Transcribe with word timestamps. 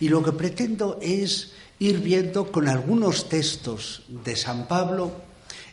Y 0.00 0.08
lo 0.08 0.22
que 0.22 0.32
pretendo 0.32 0.98
es 1.02 1.52
ir 1.78 2.00
viendo 2.00 2.50
con 2.50 2.68
algunos 2.68 3.28
textos 3.28 4.02
de 4.08 4.36
San 4.36 4.68
Pablo 4.68 5.12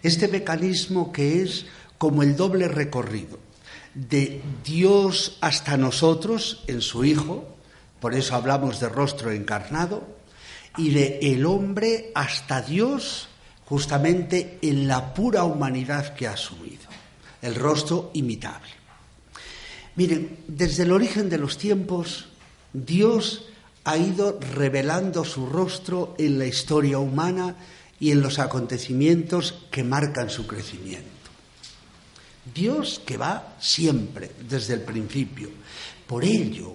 este 0.03 0.27
mecanismo 0.27 1.11
que 1.11 1.41
es 1.41 1.65
como 1.97 2.21
el 2.21 2.35
doble 2.35 2.67
recorrido 2.67 3.39
de 3.95 4.41
Dios 4.63 5.37
hasta 5.41 5.77
nosotros 5.77 6.63
en 6.67 6.81
su 6.81 7.05
Hijo, 7.05 7.45
por 7.99 8.13
eso 8.13 8.35
hablamos 8.35 8.79
de 8.79 8.89
rostro 8.89 9.31
encarnado, 9.31 10.05
y 10.77 10.89
de 10.89 11.19
el 11.21 11.45
hombre 11.45 12.11
hasta 12.13 12.61
Dios 12.61 13.29
justamente 13.65 14.59
en 14.61 14.87
la 14.87 15.13
pura 15.13 15.45
humanidad 15.45 16.13
que 16.13 16.27
ha 16.27 16.33
asumido, 16.33 16.83
el 17.41 17.55
rostro 17.55 18.11
imitable. 18.13 18.69
Miren, 19.95 20.39
desde 20.47 20.83
el 20.83 20.91
origen 20.91 21.29
de 21.29 21.37
los 21.37 21.57
tiempos, 21.57 22.27
Dios 22.73 23.45
ha 23.85 23.97
ido 23.97 24.39
revelando 24.39 25.23
su 25.23 25.45
rostro 25.45 26.15
en 26.17 26.39
la 26.39 26.45
historia 26.45 26.97
humana 26.97 27.55
y 27.99 28.11
en 28.11 28.21
los 28.21 28.39
acontecimientos 28.39 29.65
que 29.71 29.83
marcan 29.83 30.29
su 30.29 30.45
crecimiento. 30.47 31.05
Dios 32.53 33.01
que 33.05 33.17
va 33.17 33.55
siempre, 33.59 34.31
desde 34.49 34.73
el 34.73 34.81
principio. 34.81 35.49
Por 36.07 36.25
ello, 36.25 36.73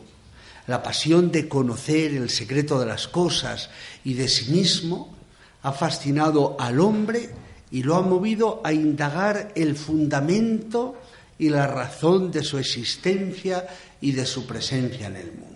la 0.66 0.82
pasión 0.82 1.30
de 1.32 1.48
conocer 1.48 2.14
el 2.14 2.30
secreto 2.30 2.78
de 2.78 2.86
las 2.86 3.08
cosas 3.08 3.70
y 4.04 4.14
de 4.14 4.28
sí 4.28 4.52
mismo 4.52 5.16
ha 5.62 5.72
fascinado 5.72 6.56
al 6.58 6.80
hombre 6.80 7.30
y 7.72 7.82
lo 7.82 7.96
ha 7.96 8.02
movido 8.02 8.60
a 8.64 8.72
indagar 8.72 9.52
el 9.56 9.76
fundamento 9.76 10.96
y 11.38 11.48
la 11.48 11.66
razón 11.66 12.30
de 12.30 12.44
su 12.44 12.58
existencia 12.58 13.66
y 14.00 14.12
de 14.12 14.26
su 14.26 14.46
presencia 14.46 15.08
en 15.08 15.16
el 15.16 15.32
mundo. 15.32 15.49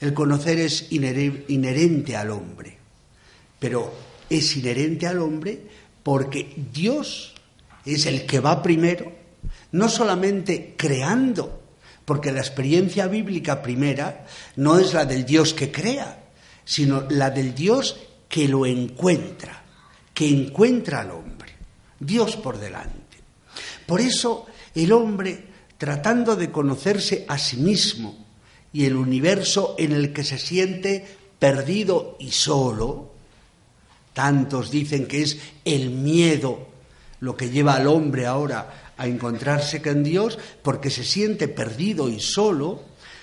El 0.00 0.12
conocer 0.12 0.58
es 0.58 0.86
inherente 0.90 2.16
al 2.16 2.30
hombre, 2.30 2.76
pero 3.58 3.92
es 4.28 4.56
inherente 4.56 5.06
al 5.06 5.20
hombre 5.20 5.60
porque 6.02 6.54
Dios 6.72 7.34
es 7.84 8.06
el 8.06 8.26
que 8.26 8.40
va 8.40 8.62
primero, 8.62 9.12
no 9.72 9.88
solamente 9.88 10.74
creando, 10.76 11.62
porque 12.04 12.32
la 12.32 12.40
experiencia 12.40 13.06
bíblica 13.06 13.62
primera 13.62 14.26
no 14.56 14.78
es 14.78 14.92
la 14.92 15.04
del 15.04 15.24
Dios 15.24 15.54
que 15.54 15.72
crea, 15.72 16.24
sino 16.64 17.06
la 17.10 17.30
del 17.30 17.54
Dios 17.54 17.96
que 18.28 18.48
lo 18.48 18.66
encuentra, 18.66 19.64
que 20.12 20.28
encuentra 20.28 21.00
al 21.00 21.12
hombre, 21.12 21.52
Dios 21.98 22.36
por 22.36 22.58
delante. 22.58 23.18
Por 23.86 24.00
eso 24.00 24.46
el 24.74 24.92
hombre, 24.92 25.44
tratando 25.78 26.36
de 26.36 26.50
conocerse 26.50 27.24
a 27.28 27.38
sí 27.38 27.56
mismo, 27.56 28.25
y 28.76 28.84
el 28.84 28.94
universo 28.94 29.74
en 29.78 29.92
el 29.92 30.12
que 30.12 30.22
se 30.22 30.36
siente 30.36 31.02
perdido 31.38 32.18
y 32.20 32.30
solo, 32.30 33.10
tantos 34.12 34.70
dicen 34.70 35.06
que 35.06 35.22
es 35.22 35.38
el 35.64 35.88
miedo 35.88 36.68
lo 37.20 37.38
que 37.38 37.48
lleva 37.48 37.72
al 37.72 37.86
hombre 37.86 38.26
ahora 38.26 38.92
a 38.98 39.06
encontrarse 39.06 39.80
con 39.80 40.04
Dios, 40.04 40.38
porque 40.60 40.90
se 40.90 41.04
siente 41.04 41.48
perdido 41.48 42.10
y 42.10 42.20
solo, 42.20 42.82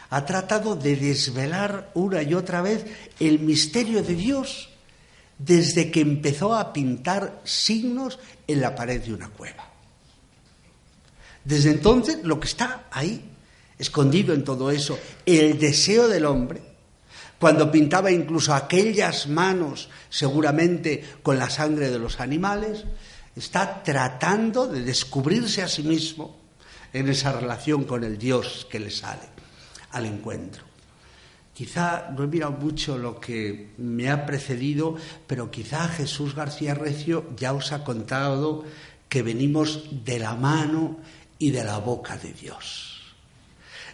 ha 0.10 0.26
tratado 0.26 0.76
de 0.76 0.96
desvelar 0.96 1.92
una 1.94 2.24
y 2.24 2.34
otra 2.34 2.64
vez 2.64 2.88
el 3.20 3.38
misterio 3.38 4.02
de 4.02 4.16
Dios 4.16 4.70
desde 5.38 5.92
que 5.92 6.02
empezó 6.02 6.56
a 6.56 6.74
pintar 6.74 7.42
signos 7.44 8.18
en 8.48 8.60
la 8.60 8.74
pared 8.74 9.04
de 9.04 9.14
una 9.14 9.30
cueva. 9.30 9.72
Desde 11.46 11.70
entonces 11.70 12.24
lo 12.24 12.40
que 12.40 12.48
está 12.48 12.88
ahí 12.90 13.30
escondido 13.84 14.34
en 14.34 14.44
todo 14.44 14.72
eso, 14.72 14.98
el 15.26 15.60
deseo 15.60 16.08
del 16.08 16.26
hombre, 16.26 16.62
cuando 17.38 17.70
pintaba 17.70 18.10
incluso 18.10 18.54
aquellas 18.54 19.28
manos, 19.28 19.90
seguramente 20.10 21.04
con 21.22 21.38
la 21.38 21.50
sangre 21.50 21.90
de 21.90 22.00
los 22.00 22.20
animales, 22.20 22.86
está 23.36 23.84
tratando 23.84 24.68
de 24.68 24.82
descubrirse 24.82 25.62
a 25.62 25.68
sí 25.68 25.84
mismo 25.84 26.38
en 26.94 27.10
esa 27.10 27.34
relación 27.34 27.84
con 27.84 28.04
el 28.04 28.18
Dios 28.18 28.66
que 28.72 28.80
le 28.80 28.90
sale 28.90 29.28
al 29.92 30.06
encuentro. 30.06 30.64
Quizá 31.54 32.10
no 32.16 32.24
he 32.24 32.28
mirado 32.28 32.54
mucho 32.54 32.98
lo 32.98 33.20
que 33.20 33.74
me 33.78 34.10
ha 34.10 34.26
precedido, 34.26 34.96
pero 35.28 35.52
quizá 35.52 35.88
Jesús 35.90 36.34
García 36.34 36.74
Recio 36.74 37.30
ya 37.36 37.54
os 37.54 37.74
ha 37.74 37.84
contado 37.84 38.64
que 39.10 39.22
venimos 39.22 39.84
de 40.06 40.18
la 40.18 40.34
mano 40.36 40.98
y 41.38 41.52
de 41.52 41.64
la 41.64 41.78
boca 41.78 42.18
de 42.18 42.32
Dios 42.34 42.93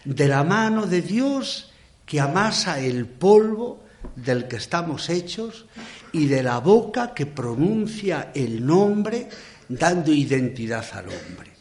de 0.06 0.28
la 0.28 0.44
mano 0.44 0.86
de 0.86 1.02
Dios 1.02 1.72
que 2.06 2.20
amasa 2.20 2.80
el 2.80 3.06
polvo 3.06 3.84
del 4.16 4.48
que 4.48 4.58
estamos 4.58 5.10
hechos 5.10 5.66
y 6.12 6.26
de 6.26 6.42
la 6.42 6.60
boca 6.60 7.14
que 7.14 7.26
pronuncia 7.26 8.32
el 8.34 8.66
nombre 8.66 9.30
dando 9.68 10.12
identidad 10.12 10.86
al 10.94 11.06
hombre. 11.10 11.52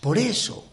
Por 0.00 0.18
eso, 0.18 0.68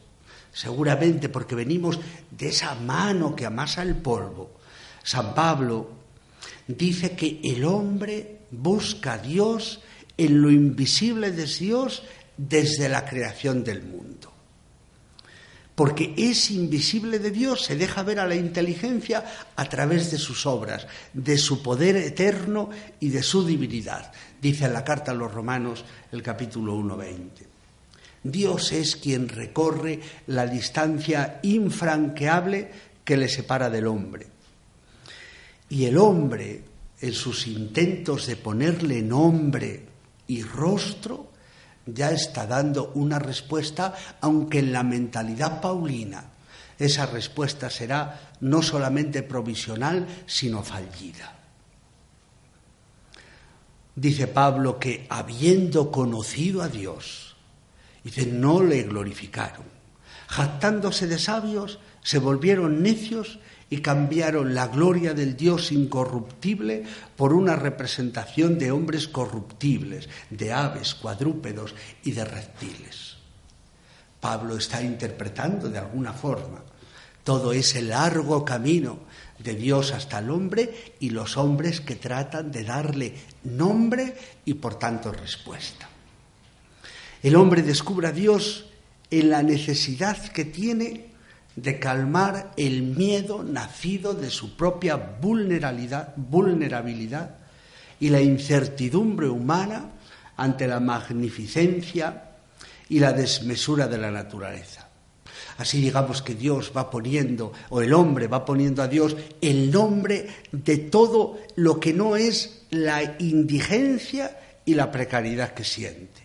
seguramente 0.52 1.30
porque 1.30 1.56
venimos 1.56 2.00
de 2.30 2.50
esa 2.50 2.76
mano 2.76 3.36
que 3.36 3.46
amasa 3.46 3.82
el 3.82 3.96
polvo, 3.96 4.60
San 5.04 5.34
Pablo 5.34 5.90
dice 6.68 7.16
que 7.16 7.40
el 7.44 7.64
hombre 7.66 8.42
busca 8.52 9.14
a 9.14 9.18
Dios 9.18 9.82
en 10.18 10.42
lo 10.42 10.52
invisible 10.52 11.32
de 11.32 11.46
Dios 11.46 12.04
desde 12.38 12.90
la 12.90 13.06
creación 13.06 13.64
del 13.64 13.84
mundo 13.84 14.19
porque 15.80 16.14
es 16.18 16.52
invisible 16.52 17.20
de 17.20 17.32
Dios, 17.32 17.64
se 17.64 17.78
deja 17.78 18.04
ver 18.04 18.20
a 18.20 18.28
la 18.28 18.36
inteligencia 18.36 19.24
a 19.56 19.64
través 19.64 20.12
de 20.12 20.18
sus 20.18 20.46
obras, 20.46 20.86
de 21.14 21.38
su 21.38 21.64
poder 21.64 21.96
eterno 21.96 22.70
y 23.00 23.08
de 23.08 23.24
su 23.24 23.48
divinidad, 23.48 24.12
dice 24.42 24.66
en 24.66 24.74
la 24.74 24.84
carta 24.84 25.12
a 25.12 25.16
los 25.16 25.34
romanos 25.34 25.86
el 26.12 26.22
capítulo 26.22 26.76
1.20. 26.76 27.30
Dios 28.24 28.74
es 28.74 28.98
quien 28.98 29.30
recorre 29.30 30.02
la 30.28 30.48
distancia 30.48 31.40
infranqueable 31.44 32.70
que 33.06 33.16
le 33.16 33.30
separa 33.30 33.70
del 33.70 33.88
hombre. 33.88 34.28
Y 35.70 35.86
el 35.86 35.98
hombre, 35.98 36.62
en 37.00 37.14
sus 37.14 37.48
intentos 37.48 38.28
de 38.28 38.36
ponerle 38.36 39.02
nombre 39.02 39.86
y 40.28 40.44
rostro, 40.44 41.29
ya 41.94 42.12
está 42.12 42.48
dando 42.48 42.92
una 42.96 43.20
respuesta, 43.20 43.94
aunque 44.22 44.60
en 44.60 44.74
la 44.74 44.84
mentalidad 44.84 45.62
paulina 45.62 46.30
esa 46.80 47.06
respuesta 47.06 47.70
será 47.70 48.32
no 48.40 48.62
solamente 48.62 49.22
provisional, 49.22 50.08
sino 50.26 50.64
fallida. 50.64 51.36
Dice 53.96 54.28
Pablo 54.28 54.80
que 54.80 55.06
habiendo 55.10 55.92
conocido 55.92 56.62
a 56.62 56.70
Dios, 56.70 57.36
dice, 58.02 58.26
no 58.26 58.64
le 58.64 58.84
glorificaron. 58.84 59.66
Jactándose 60.30 61.06
de 61.08 61.20
sabios, 61.20 61.80
se 62.02 62.18
volvieron 62.18 62.82
necios 62.82 63.40
y 63.70 63.82
cambiaron 63.82 64.56
la 64.56 64.68
gloria 64.68 65.14
del 65.14 65.38
Dios 65.38 65.72
incorruptible 65.72 66.84
por 67.16 67.34
una 67.34 67.56
representación 67.56 68.58
de 68.58 68.72
hombres 68.72 69.08
corruptibles, 69.08 70.10
de 70.30 70.52
aves, 70.54 70.96
cuadrúpedos 70.96 71.76
y 72.04 72.12
de 72.12 72.26
reptiles. 72.26 73.18
Pablo 74.20 74.58
está 74.58 74.82
interpretando 74.82 75.70
de 75.70 75.78
alguna 75.78 76.14
forma 76.14 76.64
todo 77.24 77.54
ese 77.54 77.82
largo 77.82 78.44
camino 78.44 79.00
de 79.38 79.54
Dios 79.56 79.94
hasta 79.94 80.20
el 80.20 80.30
hombre 80.32 80.94
y 81.00 81.12
los 81.12 81.38
hombres 81.38 81.80
que 81.80 81.96
tratan 81.96 82.52
de 82.52 82.64
darle 82.64 83.14
nombre 83.44 84.16
y 84.46 84.56
por 84.56 84.80
tanto 84.80 85.12
respuesta. 85.12 85.88
El 87.22 87.36
hombre 87.36 87.62
descubre 87.62 88.08
a 88.08 88.12
Dios 88.12 88.66
en 89.12 89.30
la 89.30 89.44
necesidad 89.44 90.18
que 90.30 90.46
tiene 90.46 91.09
de 91.56 91.80
calmar 91.80 92.54
el 92.58 92.84
miedo 92.84 93.44
nacido 93.44 94.14
de 94.14 94.30
su 94.30 94.56
propia 94.56 94.96
vulnerabilidad, 94.96 97.36
y 98.00 98.10
la 98.10 98.22
incertidumbre 98.22 99.28
humana 99.28 99.90
ante 100.38 100.68
la 100.68 100.80
magnificencia 100.80 102.32
y 102.88 103.00
la 103.00 103.12
desmesura 103.12 103.88
de 103.88 103.98
la 103.98 104.10
naturaleza. 104.10 104.88
Así 105.58 105.82
digamos 105.82 106.22
que 106.22 106.36
Dios 106.36 106.72
va 106.76 106.90
poniendo, 106.90 107.52
o 107.70 107.82
el 107.82 107.94
hombre 107.94 108.28
va 108.28 108.46
poniendo 108.46 108.82
a 108.82 108.88
Dios 108.88 109.18
el 109.42 109.70
nombre 109.70 110.28
de 110.54 110.78
todo 110.78 111.40
lo 111.56 111.80
que 111.80 111.94
no 111.94 112.16
es 112.16 112.62
la 112.70 113.18
indigencia 113.20 114.40
y 114.64 114.76
la 114.76 114.90
precariedad 114.90 115.54
que 115.54 115.66
siente. 115.66 116.22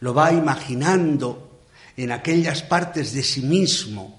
Lo 0.00 0.14
va 0.14 0.32
imaginando 0.32 1.60
en 1.96 2.12
aquellas 2.12 2.62
partes 2.62 3.12
de 3.12 3.24
sí 3.24 3.42
mismo 3.42 4.17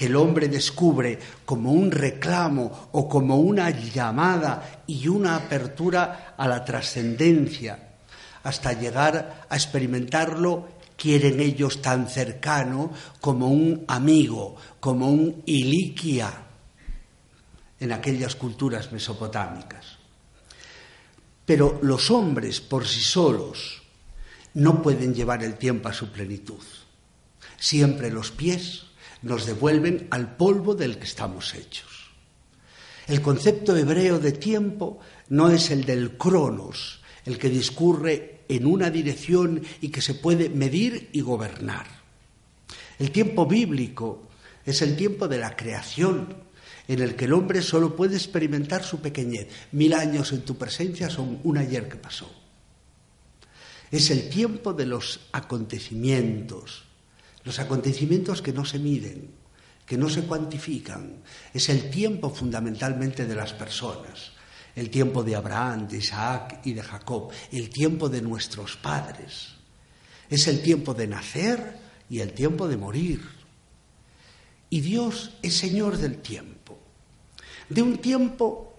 que 0.00 0.06
el 0.06 0.16
hombre 0.16 0.48
descubre 0.48 1.18
como 1.44 1.72
un 1.72 1.90
reclamo 1.90 2.88
o 2.92 3.06
como 3.06 3.36
una 3.36 3.68
llamada 3.68 4.84
y 4.86 5.06
una 5.08 5.36
apertura 5.36 6.32
a 6.38 6.48
la 6.48 6.64
trascendencia, 6.64 7.98
hasta 8.42 8.72
llegar 8.72 9.44
a 9.46 9.54
experimentarlo, 9.54 10.70
quieren 10.96 11.38
ellos 11.38 11.82
tan 11.82 12.08
cercano 12.08 12.90
como 13.20 13.48
un 13.48 13.84
amigo, 13.88 14.56
como 14.80 15.10
un 15.10 15.42
iliquia, 15.44 16.32
en 17.78 17.92
aquellas 17.92 18.36
culturas 18.36 18.92
mesopotámicas. 18.92 19.98
Pero 21.44 21.78
los 21.82 22.10
hombres 22.10 22.62
por 22.62 22.88
sí 22.88 23.02
solos 23.02 23.82
no 24.54 24.80
pueden 24.80 25.14
llevar 25.14 25.44
el 25.44 25.58
tiempo 25.58 25.90
a 25.90 25.92
su 25.92 26.10
plenitud. 26.10 26.64
Siempre 27.58 28.10
los 28.10 28.30
pies 28.30 28.86
nos 29.22 29.46
devuelven 29.46 30.08
al 30.10 30.36
polvo 30.36 30.74
del 30.74 30.98
que 30.98 31.04
estamos 31.04 31.54
hechos. 31.54 32.10
El 33.06 33.22
concepto 33.22 33.76
hebreo 33.76 34.18
de 34.18 34.32
tiempo 34.32 35.00
no 35.28 35.50
es 35.50 35.70
el 35.70 35.84
del 35.84 36.16
cronos, 36.16 37.00
el 37.24 37.38
que 37.38 37.50
discurre 37.50 38.40
en 38.48 38.66
una 38.66 38.90
dirección 38.90 39.62
y 39.80 39.88
que 39.88 40.00
se 40.00 40.14
puede 40.14 40.48
medir 40.48 41.10
y 41.12 41.20
gobernar. 41.20 41.86
El 42.98 43.10
tiempo 43.10 43.46
bíblico 43.46 44.28
es 44.64 44.82
el 44.82 44.96
tiempo 44.96 45.26
de 45.26 45.38
la 45.38 45.56
creación, 45.56 46.34
en 46.86 47.00
el 47.00 47.14
que 47.14 47.26
el 47.26 47.32
hombre 47.32 47.62
solo 47.62 47.94
puede 47.96 48.16
experimentar 48.16 48.84
su 48.84 49.00
pequeñez. 49.00 49.48
Mil 49.72 49.94
años 49.94 50.32
en 50.32 50.42
tu 50.42 50.56
presencia 50.56 51.08
son 51.08 51.40
un 51.44 51.58
ayer 51.58 51.88
que 51.88 51.96
pasó. 51.96 52.30
Es 53.90 54.10
el 54.10 54.28
tiempo 54.28 54.72
de 54.72 54.86
los 54.86 55.20
acontecimientos, 55.32 56.84
los 57.50 57.58
acontecimientos 57.58 58.42
que 58.42 58.52
no 58.52 58.64
se 58.64 58.78
miden, 58.78 59.28
que 59.84 59.96
no 59.96 60.08
se 60.08 60.22
cuantifican. 60.22 61.16
Es 61.52 61.68
el 61.68 61.90
tiempo 61.90 62.30
fundamentalmente 62.30 63.26
de 63.26 63.34
las 63.34 63.54
personas, 63.54 64.30
el 64.76 64.88
tiempo 64.88 65.24
de 65.24 65.34
Abraham, 65.34 65.88
de 65.88 65.96
Isaac 65.96 66.60
y 66.62 66.74
de 66.74 66.82
Jacob, 66.84 67.32
el 67.50 67.68
tiempo 67.68 68.08
de 68.08 68.22
nuestros 68.22 68.76
padres. 68.76 69.48
Es 70.28 70.46
el 70.46 70.62
tiempo 70.62 70.94
de 70.94 71.08
nacer 71.08 71.76
y 72.08 72.20
el 72.20 72.34
tiempo 72.34 72.68
de 72.68 72.76
morir. 72.76 73.20
Y 74.68 74.80
Dios 74.80 75.32
es 75.42 75.56
Señor 75.56 75.96
del 75.96 76.18
tiempo, 76.18 76.78
de 77.68 77.82
un 77.82 77.98
tiempo 77.98 78.72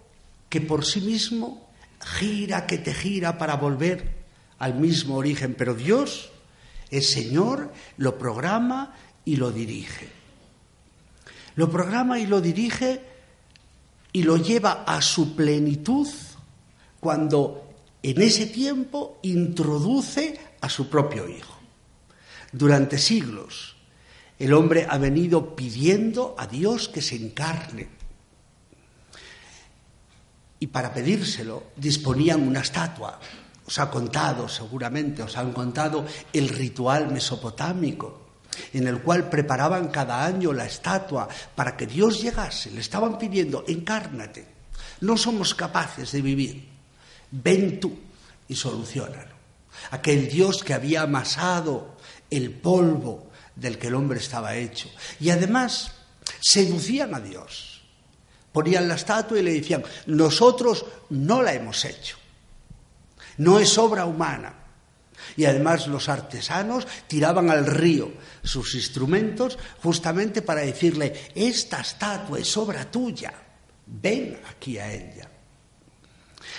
que 0.47 0.62
por 0.62 0.85
sí 0.85 1.01
mismo 1.01 1.69
gira, 2.00 2.68
que 2.68 2.77
te 2.77 2.94
gira 2.94 3.38
para 3.38 3.57
volver 3.57 4.23
al 4.59 4.75
mismo 4.75 5.18
origen, 5.18 5.56
pero 5.57 5.75
Dios 5.75 6.31
es 6.92 7.12
Señor, 7.12 7.72
lo 7.98 8.18
programa 8.18 8.94
y 9.26 9.38
lo 9.38 9.52
dirige. 9.52 10.10
Lo 11.56 11.72
programa 11.72 12.20
y 12.20 12.28
lo 12.28 12.42
dirige 12.42 13.02
y 14.14 14.24
lo 14.24 14.38
lleva 14.38 14.84
a 14.86 15.02
su 15.02 15.36
plenitud 15.36 16.08
cuando 17.00 17.70
en 18.04 18.22
ese 18.22 18.48
tiempo 18.48 19.20
introduce 19.24 20.40
a 20.60 20.70
su 20.70 20.90
propio 20.90 21.28
Hijo. 21.28 21.58
Durante 22.52 22.98
siglos 22.98 23.76
el 24.42 24.54
hombre 24.54 24.88
ha 24.90 24.98
venido 24.98 25.56
pidiendo 25.56 26.36
a 26.38 26.48
Dios 26.48 26.90
que 26.90 27.02
se 27.02 27.16
encarne. 27.16 27.90
Y 30.60 30.68
para 30.68 30.94
pedírselo 30.94 31.66
disponían 31.76 32.48
una 32.48 32.62
estatua, 32.62 33.20
os 33.71 33.79
ha 33.79 33.88
contado 33.88 34.51
seguramente, 34.51 35.23
os 35.23 35.39
han 35.39 35.56
contado 35.56 36.03
el 36.35 36.51
ritual 36.51 37.07
mesopotámico 37.07 38.35
en 38.75 38.83
el 38.83 39.00
cual 39.00 39.31
preparaban 39.31 39.88
cada 39.88 40.27
año 40.27 40.51
la 40.51 40.65
estatua 40.65 41.29
para 41.56 41.77
que 41.77 41.88
Dios 41.88 42.21
llegase. 42.21 42.69
Le 42.71 42.81
estaban 42.81 43.18
pidiendo, 43.18 43.63
encárnate. 43.65 44.45
No 45.00 45.15
somos 45.15 45.56
capaces 45.56 46.12
de 46.12 46.21
vivir. 46.21 46.68
Ven 47.31 47.79
tú 47.79 47.97
y 48.50 48.56
solucionalo. 48.56 49.39
Aquel 49.91 50.27
Dios 50.27 50.65
que 50.65 50.73
había 50.73 51.03
amasado 51.03 51.95
el 52.29 52.51
polvo 52.51 53.31
del 53.56 53.77
que 53.77 53.88
el 53.88 53.95
hombre 53.95 54.19
estaba 54.19 54.53
hecho. 54.53 54.89
Y 55.21 55.29
además 55.29 55.94
seducían 56.41 57.15
a 57.15 57.21
Dios. 57.21 57.83
Ponían 58.51 58.89
la 58.89 58.95
estatua 58.95 59.39
y 59.39 59.44
le 59.44 59.53
decían, 59.53 59.81
nosotros 60.07 60.85
no 61.09 61.41
la 61.41 61.53
hemos 61.53 61.85
hecho 61.85 62.20
no 63.42 63.60
es 63.60 63.76
obra 63.80 64.06
humana. 64.06 64.54
Y 65.36 65.46
además 65.46 65.88
los 65.88 66.10
artesanos 66.10 66.86
tiraban 67.08 67.50
al 67.50 67.66
río 67.66 68.12
sus 68.44 68.76
instrumentos 68.76 69.58
justamente 69.82 70.44
para 70.44 70.62
decirle, 70.62 71.32
esta 71.34 71.82
estatua 71.82 72.38
es 72.38 72.56
obra 72.56 72.90
tuya, 72.92 73.34
ven 73.88 74.40
aquí 74.48 74.78
a 74.78 74.94
ella. 74.94 75.28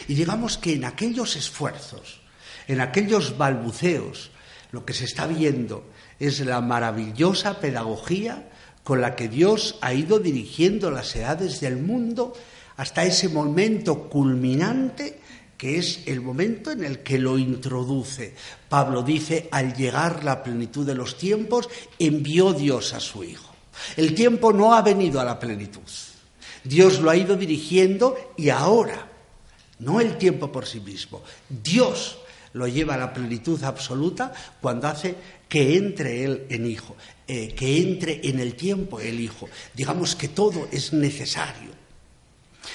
Y 0.09 0.15
digamos 0.15 0.59
que 0.59 0.75
en 0.75 0.85
aquellos 0.85 1.37
esfuerzos, 1.37 2.21
en 2.67 2.81
aquellos 2.81 3.39
balbuceos, 3.39 4.31
lo 4.73 4.85
que 4.85 4.95
se 4.95 5.05
está 5.05 5.29
viendo 5.29 5.89
es 6.19 6.41
la 6.41 6.61
maravillosa 6.61 7.61
pedagogía 7.61 8.51
con 8.83 9.01
la 9.01 9.15
que 9.15 9.29
Dios 9.29 9.79
ha 9.83 9.95
ido 9.95 10.19
dirigiendo 10.19 10.91
las 10.91 11.15
edades 11.15 11.61
del 11.61 11.77
mundo 11.77 12.33
hasta 12.77 13.05
ese 13.05 13.29
momento 13.29 14.09
culminante 14.09 15.22
que 15.63 15.79
es 15.79 16.01
el 16.07 16.21
momento 16.21 16.73
en 16.73 16.83
el 16.83 17.05
que 17.05 17.21
lo 17.21 17.39
introduce. 17.39 18.35
Pablo 18.69 19.05
dice, 19.05 19.49
al 19.53 19.77
llegar 19.77 20.25
la 20.25 20.43
plenitud 20.43 20.85
de 20.85 20.97
los 20.97 21.17
tiempos, 21.17 21.69
envió 22.01 22.53
Dios 22.53 22.93
a 22.95 22.99
su 22.99 23.23
Hijo. 23.23 23.55
El 23.97 24.13
tiempo 24.13 24.53
no 24.53 24.75
ha 24.75 24.83
venido 24.83 25.21
a 25.21 25.25
la 25.25 25.39
plenitud. 25.39 25.89
Dios 26.65 26.99
lo 26.99 27.11
ha 27.11 27.17
ido 27.17 27.37
dirigiendo 27.37 28.33
y 28.37 28.49
ahora, 28.49 29.07
no 29.79 30.01
el 30.01 30.19
tiempo 30.19 30.51
por 30.51 30.67
sí 30.67 30.81
mismo, 30.81 31.23
Dios 31.49 32.19
lo 32.55 32.67
lleva 32.67 32.95
a 32.95 32.99
la 32.99 33.15
plenitud 33.15 33.63
absoluta 33.63 34.33
cuando 34.61 34.89
hace 34.89 35.15
que 35.49 35.77
entre 35.77 36.25
Él 36.25 36.47
en 36.49 36.67
Hijo, 36.67 36.97
eh, 37.29 37.55
que 37.55 37.81
entre 37.81 38.21
en 38.29 38.41
el 38.41 38.57
tiempo 38.57 38.99
el 38.99 39.21
Hijo. 39.21 39.49
Digamos 39.73 40.17
que 40.17 40.27
todo 40.27 40.67
es 40.73 40.93
necesario. 40.93 41.71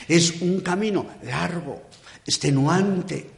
Es 0.07 0.39
un 0.39 0.61
camino 0.61 1.05
largo, 1.23 1.83
extenuante, 2.27 3.31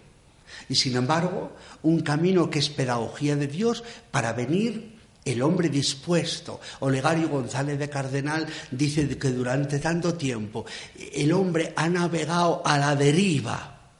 y 0.67 0.75
sin 0.75 0.95
embargo 0.97 1.55
un 1.83 2.01
camino 2.01 2.49
que 2.49 2.59
es 2.59 2.69
pedagogía 2.69 3.35
de 3.35 3.47
Dios 3.47 3.83
para 4.11 4.33
venir 4.33 4.99
el 5.23 5.41
hombre 5.41 5.69
dispuesto. 5.69 6.59
Olegario 6.79 7.29
González 7.29 7.77
de 7.77 7.89
Cardenal 7.89 8.47
dice 8.71 9.17
que 9.17 9.29
durante 9.29 9.79
tanto 9.79 10.15
tiempo 10.15 10.65
el 11.13 11.31
hombre 11.31 11.73
ha 11.75 11.87
navegado 11.87 12.61
a 12.65 12.77
la 12.77 12.95
deriva, 12.95 13.91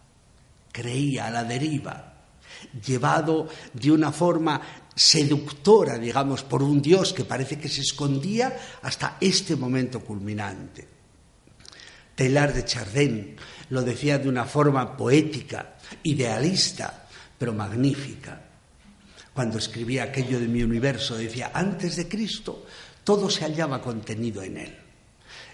creía 0.72 1.28
a 1.28 1.32
la 1.32 1.44
deriva, 1.44 2.14
llevado 2.86 3.48
de 3.74 3.92
una 3.92 4.12
forma 4.12 4.62
seductora, 4.96 5.98
digamos, 5.98 6.44
por 6.44 6.62
un 6.64 6.82
Dios 6.82 7.14
que 7.14 7.24
parece 7.24 7.58
que 7.58 7.70
se 7.70 7.82
escondía 7.82 8.58
hasta 8.82 9.18
este 9.22 9.56
momento 9.56 10.02
culminante. 10.02 10.88
Telar 12.16 12.54
de 12.54 12.66
Chardin 12.66 13.36
lo 13.70 13.82
decía 13.82 14.18
de 14.18 14.30
una 14.30 14.46
forma 14.46 14.98
poética, 14.98 15.76
idealista, 16.04 17.08
pero 17.38 17.54
magnífica. 17.54 18.42
Cuando 19.34 19.58
escribía 19.58 20.04
aquello 20.04 20.40
de 20.40 20.48
mi 20.48 20.64
universo, 20.64 21.16
decía, 21.16 21.52
antes 21.54 21.96
de 21.96 22.08
Cristo, 22.08 22.66
todo 23.04 23.30
se 23.30 23.46
hallaba 23.46 23.82
contenido 23.82 24.44
en 24.44 24.58
él. 24.58 24.76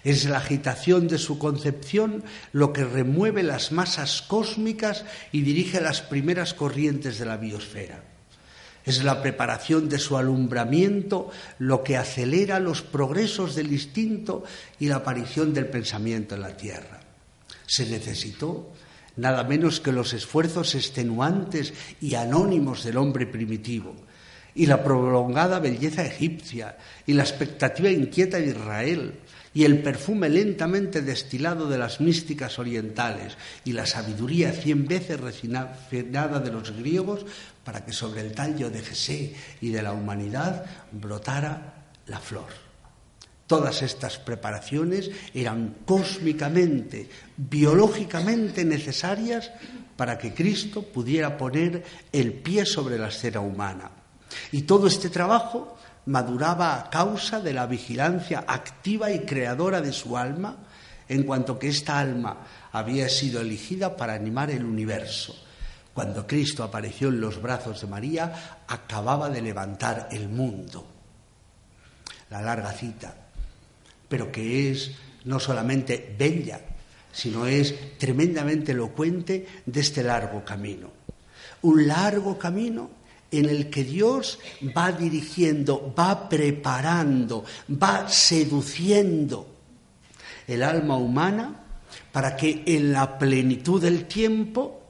Es 0.02 0.24
la 0.24 0.38
agitación 0.38 1.08
de 1.08 1.18
su 1.18 1.38
concepción 1.38 2.22
lo 2.52 2.72
que 2.72 2.84
remueve 2.84 3.42
las 3.42 3.72
masas 3.72 4.22
cósmicas 4.22 5.04
y 5.32 5.42
dirige 5.42 5.80
las 5.80 6.00
primeras 6.00 6.54
corrientes 6.54 7.18
de 7.18 7.26
la 7.26 7.36
biosfera. 7.36 8.02
Es 8.84 9.02
la 9.02 9.20
preparación 9.20 9.88
de 9.88 9.98
su 9.98 10.16
alumbramiento 10.16 11.30
lo 11.58 11.82
que 11.82 11.96
acelera 11.96 12.60
los 12.60 12.82
progresos 12.82 13.56
del 13.56 13.72
instinto 13.72 14.44
y 14.78 14.86
la 14.86 14.96
aparición 14.96 15.52
del 15.52 15.66
pensamiento 15.66 16.36
en 16.36 16.42
la 16.42 16.56
Tierra. 16.56 17.05
Se 17.66 17.86
necesitó 17.86 18.72
nada 19.16 19.44
menos 19.44 19.80
que 19.80 19.92
los 19.92 20.12
esfuerzos 20.12 20.74
extenuantes 20.74 21.72
y 22.00 22.14
anónimos 22.14 22.84
del 22.84 22.98
hombre 22.98 23.26
primitivo, 23.26 23.94
y 24.54 24.66
la 24.66 24.82
prolongada 24.82 25.58
belleza 25.58 26.04
egipcia, 26.04 26.78
y 27.06 27.12
la 27.12 27.22
expectativa 27.22 27.90
inquieta 27.90 28.38
de 28.38 28.48
Israel, 28.48 29.20
y 29.52 29.64
el 29.64 29.82
perfume 29.82 30.28
lentamente 30.28 31.00
destilado 31.00 31.68
de 31.68 31.78
las 31.78 32.00
místicas 32.00 32.58
orientales, 32.58 33.36
y 33.64 33.72
la 33.72 33.86
sabiduría 33.86 34.52
cien 34.52 34.86
veces 34.86 35.18
refinada 35.18 36.40
de 36.40 36.52
los 36.52 36.72
griegos, 36.72 37.24
para 37.64 37.84
que 37.84 37.92
sobre 37.92 38.20
el 38.20 38.32
tallo 38.32 38.70
de 38.70 38.80
Jesé 38.80 39.34
y 39.60 39.70
de 39.70 39.82
la 39.82 39.92
humanidad 39.92 40.64
brotara 40.92 41.86
la 42.06 42.20
flor. 42.20 42.65
Todas 43.46 43.82
estas 43.82 44.18
preparaciones 44.18 45.10
eran 45.32 45.76
cósmicamente, 45.84 47.08
biológicamente 47.36 48.64
necesarias 48.64 49.52
para 49.96 50.18
que 50.18 50.34
Cristo 50.34 50.82
pudiera 50.82 51.38
poner 51.38 51.84
el 52.10 52.32
pie 52.32 52.66
sobre 52.66 52.98
la 52.98 53.08
escena 53.08 53.40
humana. 53.40 53.90
Y 54.50 54.62
todo 54.62 54.88
este 54.88 55.10
trabajo 55.10 55.78
maduraba 56.06 56.74
a 56.74 56.90
causa 56.90 57.40
de 57.40 57.52
la 57.52 57.66
vigilancia 57.66 58.44
activa 58.48 59.12
y 59.12 59.20
creadora 59.20 59.80
de 59.80 59.92
su 59.92 60.16
alma, 60.16 60.56
en 61.08 61.22
cuanto 61.22 61.56
que 61.56 61.68
esta 61.68 62.00
alma 62.00 62.38
había 62.72 63.08
sido 63.08 63.40
elegida 63.40 63.96
para 63.96 64.14
animar 64.14 64.50
el 64.50 64.64
universo. 64.64 65.36
Cuando 65.94 66.26
Cristo 66.26 66.64
apareció 66.64 67.08
en 67.08 67.20
los 67.20 67.40
brazos 67.40 67.80
de 67.80 67.86
María, 67.86 68.58
acababa 68.66 69.30
de 69.30 69.40
levantar 69.40 70.08
el 70.10 70.28
mundo. 70.28 70.84
La 72.28 72.42
larga 72.42 72.72
cita 72.72 73.25
pero 74.08 74.30
que 74.30 74.70
es 74.70 74.92
no 75.24 75.40
solamente 75.40 76.14
bella, 76.18 76.60
sino 77.12 77.46
es 77.46 77.98
tremendamente 77.98 78.72
elocuente 78.72 79.46
de 79.64 79.80
este 79.80 80.02
largo 80.02 80.44
camino. 80.44 80.90
Un 81.62 81.86
largo 81.86 82.38
camino 82.38 82.90
en 83.30 83.46
el 83.46 83.70
que 83.70 83.84
Dios 83.84 84.38
va 84.76 84.92
dirigiendo, 84.92 85.94
va 85.98 86.28
preparando, 86.28 87.44
va 87.70 88.08
seduciendo 88.08 89.46
el 90.46 90.62
alma 90.62 90.96
humana 90.96 91.64
para 92.12 92.36
que 92.36 92.62
en 92.66 92.92
la 92.92 93.18
plenitud 93.18 93.82
del 93.82 94.06
tiempo 94.06 94.82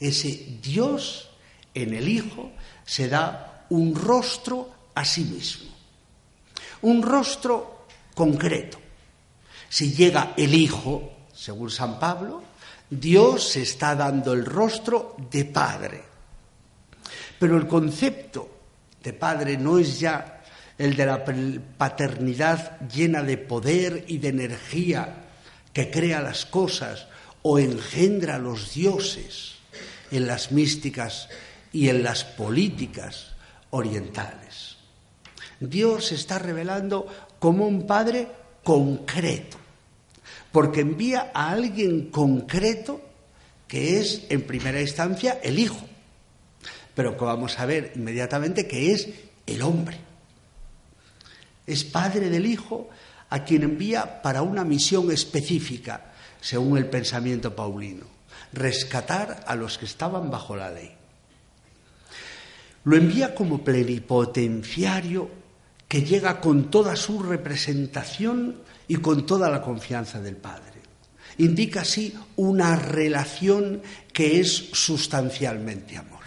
ese 0.00 0.58
Dios 0.62 1.30
en 1.74 1.94
el 1.94 2.08
Hijo 2.08 2.52
se 2.84 3.08
da 3.08 3.66
un 3.70 3.94
rostro 3.94 4.70
a 4.94 5.04
sí 5.04 5.24
mismo, 5.24 5.70
un 6.82 7.02
rostro 7.02 7.75
concreto. 8.16 8.78
Si 9.68 9.92
llega 9.92 10.32
el 10.38 10.54
Hijo, 10.54 11.12
según 11.34 11.70
San 11.70 12.00
Pablo, 12.00 12.42
Dios 12.88 13.50
se 13.50 13.62
está 13.62 13.94
dando 13.94 14.32
el 14.32 14.46
rostro 14.46 15.16
de 15.30 15.44
Padre. 15.44 16.02
Pero 17.38 17.58
el 17.58 17.68
concepto 17.68 18.48
de 19.02 19.12
Padre 19.12 19.58
no 19.58 19.78
es 19.78 20.00
ya 20.00 20.42
el 20.78 20.96
de 20.96 21.04
la 21.04 21.24
paternidad 21.76 22.80
llena 22.88 23.22
de 23.22 23.36
poder 23.36 24.06
y 24.08 24.16
de 24.16 24.28
energía 24.28 25.24
que 25.74 25.90
crea 25.90 26.22
las 26.22 26.46
cosas 26.46 27.08
o 27.42 27.58
engendra 27.58 28.38
los 28.38 28.72
dioses 28.72 29.56
en 30.10 30.26
las 30.26 30.52
místicas 30.52 31.28
y 31.70 31.90
en 31.90 32.02
las 32.02 32.24
políticas 32.24 33.32
orientales. 33.70 34.76
Dios 35.60 36.12
está 36.12 36.38
revelando 36.38 37.06
como 37.38 37.66
un 37.66 37.86
Padre 37.86 38.28
concreto, 38.64 39.58
porque 40.52 40.80
envía 40.80 41.30
a 41.34 41.50
alguien 41.50 42.10
concreto 42.10 43.00
que 43.68 43.98
es, 43.98 44.24
en 44.28 44.42
primera 44.42 44.80
instancia, 44.80 45.40
el 45.42 45.58
Hijo, 45.58 45.84
pero 46.94 47.16
que 47.16 47.24
vamos 47.24 47.58
a 47.58 47.66
ver 47.66 47.92
inmediatamente 47.96 48.66
que 48.66 48.92
es 48.92 49.08
el 49.46 49.62
hombre. 49.62 49.98
Es 51.66 51.84
Padre 51.84 52.30
del 52.30 52.46
Hijo 52.46 52.88
a 53.28 53.44
quien 53.44 53.64
envía 53.64 54.22
para 54.22 54.42
una 54.42 54.64
misión 54.64 55.10
específica, 55.10 56.12
según 56.40 56.78
el 56.78 56.86
pensamiento 56.86 57.54
paulino, 57.54 58.06
rescatar 58.52 59.44
a 59.46 59.56
los 59.56 59.78
que 59.78 59.84
estaban 59.84 60.30
bajo 60.30 60.54
la 60.54 60.70
ley. 60.70 60.92
Lo 62.84 62.96
envía 62.96 63.34
como 63.34 63.64
plenipotenciario 63.64 65.28
que 65.88 66.02
llega 66.02 66.40
con 66.40 66.70
toda 66.70 66.96
su 66.96 67.22
representación 67.22 68.56
y 68.88 68.96
con 68.96 69.26
toda 69.26 69.48
la 69.50 69.62
confianza 69.62 70.20
del 70.20 70.36
Padre. 70.36 70.76
Indica 71.38 71.82
así 71.82 72.14
una 72.36 72.76
relación 72.76 73.82
que 74.12 74.40
es 74.40 74.70
sustancialmente 74.72 75.96
amor. 75.96 76.24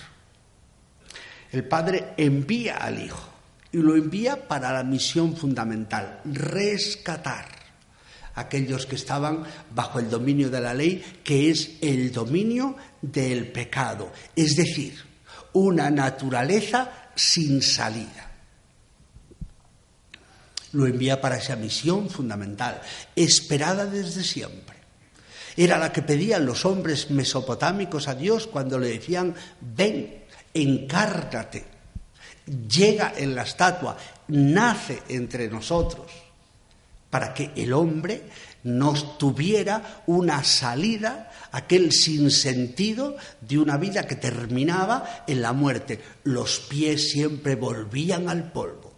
El 1.52 1.68
Padre 1.68 2.14
envía 2.16 2.78
al 2.78 3.04
Hijo 3.04 3.30
y 3.72 3.78
lo 3.78 3.96
envía 3.96 4.48
para 4.48 4.72
la 4.72 4.84
misión 4.84 5.36
fundamental, 5.36 6.22
rescatar 6.26 7.48
a 8.36 8.42
aquellos 8.42 8.86
que 8.86 8.96
estaban 8.96 9.44
bajo 9.74 10.00
el 10.00 10.10
dominio 10.10 10.50
de 10.50 10.62
la 10.62 10.74
ley, 10.74 11.04
que 11.24 11.50
es 11.50 11.78
el 11.82 12.12
dominio 12.12 12.76
del 13.02 13.52
pecado, 13.52 14.12
es 14.36 14.56
decir, 14.56 14.96
una 15.54 15.90
naturaleza 15.90 17.10
sin 17.16 17.62
salida 17.62 18.29
lo 20.74 20.86
envía 20.86 21.22
para 21.22 21.38
esa 21.38 21.56
misión 21.56 22.10
fundamental, 22.10 22.82
esperada 23.16 23.86
desde 23.86 24.24
siempre. 24.24 24.78
Era 25.58 25.78
la 25.78 25.92
que 25.92 26.02
pedían 26.02 26.46
los 26.46 26.66
hombres 26.66 27.10
mesopotámicos 27.12 28.08
a 28.08 28.16
Dios 28.16 28.48
cuando 28.48 28.80
le 28.80 28.90
decían, 28.90 29.36
ven, 29.60 30.24
encárgate, 30.54 31.66
llega 32.46 33.14
en 33.18 33.36
la 33.36 33.44
estatua, 33.44 33.98
nace 34.28 35.04
entre 35.10 35.50
nosotros, 35.50 36.08
para 37.10 37.34
que 37.34 37.52
el 37.56 37.74
hombre 37.74 38.24
nos 38.64 39.18
tuviera 39.18 40.04
una 40.08 40.44
salida, 40.44 41.32
aquel 41.52 41.92
sinsentido 41.92 43.18
de 43.42 43.58
una 43.58 43.78
vida 43.78 44.06
que 44.06 44.16
terminaba 44.16 45.24
en 45.28 45.42
la 45.42 45.54
muerte. 45.54 46.00
Los 46.24 46.60
pies 46.60 47.10
siempre 47.12 47.56
volvían 47.56 48.30
al 48.30 48.52
polvo 48.52 48.89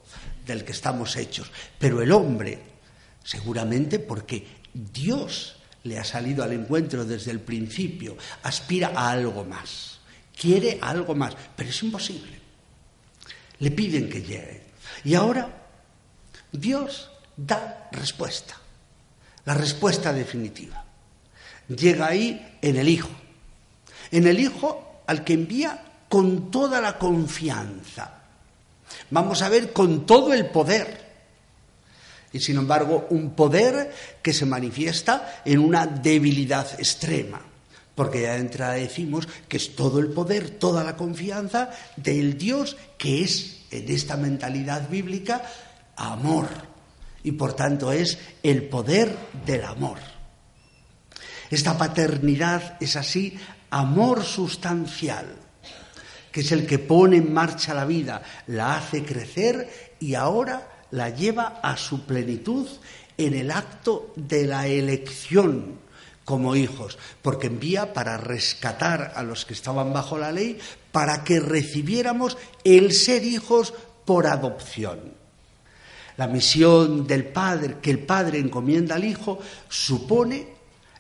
del 0.52 0.66
que 0.66 0.72
estamos 0.72 1.16
hechos. 1.16 1.52
Pero 1.80 2.02
el 2.02 2.12
hombre, 2.12 2.60
seguramente 3.24 4.00
porque 4.00 4.46
Dios 4.74 5.56
le 5.84 5.98
ha 5.98 6.04
salido 6.04 6.44
al 6.44 6.54
encuentro 6.54 7.06
desde 7.06 7.32
el 7.32 7.40
principio, 7.40 8.18
aspira 8.44 8.92
a 8.96 9.12
algo 9.12 9.44
más, 9.44 10.00
quiere 10.40 10.80
algo 10.82 11.16
más, 11.16 11.36
pero 11.56 11.70
es 11.70 11.84
imposible. 11.84 12.40
Le 13.60 13.72
piden 13.72 14.10
que 14.10 14.22
llegue. 14.22 14.64
Y 15.04 15.16
ahora 15.16 15.68
Dios 16.52 17.10
da 17.36 17.90
respuesta, 17.92 18.58
la 19.46 19.54
respuesta 19.54 20.14
definitiva. 20.14 20.86
Llega 21.68 22.08
ahí 22.08 22.58
en 22.62 22.76
el 22.78 22.90
Hijo, 22.90 23.10
en 24.12 24.28
el 24.28 24.40
Hijo 24.40 25.04
al 25.08 25.24
que 25.24 25.34
envía 25.34 25.84
con 26.10 26.52
toda 26.52 26.82
la 26.82 26.98
confianza, 26.98 28.21
Vamos 29.12 29.42
a 29.42 29.50
ver 29.50 29.74
con 29.74 30.06
todo 30.06 30.34
el 30.34 30.48
poder. 30.48 31.12
Y 32.34 32.40
sin 32.40 32.58
embargo, 32.58 33.08
un 33.10 33.32
poder 33.32 33.94
que 34.22 34.34
se 34.34 34.46
manifiesta 34.46 35.42
en 35.46 35.60
una 35.60 35.86
debilidad 35.86 36.68
extrema. 36.80 37.42
Porque 37.94 38.22
ya 38.22 38.34
de 38.34 38.40
entrada 38.40 38.74
decimos 38.74 39.28
que 39.50 39.58
es 39.58 39.76
todo 39.76 40.00
el 40.00 40.12
poder, 40.12 40.50
toda 40.52 40.84
la 40.86 40.96
confianza 40.96 41.70
del 41.98 42.38
Dios 42.38 42.78
que 42.98 43.22
es, 43.22 43.66
en 43.70 43.92
esta 43.92 44.16
mentalidad 44.16 44.90
bíblica, 44.90 45.44
amor. 45.98 46.48
Y 47.24 47.34
por 47.34 47.54
tanto 47.54 47.92
es 47.92 48.18
el 48.42 48.64
poder 48.64 49.14
del 49.46 49.66
amor. 49.66 49.98
Esta 51.50 51.78
paternidad 51.78 52.78
es 52.80 52.96
así 52.96 53.38
amor 53.70 54.24
sustancial 54.24 55.41
que 56.32 56.42
es 56.42 56.52
el 56.52 56.66
que 56.66 56.80
pone 56.80 57.18
en 57.18 57.34
marcha 57.34 57.74
la 57.74 57.86
vida, 57.86 58.22
la 58.48 58.78
hace 58.78 59.04
crecer 59.04 59.96
y 60.00 60.16
ahora 60.16 60.86
la 60.92 61.10
lleva 61.10 61.60
a 61.62 61.78
su 61.78 62.06
plenitud 62.06 62.68
en 63.18 63.34
el 63.34 63.52
acto 63.52 64.14
de 64.16 64.46
la 64.46 64.68
elección 64.68 65.80
como 66.26 66.56
hijos, 66.56 66.98
porque 67.22 67.48
envía 67.48 67.94
para 67.94 68.18
rescatar 68.18 69.14
a 69.16 69.24
los 69.24 69.46
que 69.46 69.54
estaban 69.54 69.92
bajo 69.92 70.18
la 70.18 70.32
ley, 70.32 70.60
para 70.92 71.24
que 71.24 71.40
recibiéramos 71.40 72.38
el 72.64 72.94
ser 72.94 73.24
hijos 73.24 73.74
por 74.06 74.28
adopción. 74.28 75.14
La 76.18 76.28
misión 76.28 77.08
del 77.08 77.26
Padre, 77.26 77.78
que 77.82 77.92
el 77.92 78.00
Padre 78.00 78.40
encomienda 78.40 78.96
al 78.96 79.04
Hijo, 79.04 79.40
supone 79.70 80.48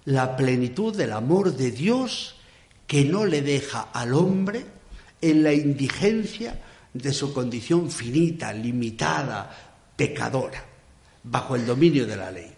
la 0.05 0.35
plenitud 0.35 0.95
del 0.95 1.11
amor 1.11 1.55
de 1.55 1.71
Dios 1.71 2.35
que 2.87 3.05
no 3.05 3.25
le 3.25 3.41
deja 3.41 3.89
al 3.93 4.13
hombre 4.13 4.65
en 5.21 5.43
la 5.43 5.53
indigencia 5.53 6.59
de 6.93 7.13
su 7.13 7.33
condición 7.33 7.89
finita, 7.89 8.51
limitada, 8.51 9.49
pecadora, 9.95 10.65
bajo 11.23 11.55
el 11.55 11.65
dominio 11.65 12.05
de 12.05 12.15
la 12.15 12.31
ley. 12.31 12.51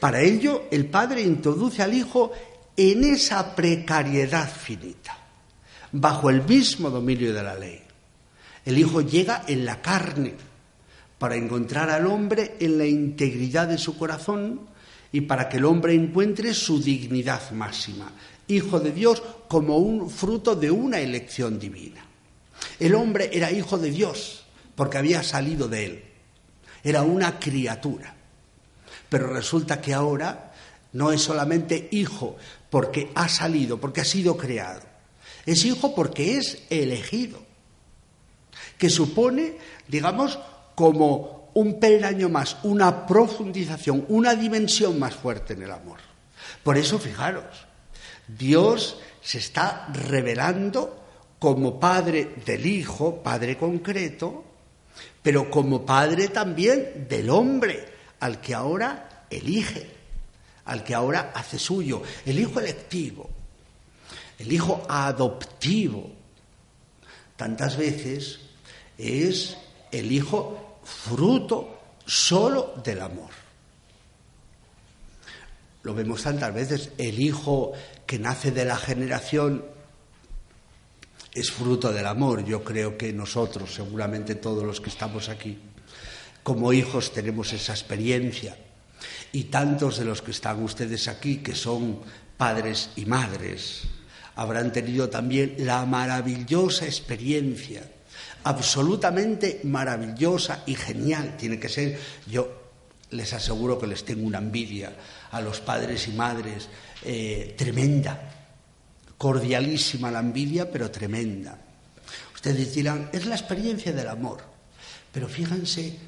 Para 0.00 0.20
ello, 0.20 0.64
el 0.70 0.86
Padre 0.86 1.22
introduce 1.22 1.82
al 1.82 1.94
Hijo 1.94 2.32
en 2.76 3.04
esa 3.04 3.54
precariedad 3.54 4.50
finita, 4.50 5.16
bajo 5.92 6.30
el 6.30 6.42
mismo 6.42 6.90
dominio 6.90 7.32
de 7.32 7.42
la 7.42 7.54
ley. 7.54 7.80
El 8.64 8.78
Hijo 8.78 9.02
llega 9.02 9.44
en 9.46 9.64
la 9.64 9.80
carne 9.80 10.34
para 11.18 11.36
encontrar 11.36 11.90
al 11.90 12.06
hombre 12.06 12.56
en 12.60 12.78
la 12.78 12.86
integridad 12.86 13.68
de 13.68 13.76
su 13.76 13.98
corazón 13.98 14.62
y 15.12 15.22
para 15.22 15.48
que 15.48 15.58
el 15.58 15.66
hombre 15.66 15.94
encuentre 15.94 16.54
su 16.54 16.80
dignidad 16.80 17.50
máxima, 17.50 18.10
hijo 18.50 18.80
de 18.80 18.92
Dios 18.92 19.22
como 19.48 19.78
un 19.78 20.10
fruto 20.10 20.54
de 20.54 20.70
una 20.70 21.00
elección 21.00 21.58
divina. 21.58 22.04
El 22.78 22.94
hombre 22.94 23.30
era 23.32 23.50
hijo 23.50 23.78
de 23.78 23.90
Dios 23.90 24.44
porque 24.74 24.98
había 24.98 25.22
salido 25.22 25.68
de 25.68 25.86
él. 25.86 26.04
Era 26.82 27.02
una 27.02 27.38
criatura. 27.38 28.14
Pero 29.08 29.26
resulta 29.26 29.80
que 29.80 29.92
ahora 29.92 30.52
no 30.92 31.12
es 31.12 31.22
solamente 31.22 31.88
hijo 31.92 32.36
porque 32.70 33.10
ha 33.14 33.28
salido, 33.28 33.78
porque 33.78 34.00
ha 34.00 34.04
sido 34.04 34.36
creado. 34.36 34.82
Es 35.46 35.64
hijo 35.64 35.94
porque 35.94 36.36
es 36.36 36.64
elegido. 36.70 37.42
Que 38.78 38.88
supone, 38.88 39.58
digamos, 39.88 40.38
como 40.74 41.50
un 41.54 41.80
peldaño 41.80 42.28
más, 42.28 42.56
una 42.62 43.06
profundización, 43.06 44.06
una 44.08 44.34
dimensión 44.34 44.98
más 44.98 45.14
fuerte 45.14 45.54
en 45.54 45.62
el 45.62 45.72
amor. 45.72 45.98
Por 46.62 46.78
eso, 46.78 46.98
fijaros, 46.98 47.44
Dios 48.36 48.98
se 49.22 49.38
está 49.38 49.88
revelando 49.92 51.00
como 51.38 51.80
Padre 51.80 52.34
del 52.44 52.66
Hijo, 52.66 53.22
Padre 53.22 53.56
concreto, 53.56 54.44
pero 55.22 55.50
como 55.50 55.84
Padre 55.84 56.28
también 56.28 57.06
del 57.08 57.30
hombre, 57.30 57.88
al 58.20 58.40
que 58.40 58.54
ahora 58.54 59.26
elige, 59.30 59.90
al 60.66 60.84
que 60.84 60.94
ahora 60.94 61.32
hace 61.34 61.58
suyo, 61.58 62.02
el 62.26 62.38
hijo 62.38 62.60
electivo, 62.60 63.28
el 64.38 64.52
hijo 64.52 64.82
adoptivo. 64.88 66.10
Tantas 67.36 67.76
veces 67.76 68.40
es 68.98 69.56
el 69.90 70.12
hijo 70.12 70.78
fruto 70.84 71.78
solo 72.04 72.74
del 72.84 73.00
amor. 73.00 73.30
Lo 75.82 75.94
vemos 75.94 76.22
tantas 76.22 76.52
veces, 76.52 76.90
el 76.98 77.18
hijo 77.18 77.72
que 78.10 78.18
nace 78.18 78.50
de 78.50 78.64
la 78.64 78.74
generación 78.74 79.64
es 81.32 81.52
fruto 81.52 81.92
del 81.92 82.06
amor. 82.06 82.44
Yo 82.44 82.64
creo 82.64 82.98
que 82.98 83.12
nosotros, 83.12 83.72
seguramente 83.72 84.34
todos 84.34 84.64
los 84.64 84.80
que 84.80 84.90
estamos 84.90 85.28
aquí, 85.28 85.56
como 86.42 86.72
hijos 86.72 87.12
tenemos 87.12 87.52
esa 87.52 87.70
experiencia. 87.70 88.56
Y 89.30 89.44
tantos 89.44 89.98
de 90.00 90.06
los 90.06 90.22
que 90.22 90.32
están 90.32 90.60
ustedes 90.60 91.06
aquí, 91.06 91.36
que 91.36 91.54
son 91.54 92.00
padres 92.36 92.90
y 92.96 93.06
madres, 93.06 93.82
habrán 94.34 94.72
tenido 94.72 95.08
también 95.08 95.54
la 95.58 95.86
maravillosa 95.86 96.86
experiencia, 96.86 97.88
absolutamente 98.42 99.60
maravillosa 99.62 100.64
y 100.66 100.74
genial. 100.74 101.36
Tiene 101.36 101.60
que 101.60 101.68
ser, 101.68 101.96
yo 102.26 102.60
les 103.10 103.32
aseguro 103.32 103.78
que 103.78 103.86
les 103.86 104.04
tengo 104.04 104.26
una 104.26 104.38
envidia 104.38 104.96
a 105.30 105.40
los 105.40 105.60
padres 105.60 106.08
y 106.08 106.10
madres 106.10 106.68
eh, 107.02 107.54
tremenda 107.56 108.30
cordialísima 109.20 110.10
la 110.10 110.20
envidia, 110.20 110.70
pero 110.70 110.90
tremenda. 110.90 111.58
Ustedes 112.34 112.74
dirán, 112.74 113.10
es 113.12 113.26
la 113.26 113.34
experiencia 113.34 113.92
del 113.92 114.08
amor, 114.08 114.40
pero 115.12 115.28
fíjense 115.28 115.98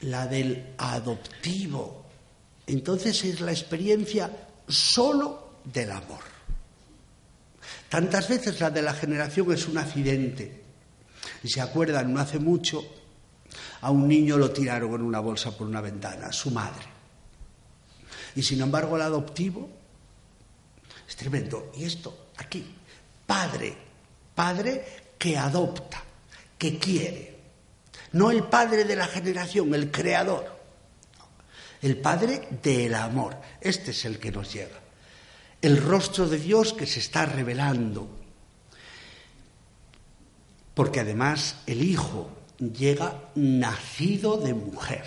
la 0.00 0.26
del 0.26 0.72
adoptivo. 0.78 2.06
Entonces 2.66 3.22
es 3.24 3.42
la 3.42 3.52
experiencia 3.52 4.30
solo 4.66 5.60
del 5.64 5.90
amor. 5.90 6.20
Tantas 7.90 8.26
veces 8.26 8.58
la 8.58 8.70
de 8.70 8.80
la 8.80 8.94
generación 8.94 9.52
es 9.52 9.68
un 9.68 9.76
accidente. 9.76 10.62
Y 11.42 11.48
se 11.50 11.60
acuerdan, 11.60 12.10
no 12.10 12.20
hace 12.20 12.38
mucho, 12.38 12.82
a 13.82 13.90
un 13.90 14.08
niño 14.08 14.38
lo 14.38 14.50
tiraron 14.50 14.94
en 14.94 15.02
una 15.02 15.20
bolsa 15.20 15.54
por 15.54 15.66
una 15.66 15.82
ventana, 15.82 16.32
su 16.32 16.50
madre. 16.52 16.86
Y 18.34 18.42
sin 18.42 18.62
embargo 18.62 18.96
el 18.96 19.02
adoptivo 19.02 19.79
es 21.10 21.16
tremendo. 21.16 21.72
Y 21.76 21.84
esto 21.84 22.28
aquí, 22.36 22.64
padre, 23.26 23.76
padre 24.32 24.84
que 25.18 25.36
adopta, 25.36 26.02
que 26.56 26.78
quiere. 26.78 27.36
No 28.12 28.30
el 28.30 28.44
padre 28.44 28.84
de 28.84 28.94
la 28.94 29.08
generación, 29.08 29.74
el 29.74 29.90
creador. 29.90 30.60
El 31.82 31.96
padre 31.96 32.48
del 32.62 32.94
amor. 32.94 33.36
Este 33.60 33.90
es 33.90 34.04
el 34.04 34.20
que 34.20 34.30
nos 34.30 34.52
llega. 34.52 34.78
El 35.60 35.82
rostro 35.82 36.28
de 36.28 36.38
Dios 36.38 36.72
que 36.72 36.86
se 36.86 37.00
está 37.00 37.26
revelando. 37.26 38.08
Porque 40.74 41.00
además 41.00 41.56
el 41.66 41.82
Hijo 41.82 42.30
llega 42.58 43.30
nacido 43.34 44.36
de 44.36 44.54
mujer, 44.54 45.04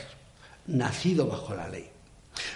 nacido 0.68 1.28
bajo 1.28 1.56
la 1.56 1.70
ley. 1.70 1.90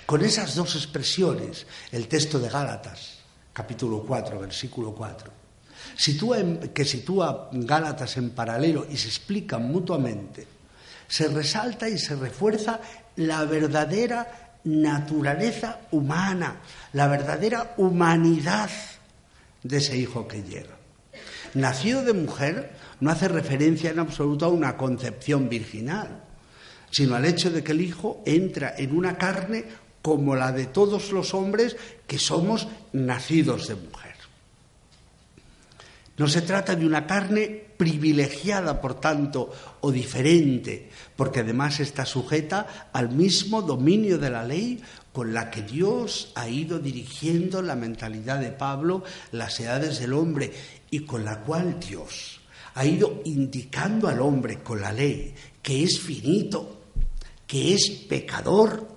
Con 0.05 0.25
esas 0.25 0.55
dos 0.55 0.75
expresiones, 0.75 1.65
el 1.93 2.09
texto 2.09 2.39
de 2.39 2.49
Gálatas 2.49 3.16
capítulo 3.57 4.03
4, 4.03 4.39
versículo 4.39 4.93
4, 4.93 5.31
que 6.75 6.85
sitúa 6.85 7.49
Gálatas 7.51 8.17
en 8.17 8.29
paralelo 8.29 8.85
y 8.87 8.97
se 8.97 9.07
explican 9.07 9.71
mutuamente, 9.71 10.45
se 11.07 11.27
resalta 11.27 11.89
y 11.89 11.97
se 11.97 12.15
refuerza 12.15 12.79
la 13.15 13.45
verdadera 13.45 14.59
naturaleza 14.65 15.79
humana, 15.89 16.61
la 16.93 17.07
verdadera 17.07 17.73
humanidad 17.77 18.69
de 19.63 19.77
ese 19.77 19.97
hijo 19.97 20.27
que 20.27 20.43
llega. 20.43 20.77
Nacido 21.55 22.03
de 22.03 22.13
mujer 22.13 22.73
no 22.99 23.09
hace 23.09 23.27
referencia 23.27 23.89
en 23.89 23.97
absoluto 23.97 24.45
a 24.45 24.49
una 24.49 24.77
concepción 24.77 25.49
virginal, 25.49 26.21
sino 26.91 27.15
al 27.15 27.25
hecho 27.25 27.49
de 27.49 27.63
que 27.63 27.71
el 27.71 27.81
hijo 27.81 28.21
entra 28.23 28.75
en 28.77 28.95
una 28.95 29.17
carne 29.17 29.65
como 30.01 30.35
la 30.35 30.51
de 30.51 30.65
todos 30.65 31.11
los 31.11 31.33
hombres 31.33 31.75
que 32.05 32.19
somos 32.19 32.67
nacidos 32.93 33.67
de 33.67 33.75
mujer. 33.75 34.15
No 36.17 36.27
se 36.27 36.41
trata 36.41 36.75
de 36.75 36.85
una 36.85 37.05
carne 37.05 37.47
privilegiada, 37.77 38.81
por 38.81 38.99
tanto, 38.99 39.53
o 39.81 39.91
diferente, 39.91 40.89
porque 41.15 41.41
además 41.41 41.79
está 41.79 42.05
sujeta 42.05 42.89
al 42.91 43.09
mismo 43.09 43.61
dominio 43.61 44.17
de 44.17 44.31
la 44.31 44.43
ley 44.43 44.81
con 45.13 45.33
la 45.33 45.51
que 45.51 45.61
Dios 45.61 46.31
ha 46.33 46.49
ido 46.49 46.79
dirigiendo 46.79 47.61
la 47.61 47.75
mentalidad 47.75 48.39
de 48.39 48.51
Pablo, 48.51 49.03
las 49.31 49.59
edades 49.59 49.99
del 49.99 50.13
hombre, 50.13 50.51
y 50.89 51.01
con 51.01 51.23
la 51.23 51.41
cual 51.41 51.79
Dios 51.79 52.39
ha 52.73 52.85
ido 52.85 53.21
indicando 53.25 54.07
al 54.07 54.21
hombre 54.21 54.59
con 54.59 54.81
la 54.81 54.91
ley 54.91 55.33
que 55.61 55.83
es 55.83 55.99
finito, 55.99 56.81
que 57.45 57.73
es 57.73 57.89
pecador, 58.07 58.87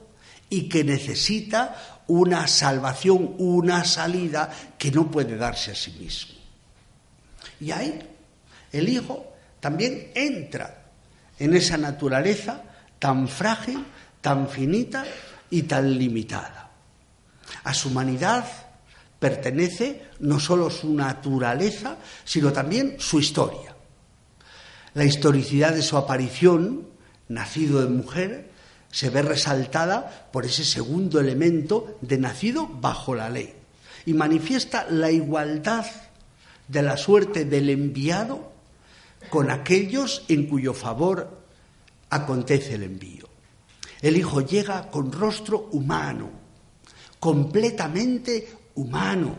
y 0.50 0.68
que 0.68 0.84
necesita 0.84 2.02
una 2.08 2.46
salvación, 2.48 3.36
una 3.38 3.84
salida 3.84 4.50
que 4.76 4.90
no 4.90 5.10
puede 5.10 5.36
darse 5.36 5.70
a 5.70 5.74
sí 5.74 5.92
mismo. 5.92 6.34
Y 7.60 7.70
ahí 7.70 8.00
el 8.72 8.88
Hijo 8.88 9.32
también 9.60 10.10
entra 10.14 10.90
en 11.38 11.54
esa 11.54 11.76
naturaleza 11.76 12.62
tan 12.98 13.28
frágil, 13.28 13.84
tan 14.20 14.48
finita 14.48 15.04
y 15.50 15.62
tan 15.62 15.96
limitada. 15.96 16.70
A 17.64 17.72
su 17.72 17.88
humanidad 17.88 18.44
pertenece 19.18 20.08
no 20.20 20.40
solo 20.40 20.70
su 20.70 20.92
naturaleza, 20.92 21.96
sino 22.24 22.52
también 22.52 22.96
su 22.98 23.20
historia. 23.20 23.76
La 24.94 25.04
historicidad 25.04 25.74
de 25.74 25.82
su 25.82 25.96
aparición, 25.96 26.88
nacido 27.28 27.80
de 27.80 27.88
mujer, 27.88 28.49
se 28.90 29.10
ve 29.10 29.22
resaltada 29.22 30.28
por 30.32 30.44
ese 30.44 30.64
segundo 30.64 31.20
elemento 31.20 31.98
de 32.00 32.18
nacido 32.18 32.66
bajo 32.66 33.14
la 33.14 33.30
ley 33.30 33.54
y 34.06 34.14
manifiesta 34.14 34.86
la 34.90 35.10
igualdad 35.10 35.86
de 36.68 36.82
la 36.82 36.96
suerte 36.96 37.44
del 37.44 37.70
enviado 37.70 38.52
con 39.28 39.50
aquellos 39.50 40.24
en 40.28 40.46
cuyo 40.46 40.72
favor 40.72 41.40
acontece 42.08 42.74
el 42.74 42.84
envío. 42.84 43.28
El 44.00 44.16
Hijo 44.16 44.40
llega 44.40 44.90
con 44.90 45.12
rostro 45.12 45.68
humano, 45.72 46.30
completamente 47.18 48.48
humano, 48.74 49.34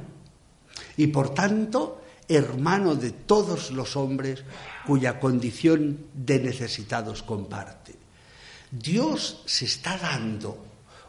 y 0.98 1.08
por 1.08 1.34
tanto 1.34 2.02
hermano 2.28 2.96
de 2.96 3.12
todos 3.12 3.72
los 3.72 3.96
hombres 3.96 4.44
cuya 4.86 5.20
condición 5.20 6.06
de 6.14 6.40
necesitados 6.40 7.24
comparte. 7.24 8.01
Dios 8.72 9.44
se 9.46 9.66
está 9.66 9.98
dando 9.98 10.66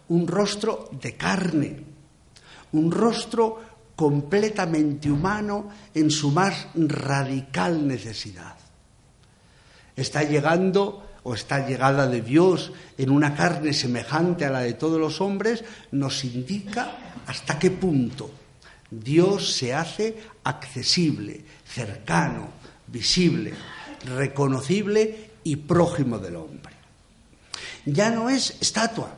un 0.08 0.26
rostro 0.26 0.90
de 1.00 1.16
carne, 1.16 1.76
un 2.72 2.90
rostro 2.90 3.62
completamente 3.94 5.08
humano 5.08 5.68
en 5.94 6.10
su 6.10 6.32
más 6.32 6.66
radical 6.74 7.86
necesidad. 7.86 8.56
Está 9.94 10.24
llegando 10.24 11.06
o 11.22 11.34
está 11.34 11.64
llegada 11.68 12.08
de 12.08 12.20
Dios 12.20 12.72
en 12.98 13.10
una 13.10 13.36
carne 13.36 13.72
semejante 13.72 14.44
a 14.44 14.50
la 14.50 14.60
de 14.60 14.74
todos 14.74 14.98
los 14.98 15.20
hombres, 15.20 15.62
nos 15.92 16.24
indica 16.24 17.14
hasta 17.28 17.60
qué 17.60 17.70
punto 17.70 18.28
Dios 18.90 19.52
se 19.52 19.72
hace 19.72 20.18
accesible, 20.42 21.44
cercano, 21.64 22.48
visible, 22.88 23.54
reconocible 24.04 25.30
y 25.44 25.54
prójimo 25.54 26.18
del 26.18 26.36
hombre 26.36 26.71
ya 27.84 28.10
no 28.10 28.30
es 28.30 28.56
estatua. 28.60 29.16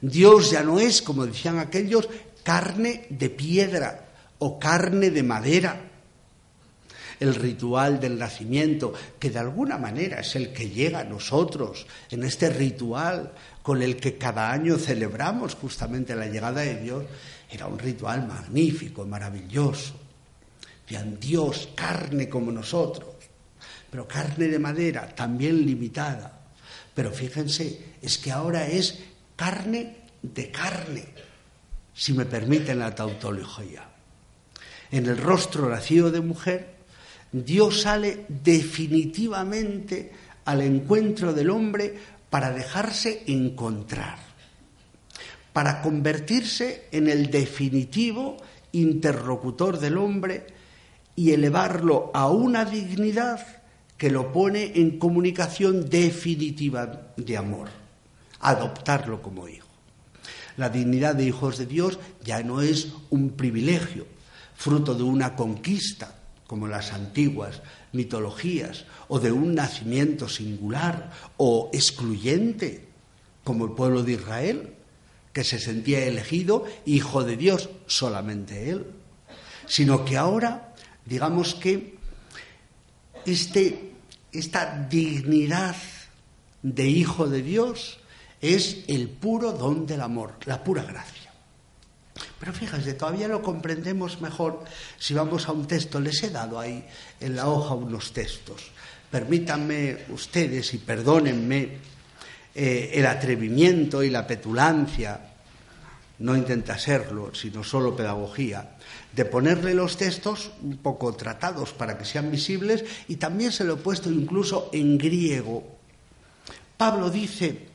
Dios 0.00 0.50
ya 0.50 0.62
no 0.62 0.78
es, 0.78 1.02
como 1.02 1.26
decían 1.26 1.58
aquellos, 1.58 2.08
carne 2.42 3.06
de 3.10 3.30
piedra 3.30 4.06
o 4.38 4.58
carne 4.58 5.10
de 5.10 5.22
madera. 5.22 5.80
El 7.18 7.34
ritual 7.34 7.98
del 7.98 8.18
nacimiento, 8.18 8.92
que 9.18 9.30
de 9.30 9.38
alguna 9.38 9.78
manera 9.78 10.20
es 10.20 10.36
el 10.36 10.52
que 10.52 10.68
llega 10.68 11.00
a 11.00 11.04
nosotros 11.04 11.86
en 12.10 12.24
este 12.24 12.50
ritual 12.50 13.32
con 13.62 13.82
el 13.82 13.96
que 13.96 14.18
cada 14.18 14.52
año 14.52 14.76
celebramos 14.76 15.54
justamente 15.54 16.14
la 16.14 16.26
llegada 16.26 16.60
de 16.60 16.76
Dios, 16.76 17.04
era 17.50 17.66
un 17.66 17.78
ritual 17.78 18.26
magnífico, 18.26 19.06
maravilloso. 19.06 19.94
Vean, 20.90 21.18
Dios, 21.18 21.70
carne 21.74 22.28
como 22.28 22.52
nosotros, 22.52 23.08
pero 23.90 24.06
carne 24.06 24.48
de 24.48 24.58
madera, 24.58 25.08
también 25.14 25.64
limitada 25.64 26.35
pero 26.96 27.12
fíjense, 27.12 27.78
es 28.00 28.16
que 28.16 28.32
ahora 28.32 28.66
es 28.66 29.00
carne 29.36 29.98
de 30.22 30.50
carne, 30.50 31.04
si 31.92 32.14
me 32.14 32.24
permiten 32.24 32.78
la 32.78 32.94
tautología. 32.94 33.86
En 34.90 35.04
el 35.04 35.18
rostro 35.18 35.68
nacido 35.68 36.10
de 36.10 36.22
mujer, 36.22 36.74
Dios 37.30 37.82
sale 37.82 38.24
definitivamente 38.28 40.10
al 40.46 40.62
encuentro 40.62 41.34
del 41.34 41.50
hombre 41.50 41.94
para 42.30 42.50
dejarse 42.50 43.24
encontrar. 43.26 44.24
para 45.52 45.80
convertirse 45.80 46.84
en 46.92 47.08
el 47.08 47.30
definitivo 47.30 48.36
interlocutor 48.72 49.78
del 49.78 49.96
hombre 49.96 50.46
y 51.14 51.32
elevarlo 51.32 52.10
a 52.12 52.28
una 52.28 52.66
dignidad 52.66 53.55
que 53.96 54.10
lo 54.10 54.32
pone 54.32 54.72
en 54.74 54.98
comunicación 54.98 55.88
definitiva 55.88 57.12
de 57.16 57.36
amor, 57.36 57.68
adoptarlo 58.40 59.22
como 59.22 59.48
hijo. 59.48 59.66
La 60.56 60.68
dignidad 60.68 61.14
de 61.14 61.24
hijos 61.24 61.58
de 61.58 61.66
Dios 61.66 61.98
ya 62.24 62.42
no 62.42 62.60
es 62.62 62.88
un 63.10 63.30
privilegio, 63.30 64.06
fruto 64.54 64.94
de 64.94 65.02
una 65.02 65.36
conquista, 65.36 66.14
como 66.46 66.66
las 66.66 66.92
antiguas 66.92 67.60
mitologías, 67.92 68.84
o 69.08 69.18
de 69.18 69.32
un 69.32 69.54
nacimiento 69.54 70.28
singular 70.28 71.10
o 71.36 71.70
excluyente, 71.72 72.86
como 73.44 73.64
el 73.64 73.72
pueblo 73.72 74.02
de 74.02 74.12
Israel, 74.12 74.74
que 75.32 75.44
se 75.44 75.58
sentía 75.58 76.04
elegido 76.04 76.64
hijo 76.86 77.22
de 77.24 77.36
Dios, 77.36 77.68
solamente 77.86 78.70
él, 78.70 78.86
sino 79.66 80.04
que 80.04 80.16
ahora, 80.16 80.74
digamos 81.04 81.54
que 81.54 81.95
este, 83.26 83.92
esta 84.32 84.86
dignidad 84.88 85.76
de 86.62 86.86
hijo 86.86 87.28
de 87.28 87.42
Dios 87.42 87.98
es 88.40 88.84
el 88.88 89.08
puro 89.08 89.52
don 89.52 89.86
del 89.86 90.00
amor, 90.00 90.34
la 90.44 90.62
pura 90.62 90.82
gracia. 90.84 91.32
Pero 92.38 92.52
fíjense, 92.52 92.94
todavía 92.94 93.28
lo 93.28 93.42
comprendemos 93.42 94.20
mejor 94.20 94.64
si 94.98 95.14
vamos 95.14 95.48
a 95.48 95.52
un 95.52 95.66
texto. 95.66 96.00
Les 96.00 96.22
he 96.22 96.30
dado 96.30 96.58
ahí 96.58 96.84
en 97.20 97.36
la 97.36 97.48
hoja 97.48 97.74
unos 97.74 98.12
textos. 98.12 98.70
Permítanme 99.10 100.04
ustedes 100.10 100.74
y 100.74 100.78
perdónenme 100.78 101.68
eh, 102.54 102.90
el 102.94 103.06
atrevimiento 103.06 104.02
y 104.02 104.10
la 104.10 104.26
petulancia, 104.26 105.35
no 106.18 106.36
intenta 106.36 106.78
serlo, 106.78 107.34
sino 107.34 107.62
solo 107.62 107.94
pedagogía, 107.94 108.76
de 109.12 109.24
ponerle 109.24 109.74
los 109.74 109.96
textos 109.96 110.50
un 110.62 110.78
poco 110.78 111.14
tratados 111.14 111.72
para 111.72 111.98
que 111.98 112.04
sean 112.04 112.30
visibles 112.30 112.84
y 113.08 113.16
también 113.16 113.52
se 113.52 113.64
lo 113.64 113.74
he 113.74 113.76
puesto 113.76 114.10
incluso 114.10 114.70
en 114.72 114.96
griego. 114.96 115.76
Pablo 116.76 117.10
dice 117.10 117.68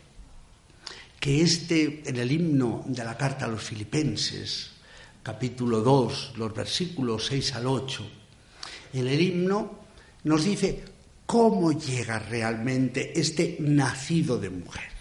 que 1.20 1.42
este, 1.42 2.02
en 2.06 2.16
el 2.16 2.32
himno 2.32 2.84
de 2.88 3.04
la 3.04 3.18
carta 3.18 3.46
a 3.46 3.48
los 3.48 3.64
filipenses, 3.64 4.72
capítulo 5.22 5.82
2, 5.82 6.34
los 6.38 6.54
versículos 6.54 7.28
6 7.28 7.56
al 7.56 7.68
8, 7.68 8.10
en 8.94 9.08
el 9.08 9.22
himno 9.22 9.80
nos 10.24 10.44
dice 10.44 10.84
cómo 11.26 11.72
llega 11.72 12.20
realmente 12.20 13.20
este 13.20 13.58
nacido 13.60 14.38
de 14.40 14.50
mujer. 14.50 14.92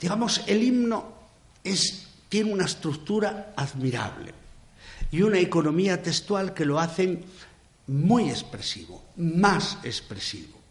Digamos, 0.00 0.42
el 0.46 0.62
himno 0.62 1.13
tiene 2.28 2.52
una 2.52 2.66
estructura 2.66 3.52
admirable 3.56 4.32
y 5.10 5.22
una 5.22 5.38
economía 5.38 6.02
textual 6.02 6.54
que 6.54 6.64
lo 6.64 6.78
hacen 6.78 7.24
muy 7.86 8.30
expresivo, 8.30 9.02
más 9.16 9.78
expresivo 9.82 10.64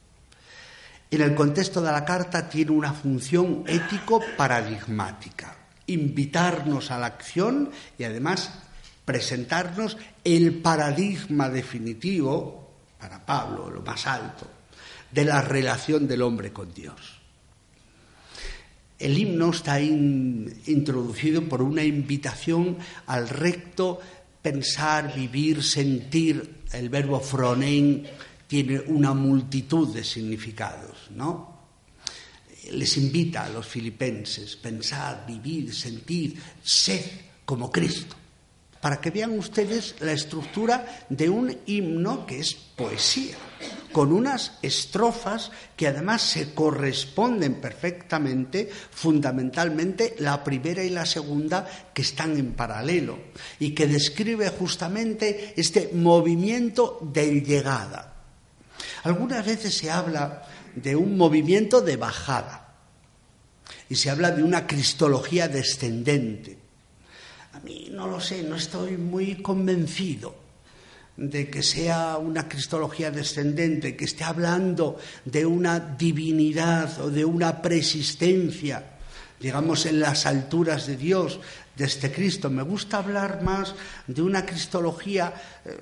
en 1.13 1.21
el 1.21 1.36
contexto 1.36 1.79
de 1.79 1.91
la 1.91 2.03
carta 2.03 2.49
tiene 2.49 2.71
una 2.71 2.91
función 2.91 3.63
ético 3.67 4.19
paradigmática, 4.36 5.56
invitarnos 5.86 6.89
a 6.89 6.97
la 6.97 7.06
acción 7.06 7.69
y 7.99 8.03
además 8.03 8.51
presentarnos 9.06 9.95
el 10.23 10.56
paradigma 10.56 11.49
definitivo, 11.49 12.71
para 12.99 13.23
Pablo, 13.23 13.69
lo 13.69 13.82
más 13.82 14.08
alto, 14.08 14.47
de 15.12 15.25
la 15.25 15.41
relación 15.41 16.08
del 16.08 16.23
hombre 16.23 16.51
con 16.51 16.73
Dios. 16.73 17.21
El 18.99 19.17
himno 19.17 19.51
está 19.51 19.82
introducido 19.82 21.47
por 21.49 21.62
una 21.62 21.84
invitación 21.84 22.77
al 23.08 23.27
recto 23.27 23.99
pensar, 24.41 25.15
vivir, 25.15 25.63
sentir, 25.63 26.63
el 26.73 26.89
verbo 26.89 27.19
fronein, 27.19 28.06
tiene 28.47 28.79
una 28.79 29.13
multitud 29.13 29.93
de 29.93 30.03
significados, 30.03 31.10
¿no? 31.15 31.53
Les 32.71 32.97
invita 32.97 33.45
a 33.45 33.49
los 33.49 33.65
filipenses 33.65 34.56
pensar, 34.56 35.25
vivir, 35.27 35.73
sentir, 35.73 36.38
ser 36.63 37.01
como 37.45 37.71
Cristo, 37.71 38.15
para 38.84 39.00
que 39.00 39.10
vean 39.10 39.39
ustedes 39.39 39.96
la 40.02 40.12
estructura 40.12 41.08
de 41.08 41.30
un 41.30 41.58
himno 41.65 42.28
que 42.28 42.39
es 42.39 42.54
poesía, 42.54 43.38
con 43.93 44.12
unas 44.12 44.60
estrofas 44.62 45.52
que 45.76 45.88
además 45.88 46.22
se 46.22 46.54
corresponden 46.54 47.56
perfectamente, 47.56 48.69
fundamentalmente 48.91 50.15
la 50.19 50.43
primera 50.43 50.84
y 50.84 50.89
la 50.89 51.06
segunda 51.06 51.65
que 51.96 52.02
están 52.02 52.38
en 52.38 52.52
paralelo 52.52 53.17
y 53.58 53.72
que 53.72 53.88
describe 53.88 54.50
justamente 54.50 55.54
este 55.56 55.91
movimiento 55.93 57.00
de 57.02 57.41
llegada 57.41 58.13
algunas 59.04 59.46
veces 59.46 59.76
se 59.76 59.91
habla 59.91 60.43
de 60.76 60.96
un 60.96 61.17
movimiento 61.17 61.82
de 61.82 61.98
bajada 61.98 62.76
y 63.89 63.96
se 63.96 64.10
habla 64.10 64.32
de 64.32 64.43
una 64.43 64.65
cristología 64.65 65.48
descendente. 65.48 66.62
A 67.54 67.60
mí 67.60 67.89
no 67.92 68.08
lo 68.08 68.20
sé, 68.20 68.44
no 68.44 68.56
estoy 68.56 68.98
muy 68.98 69.42
convencido 69.42 70.36
de 71.16 71.50
que 71.50 71.62
sea 71.62 72.18
una 72.18 72.50
cristología 72.50 73.12
descendente, 73.12 73.96
que 73.96 74.06
esté 74.06 74.24
hablando 74.24 74.98
de 75.26 75.46
una 75.46 75.80
divinidad 75.80 77.00
o 77.02 77.12
de 77.12 77.24
una 77.24 77.62
preexistencia, 77.62 78.98
digamos, 79.39 79.86
en 79.86 80.00
las 80.00 80.26
alturas 80.26 80.88
de 80.88 80.98
Dios, 80.98 81.39
de 81.76 81.86
este 81.86 82.12
Cristo. 82.12 82.50
Me 82.50 82.63
gusta 82.63 82.98
hablar 82.98 83.44
más 83.44 83.76
de 84.08 84.22
una 84.24 84.46
cristología 84.46 85.34
eh, 85.63 85.78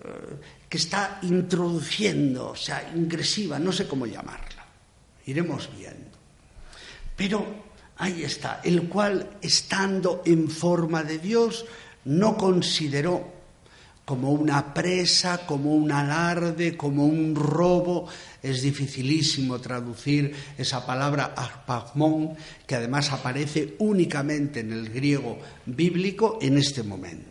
que 0.68 0.78
está 0.78 1.20
introduciendo, 1.24 2.50
o 2.50 2.56
sea, 2.56 2.92
ingresiva, 2.94 3.60
no 3.60 3.72
sé 3.72 3.88
cómo 3.88 4.06
llamarla. 4.06 4.66
Iremos 5.26 5.70
viendo. 5.78 6.18
Pero 7.16 7.71
ahí 8.02 8.24
está, 8.24 8.62
el 8.64 8.90
cual, 8.90 9.38
estando 9.42 10.24
en 10.26 10.50
forma 10.50 11.04
de 11.04 11.20
Dios, 11.20 11.66
no 12.06 12.36
consideró 12.36 13.28
como 14.06 14.32
una 14.32 14.74
presa, 14.74 15.46
como 15.46 15.76
un 15.76 15.92
alarde, 15.92 16.76
como 16.76 17.06
un 17.06 17.36
robo. 17.36 18.08
Es 18.42 18.64
dificilísimo 18.64 19.62
traducir 19.62 20.34
esa 20.58 20.84
palabra 20.84 21.36
arpagmón, 21.36 22.36
que 22.66 22.76
además 22.76 23.12
aparece 23.12 23.76
únicamente 23.78 24.62
en 24.62 24.74
el 24.74 24.90
griego 24.90 25.38
bíblico 25.68 26.40
en 26.42 26.58
este 26.58 26.82
momento. 26.82 27.30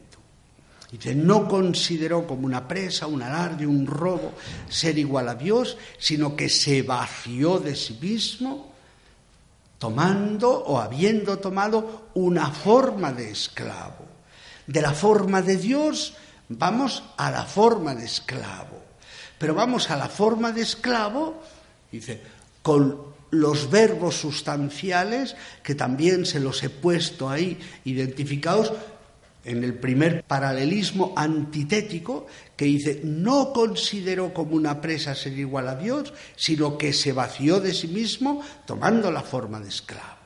Dice, 0.93 1.17
no 1.17 1.49
consideró 1.49 2.29
como 2.29 2.47
una 2.47 2.67
presa, 2.67 3.09
un 3.09 3.23
alarde, 3.23 3.67
un 3.67 3.87
robo 3.87 4.35
ser 4.69 4.99
igual 4.99 5.29
a 5.29 5.35
Dios, 5.35 5.77
sino 5.99 6.37
que 6.37 6.49
se 6.49 6.83
vació 6.83 7.59
de 7.59 7.75
sí 7.75 7.99
mismo, 8.01 8.70
tomando 9.81 10.51
o 10.53 10.79
habiendo 10.79 11.39
tomado 11.39 12.11
una 12.13 12.51
forma 12.51 13.13
de 13.13 13.31
esclavo. 13.31 14.05
De 14.67 14.83
la 14.83 14.93
forma 14.93 15.41
de 15.41 15.57
Dios 15.57 16.13
vamos 16.51 17.03
a 17.17 17.31
la 17.31 17.45
forma 17.45 17.95
de 17.95 18.05
esclavo. 18.05 18.79
Pero 19.39 19.55
vamos 19.55 19.91
a 19.91 19.97
la 19.97 20.11
forma 20.11 20.53
de 20.53 20.61
esclavo, 20.61 21.43
dice, 21.91 22.21
con 22.61 23.11
los 23.31 23.71
verbos 23.71 24.17
sustanciales, 24.17 25.35
que 25.63 25.75
también 25.75 26.27
se 26.27 26.41
los 26.41 26.63
he 26.63 26.69
puesto 26.69 27.31
ahí 27.31 27.59
identificados, 27.87 28.75
en 29.45 29.65
el 29.65 29.75
primer 29.75 30.23
paralelismo 30.25 31.15
antitético 31.17 32.27
que 32.57 32.67
dice, 32.67 33.01
no 33.05 33.53
consideró 33.53 34.35
como 34.35 34.55
una 34.55 34.81
presa 34.81 35.15
ser 35.15 35.39
igual 35.39 35.69
a 35.69 35.77
Dios, 35.77 36.13
sino 36.37 36.77
que 36.77 36.93
se 36.93 37.13
vació 37.13 37.61
de 37.61 37.73
sí 37.73 37.89
mismo 37.89 38.43
tomando 38.67 39.11
la 39.11 39.23
forma 39.23 39.61
de 39.61 39.69
esclavo. 39.69 40.21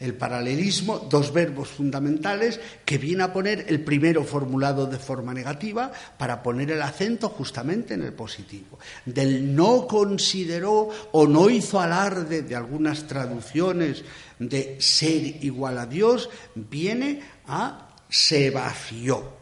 El 0.00 0.14
paralelismo, 0.14 0.98
dos 0.98 1.32
verbos 1.32 1.68
fundamentales 1.68 2.58
que 2.84 2.98
viene 2.98 3.22
a 3.22 3.32
poner 3.32 3.66
el 3.68 3.80
primero 3.84 4.24
formulado 4.24 4.86
de 4.86 4.98
forma 4.98 5.32
negativa 5.32 5.92
para 6.18 6.42
poner 6.42 6.72
el 6.72 6.82
acento 6.82 7.28
justamente 7.28 7.94
en 7.94 8.02
el 8.02 8.12
positivo. 8.12 8.78
Del 9.06 9.54
no 9.54 9.86
consideró 9.86 10.88
o 11.12 11.26
no 11.28 11.48
hizo 11.48 11.80
alarde 11.80 12.42
de 12.42 12.56
algunas 12.56 13.06
traducciones 13.06 14.04
de 14.38 14.76
ser 14.80 15.44
igual 15.44 15.78
a 15.78 15.86
Dios, 15.86 16.28
viene 16.54 17.22
a 17.46 17.88
se 18.08 18.50
vació, 18.50 19.32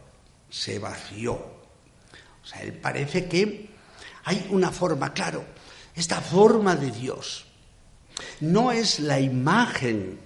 se 0.49 0.79
vació. 0.79 1.33
O 1.33 2.45
sea, 2.45 2.61
él 2.61 2.73
parece 2.73 3.27
que 3.27 3.69
hay 4.25 4.47
una 4.49 4.71
forma, 4.71 5.13
claro, 5.13 5.45
esta 5.95 6.21
forma 6.21 6.75
de 6.75 6.91
Dios 6.91 7.45
no 8.39 8.71
es 8.71 8.99
la 8.99 9.19
imagen 9.19 10.19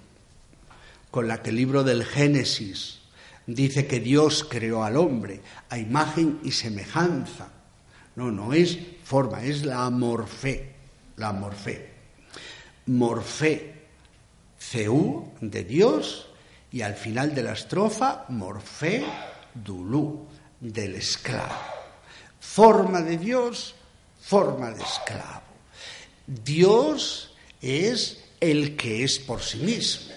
con 1.11 1.27
la 1.27 1.41
que 1.41 1.49
el 1.49 1.57
libro 1.57 1.83
del 1.83 2.05
Génesis 2.05 2.99
dice 3.45 3.87
que 3.87 3.99
Dios 3.99 4.45
creó 4.49 4.83
al 4.83 4.97
hombre 4.97 5.41
a 5.69 5.77
imagen 5.77 6.39
y 6.43 6.51
semejanza. 6.51 7.49
No, 8.15 8.31
no 8.31 8.53
es 8.53 8.77
forma, 9.03 9.43
es 9.43 9.63
la 9.63 9.89
morfé, 9.89 10.73
la 11.15 11.31
morfé. 11.33 11.91
Morfé 12.87 13.85
Ceú 14.59 15.31
de 15.41 15.63
Dios 15.63 16.26
y 16.77 16.83
al 16.83 16.93
final 16.93 17.33
de 17.33 17.41
la 17.41 17.53
estrofa 17.53 18.25
Morfé 18.29 19.03
Dulú 19.51 20.27
del 20.59 20.93
esclavo. 20.93 21.55
Forma 22.39 23.01
de 23.01 23.17
Dios, 23.17 23.73
forma 24.21 24.69
de 24.69 24.83
esclavo. 24.83 25.41
Dios 26.27 27.33
es 27.63 28.19
el 28.39 28.75
que 28.75 29.03
es 29.03 29.17
por 29.17 29.41
sí 29.41 29.57
mismo, 29.57 30.13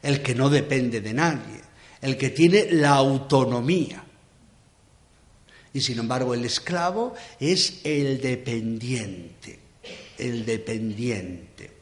el 0.00 0.22
que 0.22 0.36
no 0.36 0.48
depende 0.48 1.00
de 1.00 1.12
nadie, 1.12 1.62
el 2.00 2.16
que 2.16 2.30
tiene 2.30 2.70
la 2.70 2.94
autonomía. 2.94 4.04
Y 5.72 5.80
sin 5.80 5.98
embargo 5.98 6.32
el 6.32 6.44
esclavo 6.44 7.16
es 7.40 7.80
el 7.82 8.20
dependiente, 8.20 9.58
el 10.16 10.46
dependiente. 10.46 11.72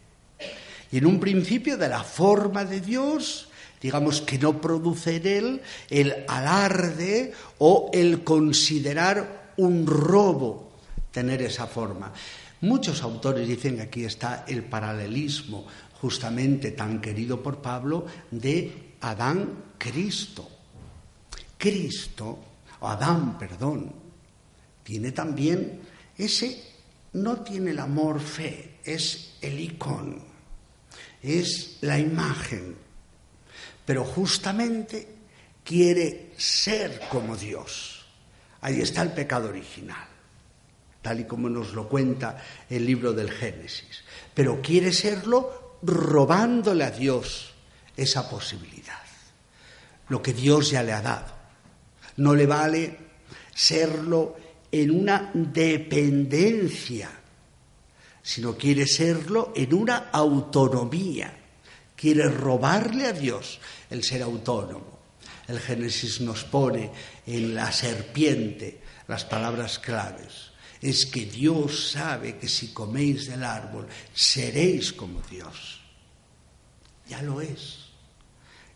Y 0.91 0.97
en 0.97 1.05
un 1.05 1.21
principio 1.21 1.77
de 1.77 1.91
la 1.91 2.03
forma 2.03 2.65
de 2.65 2.81
Dios, 2.81 3.46
digamos 3.87 4.21
que 4.21 4.37
no 4.37 4.61
produce 4.61 5.15
en 5.15 5.27
él 5.29 5.63
el 5.91 6.25
alarde 6.27 7.33
o 7.59 7.89
el 7.95 8.25
considerar 8.25 9.53
un 9.59 9.87
robo 9.87 10.73
tener 11.13 11.41
esa 11.43 11.69
forma. 11.69 12.13
Muchos 12.63 13.01
autores 13.03 13.47
dicen 13.47 13.77
que 13.77 13.83
aquí 13.83 14.05
está 14.05 14.45
el 14.49 14.65
paralelismo 14.65 15.69
justamente 16.01 16.73
tan 16.73 17.01
querido 17.01 17.41
por 17.41 17.63
Pablo 17.63 18.07
de 18.29 18.97
Adán-Cristo. 19.03 20.51
Cristo, 21.57 22.39
o 22.81 22.89
Adán, 22.89 23.39
perdón, 23.39 23.93
tiene 24.83 25.13
también 25.13 25.81
ese, 26.19 26.61
no 27.13 27.37
tiene 27.37 27.71
el 27.71 27.79
amor 27.79 28.19
fe, 28.19 28.81
es 28.83 29.37
el 29.41 29.61
icono, 29.61 30.25
es 31.23 31.79
la 31.83 32.01
imagen, 32.01 32.86
pero 33.87 34.05
justamente 34.05 35.09
quiere 35.65 36.33
ser 36.37 37.01
como 37.09 37.37
Dios. 37.37 38.05
Ahí 38.61 38.81
está 38.81 39.03
el 39.03 39.13
pecado 39.13 39.49
original, 39.49 40.07
tal 41.01 41.21
y 41.21 41.25
como 41.25 41.49
nos 41.49 41.73
lo 41.73 41.89
cuenta 41.89 42.43
el 42.69 42.85
libro 42.85 43.13
del 43.13 43.31
Génesis. 43.31 44.03
Pero 44.35 44.61
quiere 44.61 44.93
serlo 44.93 45.79
robándole 45.83 46.85
a 46.85 46.91
Dios 46.91 47.55
esa 47.97 48.29
posibilidad, 48.29 49.03
lo 50.09 50.21
que 50.21 50.33
Dios 50.33 50.71
ya 50.71 50.83
le 50.83 50.93
ha 50.93 51.01
dado. 51.01 51.35
No 52.17 52.35
le 52.35 52.47
vale 52.47 52.99
serlo 53.55 54.37
en 54.73 54.91
una 54.91 55.31
dependencia, 55.33 57.11
sino 58.23 58.57
quiere 58.57 58.87
serlo 58.87 59.53
en 59.55 59.75
una 59.75 60.11
autonomía. 60.11 61.46
Quiere 61.97 62.29
robarle 62.29 63.07
a 63.07 63.13
Dios 63.13 63.59
el 63.91 64.05
ser 64.05 64.23
autónomo. 64.23 64.97
El 65.49 65.61
Génesis 65.61 66.21
nos 66.21 66.45
pone 66.45 66.91
en 67.27 67.55
la 67.55 67.73
serpiente 67.73 68.81
las 69.09 69.25
palabras 69.25 69.79
claves. 69.79 70.53
Es 70.83 71.07
que 71.07 71.25
Dios 71.25 71.93
sabe 71.93 72.37
que 72.37 72.49
si 72.49 72.73
coméis 72.73 73.29
del 73.29 73.45
árbol 73.45 73.87
seréis 74.13 74.93
como 74.93 75.23
Dios. 75.23 75.81
Ya 77.09 77.23
lo 77.23 77.41
es. 77.41 77.87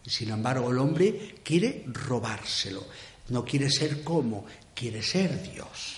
Y 0.04 0.10
sin 0.10 0.30
embargo 0.30 0.70
el 0.70 0.78
hombre 0.78 1.36
quiere 1.44 1.84
robárselo. 1.86 2.86
No 3.28 3.44
quiere 3.44 3.70
ser 3.70 4.02
como, 4.02 4.46
quiere 4.74 5.02
ser 5.02 5.52
Dios. 5.52 5.96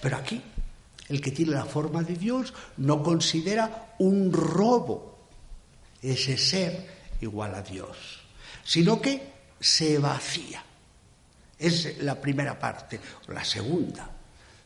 Pero 0.00 0.16
aquí, 0.16 0.40
el 1.08 1.20
que 1.20 1.30
tiene 1.30 1.52
la 1.52 1.64
forma 1.64 2.02
de 2.02 2.14
Dios 2.14 2.52
no 2.76 3.02
considera 3.02 3.94
un 3.98 4.32
robo 4.32 5.11
ese 6.02 6.36
ser 6.36 6.86
igual 7.20 7.54
a 7.54 7.62
Dios, 7.62 8.20
sino 8.64 9.00
que 9.00 9.32
se 9.60 9.98
vacía. 9.98 10.62
Es 11.58 11.98
la 12.02 12.20
primera 12.20 12.58
parte, 12.58 12.98
o 13.28 13.32
la 13.32 13.44
segunda 13.44 14.10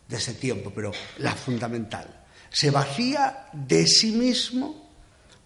de 0.09 0.17
ese 0.17 0.35
tiempo, 0.35 0.73
pero 0.75 0.93
la 1.19 1.35
fundamental. 1.35 2.25
Se 2.51 2.71
vacía 2.71 3.49
de 3.53 3.87
sí 3.87 4.13
mismo 4.13 4.87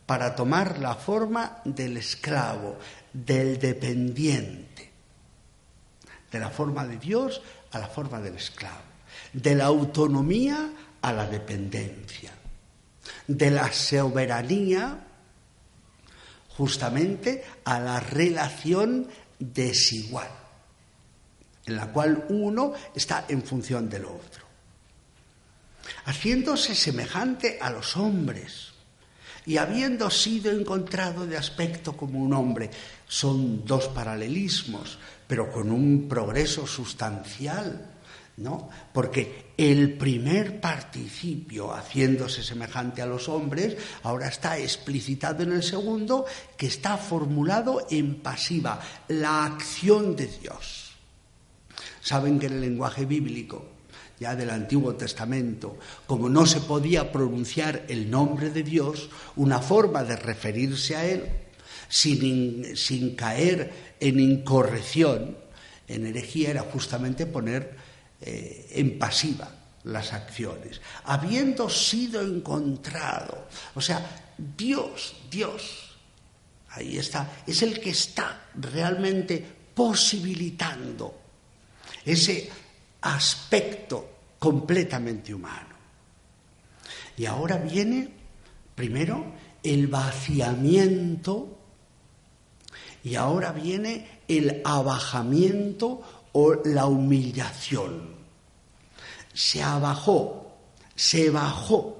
para 0.07 0.35
tomar 0.35 0.79
la 0.79 0.95
forma 0.95 1.61
del 1.65 1.97
esclavo, 1.97 2.79
del 3.13 3.59
dependiente, 3.59 4.91
de 6.31 6.39
la 6.39 6.51
forma 6.51 6.87
de 6.87 6.99
Dios 6.99 7.43
a 7.73 7.79
la 7.79 7.89
forma 7.89 8.21
del 8.21 8.37
esclavo, 8.37 8.83
de 9.33 9.55
la 9.57 9.65
autonomía 9.65 10.71
a 11.03 11.13
la 11.13 11.27
dependencia, 11.27 12.33
de 13.27 13.51
la 13.51 13.73
soberanía 13.73 15.07
justamente 16.61 17.43
a 17.65 17.81
la 17.81 18.01
relación 18.01 19.09
desigual, 19.39 20.29
en 21.65 21.75
la 21.75 21.91
cual 21.91 22.27
uno 22.29 22.75
está 22.95 23.25
en 23.31 23.43
función 23.43 23.89
del 23.89 24.05
otro, 24.05 24.45
haciéndose 26.05 26.75
semejante 26.75 27.57
a 27.63 27.71
los 27.71 27.97
hombres 27.97 28.73
y 29.47 29.57
habiendo 29.57 30.11
sido 30.11 30.53
encontrado 30.53 31.27
de 31.27 31.39
aspecto 31.39 31.97
como 31.97 32.19
un 32.19 32.35
hombre. 32.35 32.69
Son 33.09 33.65
dos 33.65 33.89
paralelismos, 33.89 34.99
pero 35.27 35.51
con 35.51 35.73
un 35.73 36.11
progreso 36.11 36.67
sustancial. 36.67 37.87
¿No? 38.37 38.71
Porque 38.95 39.53
el 39.59 39.99
primer 39.99 40.61
participio, 40.61 41.75
haciéndose 41.75 42.43
semejante 42.43 43.03
a 43.03 43.07
los 43.07 43.29
hombres, 43.29 43.77
ahora 44.03 44.29
está 44.29 44.57
explicitado 44.57 45.43
en 45.43 45.53
el 45.53 45.63
segundo, 45.63 46.25
que 46.57 46.67
está 46.67 46.97
formulado 46.97 47.87
en 47.91 48.23
pasiva, 48.23 48.81
la 49.09 49.45
acción 49.45 50.17
de 50.17 50.27
Dios. 50.27 50.93
Saben 52.01 52.39
que 52.39 52.47
en 52.47 52.55
el 52.55 52.61
lenguaje 52.63 53.05
bíblico, 53.05 53.67
ya 54.19 54.37
del 54.37 54.51
Antiguo 54.51 54.95
Testamento, 54.95 55.79
como 56.07 56.29
no 56.29 56.47
se 56.47 56.61
podía 56.61 57.11
pronunciar 57.11 57.85
el 57.89 58.11
nombre 58.11 58.51
de 58.51 58.63
Dios, 58.63 59.11
una 59.37 59.61
forma 59.61 60.05
de 60.05 60.17
referirse 60.17 60.97
a 60.97 61.07
Él, 61.07 61.25
sin, 61.89 62.77
sin 62.77 63.17
caer 63.17 63.97
en 63.99 64.21
incorrección, 64.21 65.37
en 65.89 66.07
herejía, 66.07 66.51
era 66.51 66.63
justamente 66.63 67.27
poner 67.27 67.77
eh, 68.21 68.69
en 68.73 68.99
pasiva 68.99 69.51
las 69.85 70.13
acciones, 70.13 70.81
habiendo 71.05 71.69
sido 71.71 72.21
encontrado. 72.21 73.49
O 73.75 73.81
sea, 73.81 74.35
Dios, 74.37 75.17
Dios, 75.31 75.97
ahí 76.71 76.99
está, 76.99 77.43
es 77.47 77.63
el 77.63 77.81
que 77.81 77.91
está 77.91 78.49
realmente 78.55 79.45
posibilitando 79.75 81.19
ese 82.05 82.51
aspecto 83.01 84.11
completamente 84.39 85.33
humano. 85.33 85.75
Y 87.17 87.27
ahora 87.27 87.57
viene, 87.57 88.09
primero, 88.75 89.33
el 89.63 89.87
vaciamiento 89.89 91.59
y 93.03 93.15
ahora 93.15 93.53
viene 93.53 94.21
el 94.29 94.61
abajamiento 94.65 96.20
o 96.33 96.55
la 96.65 96.87
humillación. 96.87 98.15
Se 99.33 99.63
abajó, 99.63 100.57
se 100.95 101.31
bajó 101.31 101.99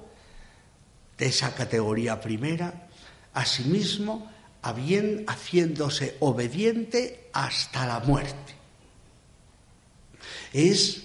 de 1.17 1.27
esa 1.27 1.53
categoría 1.53 2.19
primera, 2.19 2.87
a 3.33 3.45
sí 3.45 3.63
mismo, 3.63 4.29
haciéndose 4.61 6.17
obediente 6.19 7.29
hasta 7.33 7.85
la 7.85 7.99
muerte. 7.99 8.55
Es 10.53 11.03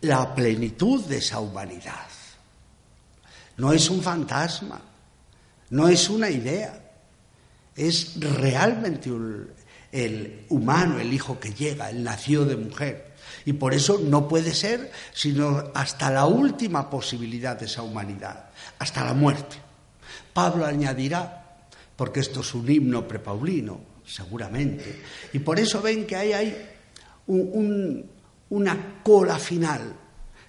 la 0.00 0.34
plenitud 0.34 1.04
de 1.04 1.18
esa 1.18 1.40
humanidad. 1.40 2.08
No 3.56 3.72
es 3.72 3.90
un 3.90 4.02
fantasma, 4.02 4.80
no 5.70 5.88
es 5.88 6.08
una 6.08 6.30
idea, 6.30 6.92
es 7.76 8.18
realmente 8.18 9.10
un, 9.10 9.50
el 9.92 10.44
humano, 10.48 11.00
el 11.00 11.12
hijo 11.12 11.40
que 11.40 11.52
llega, 11.52 11.90
el 11.90 12.02
nacido 12.02 12.44
de 12.44 12.56
mujer. 12.56 13.10
Y 13.44 13.54
por 13.54 13.74
eso 13.74 14.00
no 14.02 14.28
puede 14.28 14.54
ser 14.54 14.90
sino 15.12 15.70
hasta 15.74 16.10
la 16.10 16.26
última 16.26 16.90
posibilidad 16.90 17.58
de 17.58 17.66
esa 17.66 17.82
humanidad, 17.82 18.50
hasta 18.78 19.04
la 19.04 19.14
muerte. 19.14 19.56
Pablo 20.32 20.66
añadirá, 20.66 21.66
porque 21.96 22.20
esto 22.20 22.40
es 22.40 22.54
un 22.54 22.70
himno 22.70 23.06
prepaulino, 23.06 23.80
seguramente, 24.06 25.02
y 25.32 25.38
por 25.38 25.58
eso 25.58 25.80
ven 25.80 26.06
que 26.06 26.16
ahí 26.16 26.32
hay 26.32 26.68
una 27.26 29.02
cola 29.02 29.38
final 29.38 29.94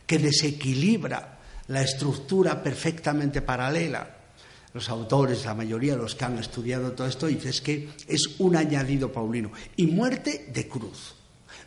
que 0.05 0.17
desequilibra 0.17 1.39
la 1.67 1.81
estructura 1.81 2.61
perfectamente 2.61 3.41
paralela 3.41 4.20
los 4.73 4.89
autores, 4.89 5.45
la 5.45 5.53
mayoría 5.53 5.95
los 5.95 6.15
que 6.15 6.25
han 6.25 6.37
estudiado 6.37 6.93
todo 6.93 7.07
esto, 7.07 7.27
dicen 7.27 7.63
que 7.63 7.89
es 8.07 8.39
un 8.39 8.55
añadido 8.55 9.11
paulino. 9.11 9.51
Y 9.75 9.87
muerte 9.87 10.47
de 10.53 10.67
cruz. 10.67 11.15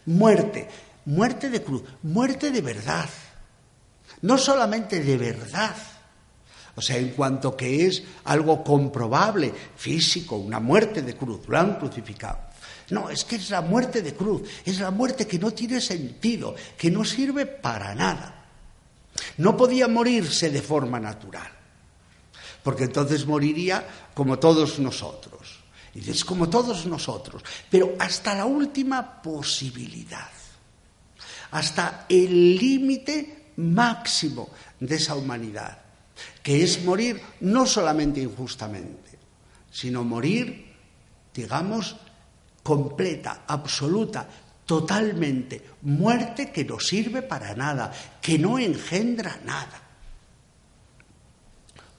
Muerte, 0.06 0.68
muerte 1.04 1.50
de 1.50 1.62
cruz, 1.62 1.82
muerte 2.02 2.50
de 2.50 2.60
verdad. 2.60 3.08
No 4.22 4.38
solamente 4.38 5.00
de 5.00 5.16
verdad. 5.16 5.76
O 6.76 6.82
sea, 6.82 6.96
en 6.96 7.10
cuanto 7.10 7.56
que 7.56 7.86
es 7.86 8.02
algo 8.24 8.64
comprobable, 8.64 9.52
físico, 9.76 10.36
una 10.36 10.58
muerte 10.58 11.02
de 11.02 11.16
cruz, 11.16 11.40
lo 11.46 11.58
han 11.58 11.78
crucificado. 11.78 12.38
No, 12.90 13.08
es 13.08 13.24
que 13.24 13.36
es 13.36 13.50
la 13.50 13.60
muerte 13.60 14.02
de 14.02 14.14
cruz, 14.14 14.42
es 14.64 14.80
la 14.80 14.90
muerte 14.90 15.26
que 15.26 15.38
no 15.38 15.52
tiene 15.52 15.80
sentido, 15.80 16.54
que 16.76 16.90
no 16.90 17.04
sirve 17.04 17.46
para 17.46 17.94
nada. 17.94 18.46
No 19.38 19.56
podía 19.56 19.88
morirse 19.88 20.50
de 20.50 20.60
forma 20.60 20.98
natural, 20.98 21.50
porque 22.64 22.85
entonces 22.85 23.27
moriría 23.27 24.11
como 24.14 24.40
todos 24.40 24.81
nosotros. 24.81 25.61
Y 25.94 26.11
es 26.11 26.24
como 26.24 26.50
todos 26.50 26.87
nosotros, 26.87 27.44
pero 27.70 27.94
hasta 28.00 28.35
la 28.35 28.46
última 28.46 29.22
posibilidad, 29.22 30.31
hasta 31.53 32.07
el 32.09 32.57
límite 32.57 33.53
máximo 33.59 34.50
de 34.81 34.96
esa 34.96 35.14
humanidad, 35.14 35.79
que 36.42 36.64
es 36.64 36.83
morir 36.83 37.20
no 37.40 37.64
solamente 37.64 38.20
injustamente, 38.20 39.18
sino 39.70 40.03
morir, 40.03 40.74
digamos, 41.33 41.94
completa, 42.64 43.44
absoluta, 43.46 44.27
totalmente, 44.66 45.62
muerte 45.83 46.50
que 46.50 46.64
no 46.64 46.81
sirve 46.81 47.22
para 47.22 47.55
nada, 47.55 47.92
que 48.20 48.37
no 48.37 48.59
engendra 48.59 49.38
nada. 49.44 49.83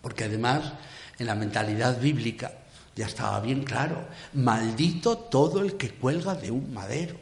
Porque 0.06 0.26
además, 0.26 0.74
en 1.18 1.26
la 1.26 1.34
mentalidad 1.34 2.00
bíblica, 2.00 2.52
ya 2.96 3.08
estaba 3.08 3.40
bien 3.40 3.64
claro, 3.64 4.08
maldito 4.34 5.18
todo 5.18 5.62
el 5.62 5.78
que 5.78 5.96
cuelga 5.96 6.36
de 6.36 6.52
un 6.52 6.72
madero. 6.72 7.18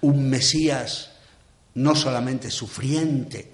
Un 0.00 0.28
Mesías 0.28 1.12
no 1.74 1.94
solamente 1.94 2.50
sufriente, 2.50 3.48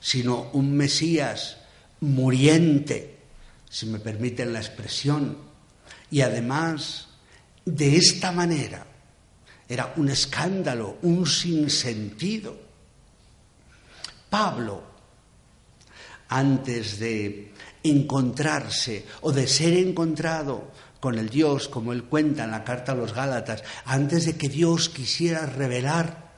sino 0.00 0.50
un 0.52 0.76
Mesías 0.76 1.56
muriente, 1.98 3.18
si 3.68 3.86
me 3.86 3.98
permiten 3.98 4.52
la 4.52 4.60
expresión, 4.60 5.36
y 6.12 6.20
además 6.20 7.08
de 7.64 7.96
esta 7.96 8.30
manera 8.30 8.86
era 9.68 9.94
un 9.96 10.10
escándalo, 10.10 10.98
un 11.02 11.26
sinsentido. 11.26 12.56
Pablo, 14.30 14.97
antes 16.28 16.98
de 16.98 17.52
encontrarse 17.82 19.04
o 19.22 19.32
de 19.32 19.46
ser 19.46 19.74
encontrado 19.74 20.70
con 21.00 21.18
el 21.18 21.28
Dios, 21.28 21.68
como 21.68 21.92
él 21.92 22.04
cuenta 22.04 22.44
en 22.44 22.50
la 22.50 22.64
carta 22.64 22.92
a 22.92 22.96
los 22.96 23.14
Gálatas, 23.14 23.62
antes 23.84 24.26
de 24.26 24.36
que 24.36 24.48
Dios 24.48 24.88
quisiera 24.88 25.46
revelar 25.46 26.28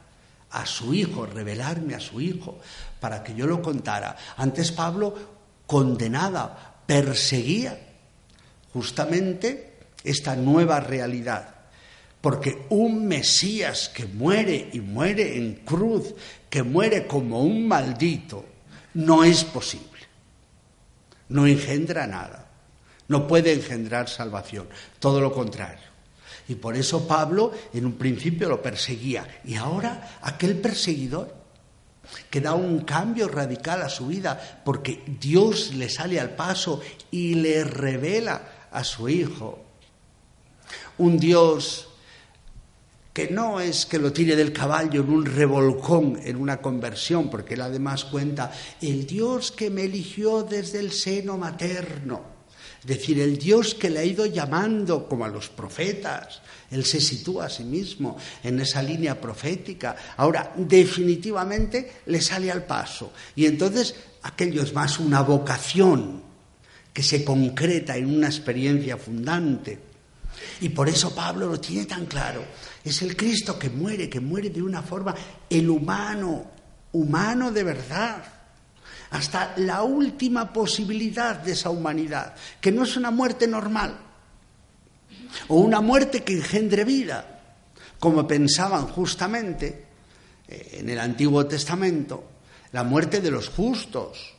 a 0.51 0.67
su 0.67 0.93
hijo, 0.95 1.27
revelarme 1.27 1.95
a 1.95 2.01
su 2.01 2.21
hijo, 2.21 2.59
para 2.99 3.23
que 3.23 3.35
yo 3.35 3.47
lo 3.47 3.63
contara. 3.63 4.17
Antes 4.37 4.73
Pablo 4.73 5.15
condenaba, 5.67 6.83
perseguía 6.87 7.79
justamente 8.73 9.79
esta 10.05 10.37
nueva 10.37 10.81
realidad. 10.81 11.55
Porque 12.21 12.67
un 12.69 13.07
Mesías 13.07 13.89
que 13.89 14.05
muere 14.05 14.69
y 14.73 14.81
muere 14.81 15.39
en 15.39 15.55
cruz, 15.65 16.15
que 16.51 16.63
muere 16.63 17.07
como 17.07 17.43
un 17.43 17.67
maldito, 17.67 18.45
no 18.95 19.25
es 19.25 19.45
posible 19.45 19.91
no 21.31 21.47
engendra 21.47 22.07
nada, 22.07 22.47
no 23.09 23.27
puede 23.27 23.53
engendrar 23.53 24.09
salvación, 24.09 24.69
todo 24.99 25.21
lo 25.21 25.33
contrario. 25.33 25.89
Y 26.49 26.57
por 26.57 26.77
eso 26.77 27.07
Pablo 27.07 27.53
en 27.73 27.87
un 27.87 27.93
principio 27.95 28.49
lo 28.49 28.61
perseguía 28.61 29.41
y 29.45 29.55
ahora 29.55 30.19
aquel 30.23 30.61
perseguidor 30.61 31.35
que 32.29 32.41
da 32.41 32.55
un 32.55 32.81
cambio 32.81 33.29
radical 33.29 33.83
a 33.83 33.89
su 33.89 34.09
vida 34.09 34.61
porque 34.65 35.05
Dios 35.07 35.75
le 35.75 35.89
sale 35.89 36.19
al 36.19 36.31
paso 36.31 36.81
y 37.11 37.35
le 37.35 37.63
revela 37.63 38.69
a 38.73 38.83
su 38.83 39.09
Hijo. 39.09 39.65
Un 40.99 41.19
Dios 41.19 41.89
no 43.29 43.61
es 43.61 43.87
que 43.87 43.99
lo 43.99 44.13
tire 44.13 44.37
del 44.37 44.53
caballo 44.53 45.03
en 45.03 45.11
un 45.11 45.27
revolcón, 45.27 46.21
en 46.25 46.37
una 46.37 46.61
conversión, 46.61 47.29
porque 47.29 47.55
él 47.55 47.63
además 47.63 48.05
cuenta, 48.05 48.53
el 48.81 49.07
Dios 49.07 49.53
que 49.53 49.71
me 49.71 49.85
eligió 49.85 50.43
desde 50.43 50.81
el 50.81 50.93
seno 50.93 51.37
materno, 51.37 52.23
es 52.81 52.87
decir, 52.87 53.21
el 53.21 53.37
Dios 53.37 53.75
que 53.75 53.91
le 53.91 54.01
ha 54.01 54.05
ido 54.05 54.25
llamando 54.25 55.07
como 55.07 55.25
a 55.25 55.29
los 55.29 55.49
profetas, 55.49 56.41
él 56.71 56.85
se 56.85 57.01
sitúa 57.01 57.47
a 57.47 57.51
sí 57.51 57.65
mismo 57.65 58.17
en 58.43 58.61
esa 58.61 58.83
línea 58.83 59.21
profética, 59.21 59.97
ahora 60.17 60.55
definitivamente 60.57 62.01
le 62.07 62.21
sale 62.21 62.51
al 62.51 62.65
paso, 62.65 63.13
y 63.37 63.47
entonces 63.47 63.95
aquello 64.23 64.63
es 64.63 64.73
más 64.73 64.99
una 64.99 65.23
vocación 65.23 66.23
que 66.93 67.03
se 67.03 67.25
concreta 67.25 67.97
en 67.97 68.15
una 68.15 68.27
experiencia 68.27 68.97
fundante. 68.97 69.91
Y 70.61 70.71
por 70.71 70.89
eso 70.89 71.15
Pablo 71.15 71.47
lo 71.47 71.61
tiene 71.61 71.87
tan 71.87 72.07
claro. 72.07 72.45
Es 72.85 73.03
el 73.03 73.17
Cristo 73.17 73.59
que 73.59 73.69
muere, 73.69 74.09
que 74.09 74.21
muere 74.21 74.51
de 74.51 74.63
una 74.63 74.83
forma, 74.83 75.15
el 75.49 75.69
humano, 75.69 76.47
humano 76.93 77.51
de 77.51 77.65
verdad, 77.65 78.25
hasta 79.11 79.55
la 79.59 79.83
última 79.83 80.53
posibilidad 80.53 81.37
de 81.37 81.53
esa 81.53 81.71
humanidad, 81.71 82.35
que 82.61 82.73
no 82.73 82.85
es 82.85 82.97
una 82.97 83.11
muerte 83.11 83.47
normal, 83.47 83.99
o 85.49 85.57
una 85.57 85.81
muerte 85.81 86.23
que 86.23 86.35
engendre 86.35 86.85
vida, 86.85 87.41
como 87.99 88.27
pensaban 88.27 88.87
justamente 88.87 89.85
eh, 90.49 90.79
en 90.81 90.89
el 90.89 90.99
Antiguo 90.99 91.47
Testamento, 91.47 92.25
la 92.73 92.85
muerte 92.85 93.21
de 93.21 93.31
los 93.31 93.49
justos, 93.49 94.35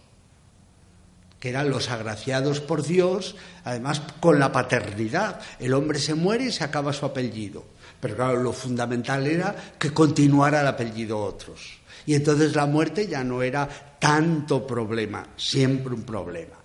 que 1.39 1.49
eran 1.49 1.69
los 1.69 1.89
agraciados 1.89 2.61
por 2.61 2.83
Dios, 2.83 3.35
además 3.63 4.01
con 4.19 4.39
la 4.39 4.51
paternidad. 4.51 5.41
El 5.59 5.73
hombre 5.73 5.99
se 5.99 6.13
muere 6.13 6.45
y 6.45 6.51
se 6.51 6.63
acaba 6.63 6.93
su 6.93 7.03
apellido. 7.03 7.65
Pero 8.01 8.15
claro, 8.15 8.41
lo 8.41 8.51
fundamental 8.51 9.27
era 9.27 9.55
que 9.77 9.93
continuara 9.93 10.61
el 10.61 10.67
apellido 10.67 11.19
otros. 11.19 11.79
Y 12.05 12.15
entonces 12.15 12.55
la 12.55 12.65
muerte 12.65 13.07
ya 13.07 13.23
no 13.23 13.43
era 13.43 13.69
tanto 13.99 14.65
problema, 14.65 15.29
siempre 15.37 15.93
un 15.93 16.03
problema. 16.03 16.57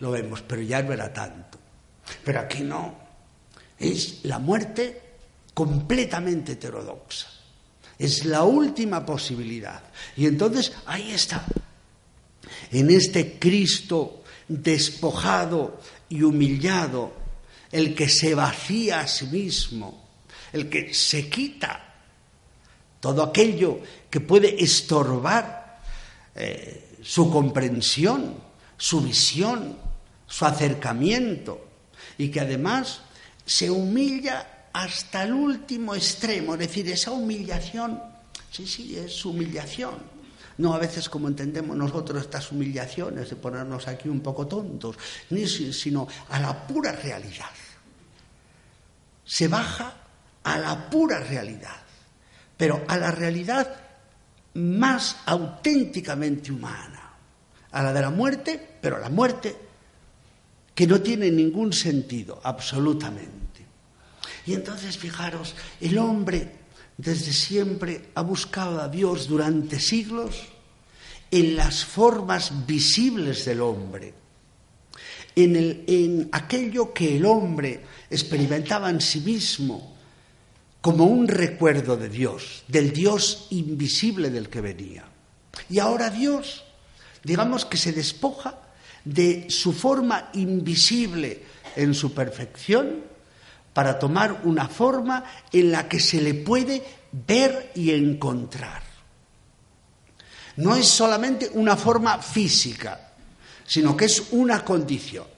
Lo 0.00 0.12
vemos, 0.12 0.42
pero 0.42 0.62
ya 0.62 0.82
no 0.82 0.92
era 0.92 1.12
tanto. 1.12 1.58
Pero 2.24 2.40
aquí 2.40 2.62
no. 2.62 2.94
Es 3.78 4.20
la 4.24 4.38
muerte 4.38 5.02
completamente 5.52 6.52
heterodoxa. 6.52 7.28
Es 7.98 8.24
la 8.24 8.44
última 8.44 9.04
posibilidad. 9.04 9.82
Y 10.16 10.26
entonces 10.26 10.72
ahí 10.86 11.10
está. 11.10 11.44
En 12.70 12.90
este 12.90 13.38
Cristo 13.38 14.22
despojado 14.46 15.80
y 16.08 16.22
humillado, 16.22 17.12
el 17.72 17.94
que 17.94 18.08
se 18.08 18.34
vacía 18.34 19.00
a 19.00 19.08
sí 19.08 19.26
mismo, 19.26 20.03
el 20.54 20.70
que 20.70 20.94
se 20.94 21.28
quita 21.28 21.94
todo 23.00 23.22
aquello 23.22 23.80
que 24.08 24.20
puede 24.20 24.62
estorbar 24.62 25.80
eh, 26.34 26.96
su 27.02 27.30
comprensión, 27.30 28.34
su 28.78 29.02
visión, 29.02 29.76
su 30.26 30.46
acercamiento, 30.46 31.68
y 32.16 32.28
que 32.28 32.40
además 32.40 33.02
se 33.44 33.70
humilla 33.70 34.68
hasta 34.72 35.24
el 35.24 35.34
último 35.34 35.94
extremo, 35.94 36.54
es 36.54 36.60
decir, 36.60 36.88
esa 36.88 37.10
humillación, 37.10 38.00
sí, 38.50 38.66
sí, 38.66 38.96
es 38.96 39.24
humillación. 39.24 40.14
No 40.56 40.72
a 40.72 40.78
veces 40.78 41.08
como 41.08 41.28
entendemos 41.28 41.76
nosotros 41.76 42.22
estas 42.22 42.52
humillaciones 42.52 43.28
de 43.28 43.36
ponernos 43.36 43.88
aquí 43.88 44.08
un 44.08 44.20
poco 44.20 44.46
tontos, 44.46 44.96
sino 45.28 46.06
a 46.30 46.38
la 46.38 46.66
pura 46.66 46.92
realidad. 46.92 47.50
Se 49.24 49.48
baja 49.48 50.03
a 50.44 50.58
la 50.58 50.88
pura 50.88 51.20
realidad, 51.20 51.82
pero 52.56 52.84
a 52.86 52.96
la 52.96 53.10
realidad 53.10 53.74
más 54.54 55.16
auténticamente 55.26 56.52
humana, 56.52 57.12
a 57.72 57.82
la 57.82 57.92
de 57.92 58.00
la 58.00 58.10
muerte, 58.10 58.78
pero 58.80 58.96
a 58.96 59.00
la 59.00 59.08
muerte 59.08 59.56
que 60.74 60.86
no 60.86 61.00
tiene 61.00 61.30
ningún 61.30 61.72
sentido, 61.72 62.40
absolutamente. 62.42 63.64
Y 64.46 64.54
entonces, 64.54 64.98
fijaros, 64.98 65.54
el 65.80 65.96
hombre 65.98 66.50
desde 66.96 67.32
siempre 67.32 68.10
ha 68.14 68.22
buscado 68.22 68.80
a 68.80 68.88
Dios 68.88 69.26
durante 69.26 69.80
siglos 69.80 70.44
en 71.30 71.56
las 71.56 71.84
formas 71.84 72.66
visibles 72.66 73.44
del 73.44 73.60
hombre, 73.62 74.14
en, 75.34 75.84
en 75.86 76.28
aquello 76.30 76.92
que 76.92 77.16
el 77.16 77.24
hombre 77.24 77.84
experimentaba 78.10 78.90
en 78.90 79.00
sí 79.00 79.20
mismo, 79.20 79.93
como 80.84 81.04
un 81.04 81.28
recuerdo 81.28 81.96
de 81.96 82.10
Dios, 82.10 82.62
del 82.68 82.92
Dios 82.92 83.46
invisible 83.48 84.28
del 84.28 84.50
que 84.50 84.60
venía. 84.60 85.06
Y 85.70 85.78
ahora 85.78 86.10
Dios, 86.10 86.62
digamos 87.22 87.64
que 87.64 87.78
se 87.78 87.94
despoja 87.94 88.58
de 89.02 89.46
su 89.48 89.72
forma 89.72 90.28
invisible 90.34 91.42
en 91.74 91.94
su 91.94 92.12
perfección 92.12 93.02
para 93.72 93.98
tomar 93.98 94.42
una 94.44 94.68
forma 94.68 95.24
en 95.50 95.72
la 95.72 95.88
que 95.88 95.98
se 95.98 96.20
le 96.20 96.34
puede 96.34 96.82
ver 97.12 97.72
y 97.74 97.90
encontrar. 97.92 98.82
No 100.56 100.76
es 100.76 100.86
solamente 100.86 101.50
una 101.54 101.78
forma 101.78 102.18
física, 102.18 103.14
sino 103.64 103.96
que 103.96 104.04
es 104.04 104.22
una 104.32 104.62
condición. 104.62 105.33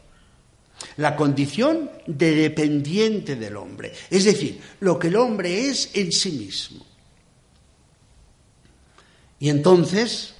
La 0.96 1.16
condición 1.16 1.90
de 2.06 2.34
dependiente 2.34 3.36
del 3.36 3.56
hombre, 3.56 3.92
es 4.10 4.24
decir, 4.24 4.60
lo 4.80 4.98
que 4.98 5.08
el 5.08 5.16
hombre 5.16 5.68
es 5.68 5.90
en 5.94 6.12
sí 6.12 6.32
mismo. 6.32 6.86
Y 9.38 9.50
entonces 9.50 10.34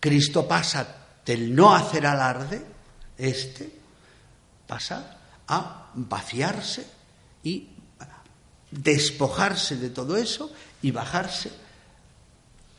Cristo 0.00 0.46
pasa 0.46 0.96
del 1.24 1.54
no 1.54 1.74
hacer 1.74 2.06
alarde, 2.06 2.62
este 3.16 3.70
pasa 4.66 5.18
a 5.46 5.90
vaciarse 5.94 6.86
y 7.44 7.68
despojarse 8.70 9.76
de 9.76 9.90
todo 9.90 10.16
eso 10.16 10.50
y 10.80 10.90
bajarse 10.90 11.50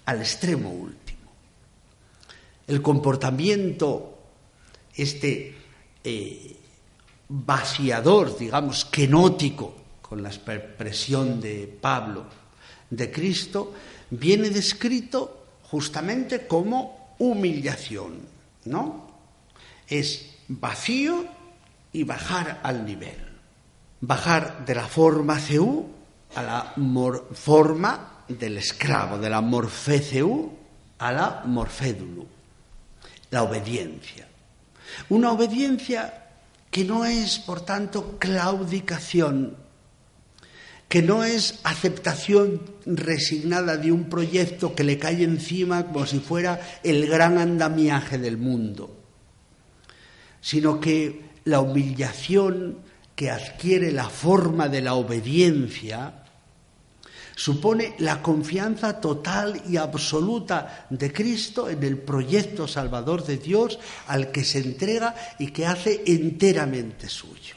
al 0.06 0.20
extremo 0.20 0.70
último. 0.72 1.32
El 2.68 2.82
comportamiento, 2.82 4.18
este 4.96 5.56
eh, 6.04 6.58
vaciador, 7.34 8.38
digamos, 8.38 8.86
kenótico, 8.86 9.74
con 10.02 10.22
la 10.22 10.30
expresión 10.30 11.42
de 11.42 11.68
Pablo, 11.82 12.26
de 12.90 13.12
Cristo, 13.12 13.74
viene 14.12 14.52
descrito 14.52 15.46
justamente 15.64 16.46
como 16.46 17.16
humillación, 17.18 18.20
¿no? 18.66 19.08
Es 19.88 20.36
vacío 20.48 21.26
y 21.92 22.04
bajar 22.04 22.60
al 22.62 22.86
nivel. 22.86 23.18
Bajar 24.02 24.64
de 24.66 24.76
la 24.76 24.88
forma 24.88 25.40
CU 25.40 25.88
a 26.36 26.44
la 26.44 26.74
forma 27.34 28.26
del 28.28 28.58
esclavo, 28.58 29.18
de 29.18 29.30
la 29.30 29.42
morfeceu 29.42 30.52
a 31.00 31.12
la 31.12 31.42
morfédulu, 31.46 32.28
la 33.32 33.44
obediencia. 33.44 34.28
Una 35.10 35.32
obediencia 35.32 36.23
que 36.74 36.84
no 36.84 37.06
es, 37.06 37.38
por 37.38 37.62
tanto, 37.62 38.18
claudicación, 38.18 39.56
que 40.90 41.04
no 41.04 41.24
es 41.24 41.60
aceptación 41.64 42.64
resignada 42.88 43.78
de 43.78 43.92
un 43.92 44.10
proyecto 44.10 44.74
que 44.74 44.84
le 44.84 44.98
cae 44.98 45.24
encima 45.24 45.86
como 45.86 46.08
si 46.08 46.18
fuera 46.18 46.60
el 46.82 47.06
gran 47.06 47.38
andamiaje 47.38 48.18
del 48.18 48.38
mundo, 48.40 48.90
sino 50.42 50.80
que 50.80 51.22
la 51.44 51.60
humillación 51.60 52.80
que 53.16 53.30
adquiere 53.30 53.92
la 53.92 54.10
forma 54.10 54.68
de 54.68 54.82
la 54.82 54.96
obediencia 54.96 56.23
supone 57.36 57.96
la 58.00 58.22
confianza 58.22 59.00
total 59.00 59.62
y 59.68 59.78
absoluta 59.78 60.88
de 60.90 61.12
Cristo 61.12 61.70
en 61.70 61.84
el 61.84 61.98
proyecto 61.98 62.68
salvador 62.68 63.26
de 63.26 63.38
Dios 63.38 63.80
al 64.08 64.32
que 64.32 64.44
se 64.44 64.60
entrega 64.60 65.16
y 65.40 65.48
que 65.48 65.66
hace 65.66 66.04
enteramente 66.06 67.10
suyo. 67.10 67.56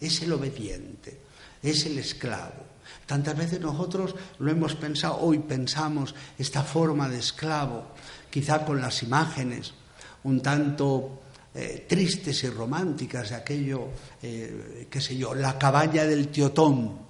Es 0.00 0.22
el 0.22 0.32
obediente, 0.32 1.18
es 1.62 1.86
el 1.86 1.98
esclavo. 1.98 2.70
Tantas 3.06 3.36
veces 3.36 3.60
nosotros 3.60 4.14
lo 4.38 4.50
hemos 4.50 4.74
pensado, 4.76 5.18
hoy 5.20 5.40
pensamos 5.40 6.14
esta 6.38 6.62
forma 6.62 7.08
de 7.08 7.18
esclavo, 7.18 7.88
quizá 8.30 8.64
con 8.64 8.80
las 8.80 9.02
imágenes 9.02 9.74
un 10.22 10.40
tanto 10.40 11.22
eh, 11.54 11.86
tristes 11.88 12.44
y 12.44 12.48
románticas 12.48 13.30
de 13.30 13.36
aquello, 13.36 13.88
eh, 14.22 14.86
qué 14.88 15.00
sé 15.00 15.16
yo, 15.16 15.34
la 15.34 15.58
cabaña 15.58 16.04
del 16.04 16.28
Teotón, 16.28 17.09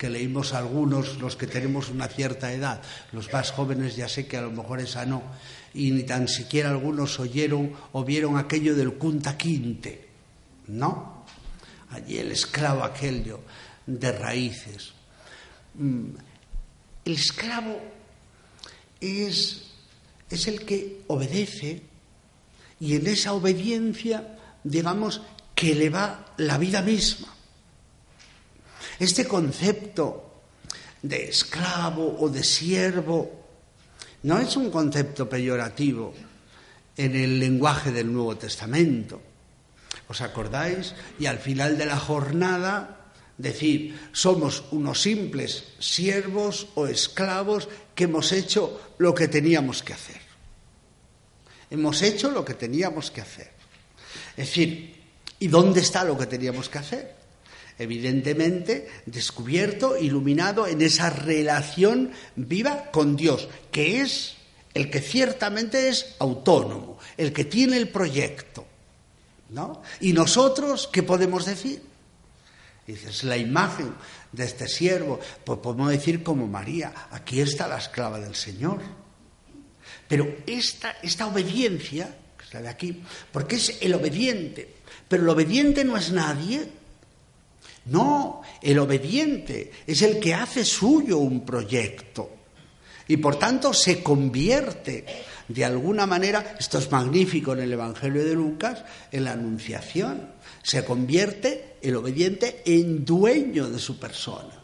que 0.00 0.08
leímos 0.08 0.54
algunos, 0.54 1.18
los 1.18 1.36
que 1.36 1.46
tenemos 1.46 1.90
una 1.90 2.08
cierta 2.08 2.50
edad, 2.54 2.80
los 3.12 3.30
más 3.30 3.50
jóvenes 3.50 3.96
ya 3.96 4.08
sé 4.08 4.26
que 4.26 4.38
a 4.38 4.40
lo 4.40 4.50
mejor 4.50 4.80
esa 4.80 5.04
no, 5.04 5.22
y 5.74 5.90
ni 5.90 6.04
tan 6.04 6.26
siquiera 6.26 6.70
algunos 6.70 7.20
oyeron 7.20 7.74
o 7.92 8.02
vieron 8.02 8.38
aquello 8.38 8.74
del 8.74 8.94
Kunta 8.94 9.36
Quinte, 9.36 10.08
¿no? 10.68 11.26
Allí 11.90 12.16
el 12.16 12.32
esclavo 12.32 12.82
aquello 12.82 13.40
de 13.86 14.10
raíces. 14.12 14.92
Mm, 15.74 16.16
el 17.04 17.12
esclavo 17.12 17.78
es, 19.02 19.66
es 20.30 20.48
el 20.48 20.64
que 20.64 21.02
obedece 21.08 21.82
y 22.80 22.94
en 22.94 23.06
esa 23.06 23.34
obediencia, 23.34 24.38
digamos, 24.64 25.20
que 25.54 25.74
le 25.74 25.90
va 25.90 26.24
la 26.38 26.56
vida 26.56 26.80
misma. 26.80 27.36
Este 29.00 29.26
concepto 29.26 30.44
de 31.00 31.30
esclavo 31.30 32.20
o 32.20 32.28
de 32.28 32.44
siervo 32.44 33.32
no 34.24 34.38
es 34.38 34.54
un 34.56 34.70
concepto 34.70 35.26
peyorativo 35.26 36.12
en 36.98 37.16
el 37.16 37.40
lenguaje 37.40 37.92
del 37.92 38.12
Nuevo 38.12 38.36
Testamento. 38.36 39.22
¿Os 40.06 40.20
acordáis? 40.20 40.94
Y 41.18 41.24
al 41.24 41.38
final 41.38 41.78
de 41.78 41.86
la 41.86 41.96
jornada 41.96 43.08
decir, 43.38 43.98
somos 44.12 44.64
unos 44.70 45.00
simples 45.00 45.64
siervos 45.78 46.68
o 46.74 46.86
esclavos 46.86 47.68
que 47.94 48.04
hemos 48.04 48.32
hecho 48.32 48.94
lo 48.98 49.14
que 49.14 49.28
teníamos 49.28 49.82
que 49.82 49.94
hacer. 49.94 50.20
Hemos 51.70 52.02
hecho 52.02 52.30
lo 52.30 52.44
que 52.44 52.52
teníamos 52.52 53.10
que 53.10 53.22
hacer. 53.22 53.50
Es 54.36 54.48
decir, 54.48 55.02
¿y 55.38 55.48
dónde 55.48 55.80
está 55.80 56.04
lo 56.04 56.18
que 56.18 56.26
teníamos 56.26 56.68
que 56.68 56.78
hacer? 56.78 57.19
Evidentemente 57.80 58.88
descubierto, 59.06 59.96
iluminado 59.96 60.66
en 60.66 60.82
esa 60.82 61.08
relación 61.08 62.12
viva 62.36 62.90
con 62.90 63.16
Dios, 63.16 63.48
que 63.72 64.02
es 64.02 64.36
el 64.74 64.90
que 64.90 65.00
ciertamente 65.00 65.88
es 65.88 66.14
autónomo, 66.18 66.98
el 67.16 67.32
que 67.32 67.46
tiene 67.46 67.78
el 67.78 67.88
proyecto. 67.88 68.66
¿no? 69.48 69.82
¿Y 70.00 70.12
nosotros 70.12 70.90
qué 70.92 71.02
podemos 71.02 71.46
decir? 71.46 71.82
Dices, 72.86 73.24
la 73.24 73.38
imagen 73.38 73.94
de 74.30 74.44
este 74.44 74.68
siervo, 74.68 75.18
pues 75.42 75.58
podemos 75.60 75.90
decir 75.90 76.22
como 76.22 76.46
María, 76.46 76.92
aquí 77.10 77.40
está 77.40 77.66
la 77.66 77.78
esclava 77.78 78.20
del 78.20 78.34
Señor. 78.34 78.80
Pero 80.06 80.36
esta, 80.46 80.96
esta 81.02 81.26
obediencia, 81.26 82.14
que 82.36 82.44
es 82.44 82.54
la 82.54 82.60
de 82.60 82.68
aquí, 82.68 83.02
porque 83.32 83.56
es 83.56 83.78
el 83.80 83.94
obediente, 83.94 84.74
pero 85.08 85.22
el 85.22 85.28
obediente 85.30 85.84
no 85.84 85.96
es 85.96 86.12
nadie, 86.12 86.79
no, 87.86 88.42
el 88.62 88.78
obediente 88.78 89.72
es 89.86 90.02
el 90.02 90.20
que 90.20 90.34
hace 90.34 90.64
suyo 90.64 91.18
un 91.18 91.44
proyecto 91.44 92.30
y 93.08 93.16
por 93.16 93.36
tanto 93.36 93.74
se 93.74 94.02
convierte 94.02 95.04
de 95.48 95.64
alguna 95.64 96.06
manera, 96.06 96.54
esto 96.60 96.78
es 96.78 96.92
magnífico 96.92 97.54
en 97.54 97.60
el 97.60 97.72
Evangelio 97.72 98.24
de 98.24 98.34
Lucas, 98.34 98.84
en 99.10 99.24
la 99.24 99.32
Anunciación, 99.32 100.30
se 100.62 100.84
convierte 100.84 101.74
el 101.82 101.96
obediente 101.96 102.62
en 102.64 103.04
dueño 103.04 103.68
de 103.68 103.80
su 103.80 103.98
persona. 103.98 104.54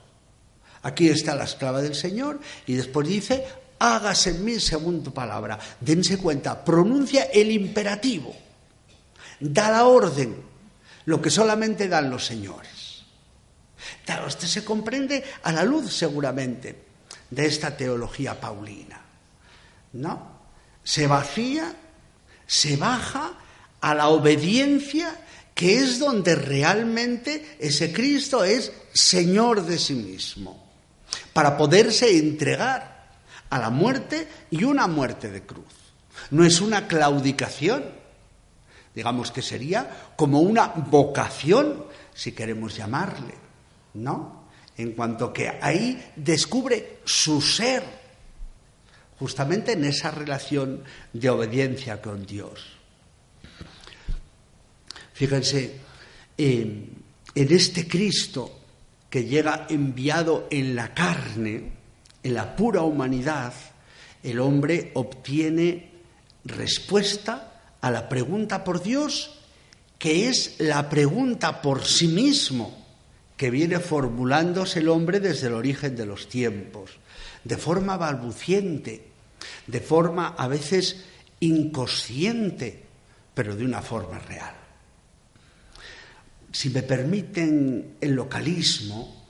Aquí 0.83 1.09
está 1.09 1.35
la 1.35 1.43
esclava 1.43 1.83
del 1.83 1.97
Señor 1.97 2.39
y 2.69 2.75
después 2.75 3.09
dice, 3.09 3.45
hágase 3.81 4.31
en 4.31 4.45
mí 4.45 4.61
según 4.61 5.03
tu 5.03 5.13
palabra. 5.13 5.59
Dense 5.81 6.19
cuenta, 6.19 6.65
pronuncia 6.65 7.25
el 7.25 7.51
imperativo, 7.51 8.33
da 9.41 9.73
la 9.73 9.87
orden, 9.87 10.37
lo 11.07 11.21
que 11.21 11.31
solamente 11.31 11.89
dan 11.89 12.11
los 12.11 12.25
señores. 12.25 12.86
Claro, 14.05 14.31
se 14.31 14.65
comprende 14.65 15.25
a 15.43 15.53
la 15.53 15.65
luz 15.65 15.93
seguramente 15.93 16.87
de 17.31 17.47
esta 17.47 17.77
teología 17.77 18.41
paulina. 18.41 19.01
¿No? 19.95 20.37
Se 20.83 21.07
vacía, 21.07 21.75
se 22.47 22.77
baja 22.77 23.33
a 23.81 23.95
la 23.95 24.09
obediencia 24.09 25.17
que 25.55 25.79
es 25.79 25.99
donde 25.99 26.35
realmente 26.35 27.57
ese 27.59 27.91
Cristo 27.91 28.45
es 28.45 28.73
Señor 28.93 29.63
de 29.65 29.79
sí 29.79 29.95
mismo, 29.95 30.63
para 31.33 31.57
poderse 31.57 32.19
entregar 32.19 33.09
a 33.49 33.59
la 33.59 33.71
muerte 33.71 34.29
y 34.51 34.65
una 34.65 34.87
muerte 34.87 35.31
de 35.31 35.47
cruz. 35.47 35.65
No 36.31 36.45
es 36.45 36.61
una 36.61 36.87
claudicación, 36.87 37.85
digamos 38.95 39.31
que 39.31 39.41
sería 39.41 40.13
como 40.15 40.41
una 40.41 40.67
vocación, 40.67 41.87
si 42.15 42.33
queremos 42.33 42.77
llamarle. 42.77 43.46
¿No? 44.03 44.47
En 44.77 44.93
cuanto 44.93 45.33
que 45.33 45.49
ahí 45.49 46.13
descubre 46.17 46.99
su 47.05 47.41
ser, 47.41 47.83
justamente 49.19 49.73
en 49.73 49.85
esa 49.85 50.11
relación 50.11 50.85
de 51.13 51.31
obediencia 51.31 52.03
con 52.03 52.27
Dios. 52.27 52.77
Fíjense, 55.15 55.81
en 56.37 57.05
este 57.35 57.89
Cristo 57.89 58.61
que 59.09 59.25
llega 59.25 59.67
enviado 59.71 60.47
en 60.51 60.77
la 60.77 60.93
carne, 60.93 61.73
en 62.23 62.35
la 62.35 62.55
pura 62.55 62.83
humanidad, 62.83 63.55
el 64.23 64.41
hombre 64.41 64.91
obtiene 64.95 65.91
respuesta 66.45 67.77
a 67.81 67.91
la 67.91 68.09
pregunta 68.09 68.63
por 68.63 68.83
Dios, 68.83 69.39
que 69.99 70.29
es 70.29 70.57
la 70.59 70.91
pregunta 70.91 71.63
por 71.63 71.85
sí 71.85 72.09
mismo 72.09 72.86
que 73.37 73.51
viene 73.51 73.81
formulándose 73.81 74.81
el 74.81 74.89
hombre 74.89 75.21
desde 75.21 75.49
el 75.49 75.55
origen 75.55 75.95
de 75.95 76.07
los 76.07 76.29
tiempos, 76.29 76.93
de 77.45 77.57
forma 77.57 77.97
balbuciente, 77.97 79.09
de 79.67 79.81
forma 79.81 80.29
a 80.29 80.49
veces 80.49 81.05
inconsciente, 81.41 82.85
pero 83.35 83.55
de 83.55 83.65
una 83.65 83.83
forma 83.83 84.19
real. 84.19 84.55
Si 86.51 86.71
me 86.71 86.83
permiten 86.83 87.97
el 88.01 88.13
localismo, 88.13 89.27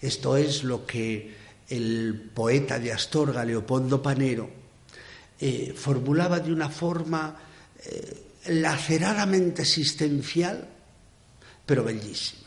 esto 0.00 0.36
es 0.36 0.62
lo 0.62 0.86
que 0.86 1.34
el 1.68 2.30
poeta 2.32 2.78
de 2.78 2.92
Astorga, 2.92 3.44
Leopoldo 3.44 4.00
Panero, 4.00 4.48
eh, 5.40 5.74
formulaba 5.76 6.38
de 6.38 6.52
una 6.52 6.68
forma 6.68 7.36
eh, 7.84 8.22
laceradamente 8.46 9.62
existencial, 9.62 10.68
pero 11.66 11.82
bellísima. 11.82 12.41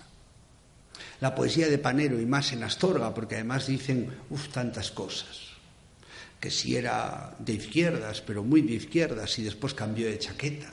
La 1.21 1.33
poesía 1.33 1.69
de 1.69 1.77
Panero, 1.77 2.19
y 2.19 2.25
más 2.25 2.51
en 2.51 2.63
Astorga, 2.63 3.13
porque 3.13 3.35
además 3.35 3.67
dicen, 3.67 4.11
uff, 4.29 4.49
tantas 4.49 4.91
cosas, 4.91 5.55
que 6.39 6.51
si 6.51 6.75
era 6.75 7.35
de 7.39 7.53
izquierdas, 7.53 8.21
pero 8.21 8.43
muy 8.43 8.61
de 8.61 8.73
izquierdas, 8.73 9.39
y 9.39 9.43
después 9.43 9.73
cambió 9.73 10.07
de 10.07 10.19
chaqueta, 10.19 10.71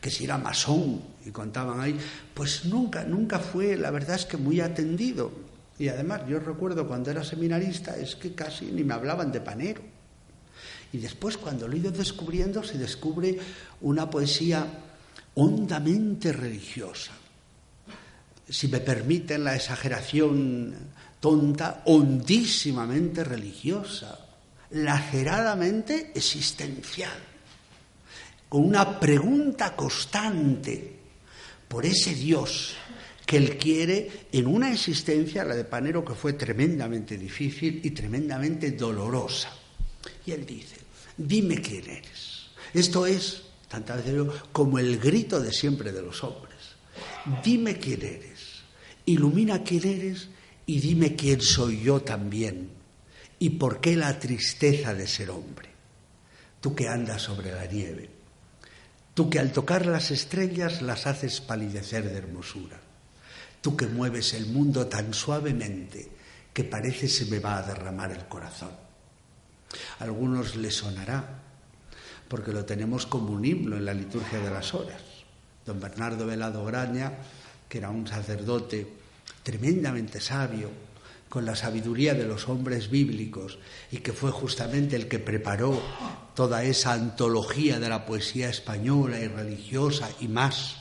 que 0.00 0.10
si 0.10 0.24
era 0.24 0.36
masón, 0.36 1.00
y 1.24 1.30
contaban 1.30 1.80
ahí, 1.80 1.96
pues 2.34 2.64
nunca, 2.66 3.04
nunca 3.04 3.38
fue, 3.38 3.76
la 3.76 3.90
verdad 3.90 4.16
es 4.16 4.26
que 4.26 4.36
muy 4.36 4.60
atendido. 4.60 5.32
Y 5.78 5.88
además, 5.88 6.22
yo 6.28 6.38
recuerdo 6.38 6.86
cuando 6.86 7.10
era 7.10 7.24
seminarista, 7.24 7.96
es 7.96 8.14
que 8.16 8.34
casi 8.34 8.66
ni 8.66 8.84
me 8.84 8.94
hablaban 8.94 9.32
de 9.32 9.40
Panero. 9.40 9.82
Y 10.92 10.98
después, 10.98 11.36
cuando 11.36 11.66
lo 11.66 11.74
he 11.74 11.78
ido 11.78 11.90
descubriendo, 11.90 12.62
se 12.62 12.78
descubre 12.78 13.38
una 13.80 14.08
poesía 14.08 14.66
hondamente 15.34 16.32
religiosa. 16.32 17.12
Si 18.48 18.68
me 18.68 18.80
permiten 18.80 19.44
la 19.44 19.54
exageración 19.56 20.74
tonta, 21.20 21.82
hondísimamente 21.86 23.24
religiosa, 23.24 24.18
laceradamente 24.70 26.12
existencial, 26.14 27.18
con 28.48 28.64
una 28.64 29.00
pregunta 29.00 29.74
constante 29.74 30.92
por 31.68 31.86
ese 31.86 32.14
Dios 32.14 32.74
que 33.24 33.36
él 33.38 33.56
quiere 33.56 34.26
en 34.32 34.46
una 34.46 34.72
existencia, 34.72 35.44
la 35.44 35.56
de 35.56 35.64
Panero, 35.64 36.04
que 36.04 36.14
fue 36.14 36.34
tremendamente 36.34 37.16
difícil 37.16 37.80
y 37.82 37.90
tremendamente 37.90 38.72
dolorosa. 38.72 39.50
Y 40.26 40.32
él 40.32 40.44
dice, 40.44 40.76
dime 41.16 41.60
quién 41.60 41.88
eres. 41.88 42.50
Esto 42.72 43.06
es, 43.06 43.42
tantas 43.68 44.04
veces 44.04 44.40
como 44.52 44.78
el 44.78 44.98
grito 44.98 45.40
de 45.40 45.52
siempre 45.52 45.92
de 45.92 46.02
los 46.02 46.22
hombres. 46.22 46.54
Dime 47.42 47.78
quién 47.78 48.02
eres, 48.02 48.33
ilumina 49.06 49.62
quién 49.62 49.86
eres 49.86 50.28
y 50.66 50.80
dime 50.80 51.14
quién 51.16 51.40
soy 51.40 51.80
yo 51.82 52.00
también 52.02 52.70
y 53.38 53.50
por 53.50 53.80
qué 53.80 53.96
la 53.96 54.18
tristeza 54.18 54.94
de 54.94 55.06
ser 55.06 55.30
hombre. 55.30 55.68
Tú 56.60 56.74
que 56.74 56.88
andas 56.88 57.22
sobre 57.22 57.52
la 57.52 57.66
nieve, 57.66 58.08
tú 59.12 59.28
que 59.28 59.38
al 59.38 59.52
tocar 59.52 59.86
las 59.86 60.10
estrellas 60.10 60.80
las 60.80 61.06
haces 61.06 61.40
palidecer 61.40 62.10
de 62.10 62.16
hermosura, 62.16 62.80
tú 63.60 63.76
que 63.76 63.86
mueves 63.86 64.32
el 64.34 64.46
mundo 64.46 64.86
tan 64.86 65.12
suavemente 65.12 66.08
que 66.54 66.64
parece 66.64 67.08
se 67.08 67.26
me 67.26 67.40
va 67.40 67.58
a 67.58 67.62
derramar 67.62 68.12
el 68.12 68.26
corazón. 68.26 68.70
A 69.98 70.04
algunos 70.04 70.56
les 70.56 70.76
sonará, 70.76 71.42
porque 72.28 72.52
lo 72.52 72.64
tenemos 72.64 73.06
como 73.06 73.32
un 73.32 73.44
himno 73.44 73.76
en 73.76 73.84
la 73.84 73.92
liturgia 73.92 74.38
de 74.38 74.50
las 74.50 74.72
horas. 74.72 75.02
Don 75.66 75.80
Bernardo 75.80 76.26
Velado 76.26 76.64
Graña, 76.64 77.12
que 77.74 77.78
era 77.78 77.90
un 77.90 78.06
sacerdote 78.06 78.86
tremendamente 79.42 80.20
sabio, 80.20 80.70
con 81.28 81.44
la 81.44 81.56
sabiduría 81.56 82.14
de 82.14 82.22
los 82.22 82.48
hombres 82.48 82.88
bíblicos 82.88 83.58
y 83.90 83.98
que 83.98 84.12
fue 84.12 84.30
justamente 84.30 84.94
el 84.94 85.08
que 85.08 85.18
preparó 85.18 85.82
toda 86.36 86.62
esa 86.62 86.92
antología 86.92 87.80
de 87.80 87.88
la 87.88 88.06
poesía 88.06 88.48
española 88.48 89.18
y 89.18 89.26
religiosa 89.26 90.08
y 90.20 90.28
más 90.28 90.76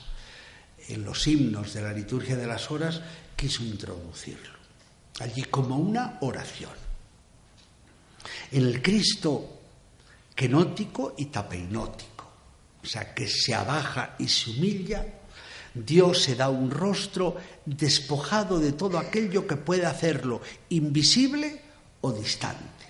en 0.88 1.04
los 1.04 1.26
himnos 1.26 1.74
de 1.74 1.82
la 1.82 1.94
liturgia 1.94 2.36
de 2.36 2.46
las 2.46 2.70
horas, 2.70 3.02
quiso 3.36 3.64
introducirlo 3.64 4.54
allí 5.20 5.46
como 5.46 5.78
una 5.78 6.20
oración. 6.22 6.74
En 8.52 8.68
el 8.68 8.84
Cristo 8.84 9.62
kenótico 10.36 11.16
y 11.18 11.26
tapeinótico, 11.26 12.32
o 12.84 12.86
sea, 12.86 13.16
que 13.16 13.28
se 13.28 13.56
abaja 13.56 14.14
y 14.20 14.28
se 14.28 14.52
humilla, 14.52 15.23
Dios 15.74 16.22
se 16.22 16.36
da 16.36 16.50
un 16.50 16.70
rostro 16.70 17.36
despojado 17.66 18.60
de 18.60 18.74
todo 18.74 19.00
aquello 19.00 19.48
que 19.48 19.58
puede 19.58 19.86
hacerlo 19.86 20.42
invisible 20.70 21.62
o 22.02 22.12
distante. 22.12 22.84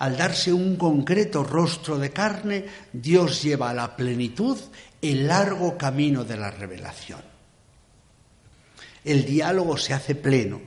Al 0.00 0.16
darse 0.16 0.52
un 0.52 0.74
concreto 0.74 1.44
rostro 1.44 1.98
de 1.98 2.10
carne, 2.10 2.66
Dios 2.92 3.42
lleva 3.42 3.70
a 3.70 3.74
la 3.74 3.94
plenitud 3.94 4.58
el 5.00 5.28
largo 5.28 5.78
camino 5.78 6.24
de 6.24 6.36
la 6.36 6.50
revelación. 6.50 7.20
El 9.04 9.24
diálogo 9.24 9.76
se 9.76 9.94
hace 9.94 10.16
pleno, 10.16 10.60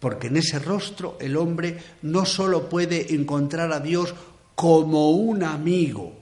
porque 0.00 0.26
en 0.26 0.38
ese 0.38 0.58
rostro 0.58 1.16
el 1.20 1.36
hombre 1.36 1.78
no 2.02 2.26
solo 2.26 2.68
puede 2.68 3.14
encontrar 3.14 3.72
a 3.72 3.78
Dios 3.78 4.14
como 4.56 5.10
un 5.10 5.44
amigo, 5.44 6.12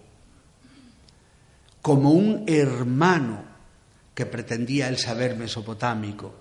como 1.81 2.11
un 2.11 2.45
hermano 2.47 3.54
que 4.15 4.27
pretendía 4.27 4.89
el 4.89 4.99
saber 4.99 5.37
mesopotámico, 5.37 6.35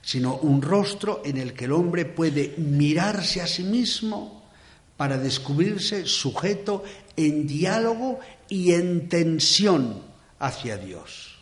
sino 0.00 0.36
un 0.36 0.62
rostro 0.62 1.22
en 1.24 1.36
el 1.36 1.52
que 1.52 1.66
el 1.66 1.72
hombre 1.72 2.04
puede 2.04 2.54
mirarse 2.58 3.40
a 3.40 3.46
sí 3.46 3.62
mismo 3.62 4.50
para 4.96 5.18
descubrirse 5.18 6.06
sujeto 6.06 6.84
en 7.16 7.46
diálogo 7.46 8.20
y 8.48 8.72
en 8.72 9.08
tensión 9.08 10.02
hacia 10.38 10.76
Dios, 10.76 11.38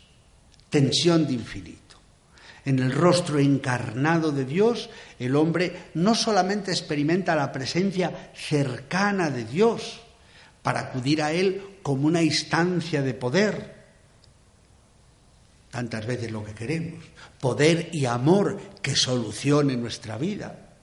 tensión 0.70 1.26
de 1.26 1.34
infinito. 1.34 1.82
En 2.64 2.78
el 2.78 2.92
rostro 2.92 3.40
encarnado 3.40 4.30
de 4.30 4.44
Dios, 4.44 4.88
el 5.18 5.34
hombre 5.34 5.90
no 5.94 6.14
solamente 6.14 6.70
experimenta 6.70 7.34
la 7.34 7.50
presencia 7.50 8.30
cercana 8.34 9.30
de 9.30 9.44
Dios 9.44 10.00
para 10.62 10.80
acudir 10.80 11.22
a 11.22 11.32
Él 11.32 11.78
como 11.82 12.06
una 12.06 12.22
instancia 12.22 13.02
de 13.02 13.14
poder, 13.14 13.81
tantas 15.72 16.06
veces 16.06 16.30
lo 16.30 16.44
que 16.44 16.52
queremos, 16.52 17.02
poder 17.40 17.88
y 17.92 18.04
amor 18.04 18.60
que 18.82 18.94
solucione 18.94 19.74
nuestra 19.74 20.18
vida, 20.18 20.76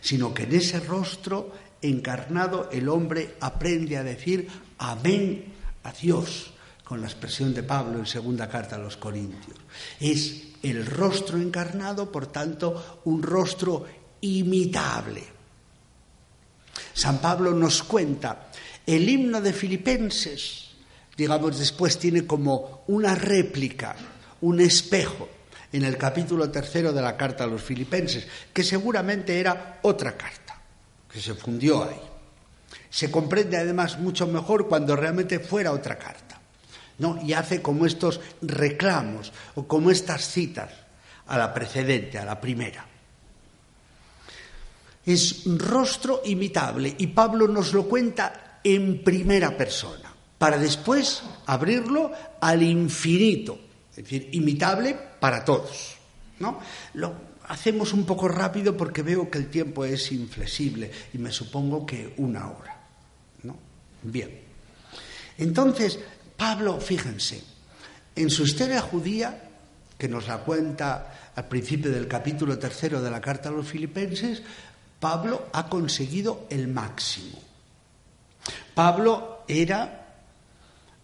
sino 0.00 0.32
que 0.32 0.44
en 0.44 0.54
ese 0.54 0.80
rostro 0.80 1.52
encarnado 1.82 2.70
el 2.72 2.88
hombre 2.88 3.36
aprende 3.40 3.98
a 3.98 4.02
decir 4.02 4.48
amén 4.78 5.52
a 5.84 5.92
Dios, 5.92 6.54
con 6.84 7.02
la 7.02 7.06
expresión 7.06 7.54
de 7.54 7.62
Pablo 7.62 7.98
en 7.98 8.06
segunda 8.06 8.48
carta 8.48 8.76
a 8.76 8.78
los 8.78 8.96
Corintios. 8.96 9.58
Es 10.00 10.42
el 10.62 10.86
rostro 10.86 11.38
encarnado, 11.38 12.10
por 12.10 12.26
tanto, 12.26 13.02
un 13.04 13.22
rostro 13.22 13.86
imitable. 14.22 15.22
San 16.94 17.20
Pablo 17.20 17.52
nos 17.52 17.82
cuenta 17.82 18.50
el 18.86 19.06
himno 19.06 19.40
de 19.40 19.52
Filipenses, 19.52 20.70
digamos, 21.14 21.58
después 21.58 21.98
tiene 21.98 22.26
como 22.26 22.84
una 22.88 23.14
réplica, 23.14 23.94
un 24.42 24.60
espejo, 24.60 25.28
en 25.72 25.84
el 25.84 25.96
capítulo 25.96 26.50
tercero 26.50 26.92
de 26.92 27.02
la 27.02 27.16
carta 27.16 27.44
a 27.44 27.46
los 27.46 27.62
Filipenses, 27.62 28.26
que 28.52 28.64
seguramente 28.64 29.38
era 29.38 29.78
otra 29.82 30.16
carta, 30.16 30.60
que 31.10 31.20
se 31.20 31.34
fundió 31.34 31.84
ahí. 31.84 32.00
Se 32.88 33.10
comprende 33.10 33.56
además 33.56 33.98
mucho 33.98 34.26
mejor 34.26 34.68
cuando 34.68 34.96
realmente 34.96 35.38
fuera 35.38 35.72
otra 35.72 35.96
carta. 35.96 36.30
¿no? 37.00 37.18
y 37.24 37.32
hace 37.32 37.62
como 37.62 37.86
estos 37.86 38.20
reclamos 38.42 39.32
o 39.56 39.66
como 39.66 39.90
estas 39.90 40.28
citas 40.28 40.70
a 41.26 41.38
la 41.38 41.52
precedente, 41.52 42.18
a 42.18 42.24
la 42.24 42.40
primera. 42.40 42.86
Es 45.06 45.44
rostro 45.46 46.20
imitable 46.26 46.94
y 46.98 47.08
Pablo 47.08 47.48
nos 47.48 47.72
lo 47.72 47.88
cuenta 47.88 48.60
en 48.62 49.02
primera 49.02 49.56
persona, 49.56 50.12
para 50.36 50.58
después 50.58 51.22
abrirlo 51.46 52.12
al 52.38 52.62
infinito, 52.62 53.58
es 54.00 54.04
decir, 54.04 54.30
imitable 54.32 54.96
para 55.20 55.44
todos. 55.44 55.96
¿no? 56.38 56.58
Lo 56.94 57.14
hacemos 57.48 57.92
un 57.92 58.06
poco 58.06 58.28
rápido 58.28 58.74
porque 58.74 59.02
veo 59.02 59.30
que 59.30 59.36
el 59.36 59.48
tiempo 59.48 59.84
es 59.84 60.10
inflexible 60.10 60.90
y 61.12 61.18
me 61.18 61.30
supongo 61.30 61.84
que 61.84 62.14
una 62.16 62.50
hora. 62.50 62.80
¿no? 63.42 63.56
Bien. 64.02 64.40
Entonces, 65.36 65.98
Pablo, 66.34 66.80
fíjense, 66.80 67.42
en 68.16 68.30
su 68.30 68.44
historia 68.44 68.80
judía, 68.80 69.48
que 69.98 70.08
nos 70.08 70.26
la 70.26 70.38
cuenta 70.38 71.32
al 71.34 71.46
principio 71.46 71.90
del 71.90 72.08
capítulo 72.08 72.58
tercero 72.58 73.02
de 73.02 73.10
la 73.10 73.20
carta 73.20 73.50
a 73.50 73.52
los 73.52 73.68
filipenses, 73.68 74.42
Pablo 74.98 75.48
ha 75.52 75.68
conseguido 75.68 76.46
el 76.48 76.68
máximo. 76.68 77.38
Pablo 78.74 79.44
era 79.46 80.06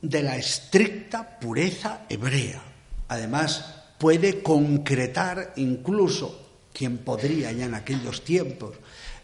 de 0.00 0.22
la 0.22 0.36
estricta 0.36 1.38
pureza 1.38 2.06
hebrea. 2.08 2.75
Además, 3.08 3.74
puede 3.98 4.42
concretar 4.42 5.52
incluso 5.56 6.46
quien 6.72 6.98
podría 6.98 7.52
ya 7.52 7.64
en 7.64 7.74
aquellos 7.74 8.22
tiempos 8.22 8.74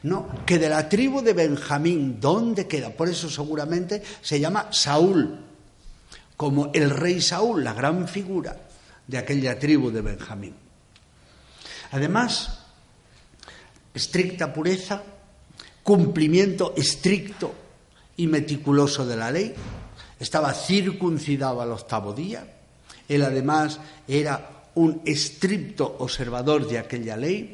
No, 0.03 0.27
que 0.47 0.59
de 0.59 0.69
la 0.69 0.89
tribu 0.89 1.23
de 1.23 1.33
Benjamín, 1.33 2.19
¿dónde 2.21 2.67
queda? 2.67 2.91
Por 2.91 3.09
eso 3.09 3.31
seguramente 3.31 4.03
se 4.21 4.41
llama 4.41 4.69
Saúl, 4.73 5.39
como 6.37 6.73
el 6.75 6.91
rey 6.91 7.21
Saúl, 7.21 7.63
la 7.63 7.73
gran 7.73 8.09
figura 8.09 8.57
de 9.07 9.19
aquella 9.19 9.59
tribu 9.59 9.93
de 9.93 10.01
Benjamín. 10.01 10.57
Además, 11.93 12.65
estricta 13.95 14.53
pureza, 14.53 15.03
cumplimiento 15.85 16.75
estricto 16.77 17.55
y 18.17 18.27
meticuloso 18.27 19.07
de 19.07 19.17
la 19.17 19.31
ley, 19.31 19.55
estaba 20.19 20.53
circuncidado 20.53 21.61
al 21.61 21.71
octavo 21.71 22.13
día, 22.13 22.45
él 23.15 23.23
además 23.23 23.79
era 24.09 24.65
un 24.75 25.03
estricto 25.05 25.97
observador 25.99 26.69
de 26.69 26.79
aquella 26.79 27.17
ley, 27.17 27.53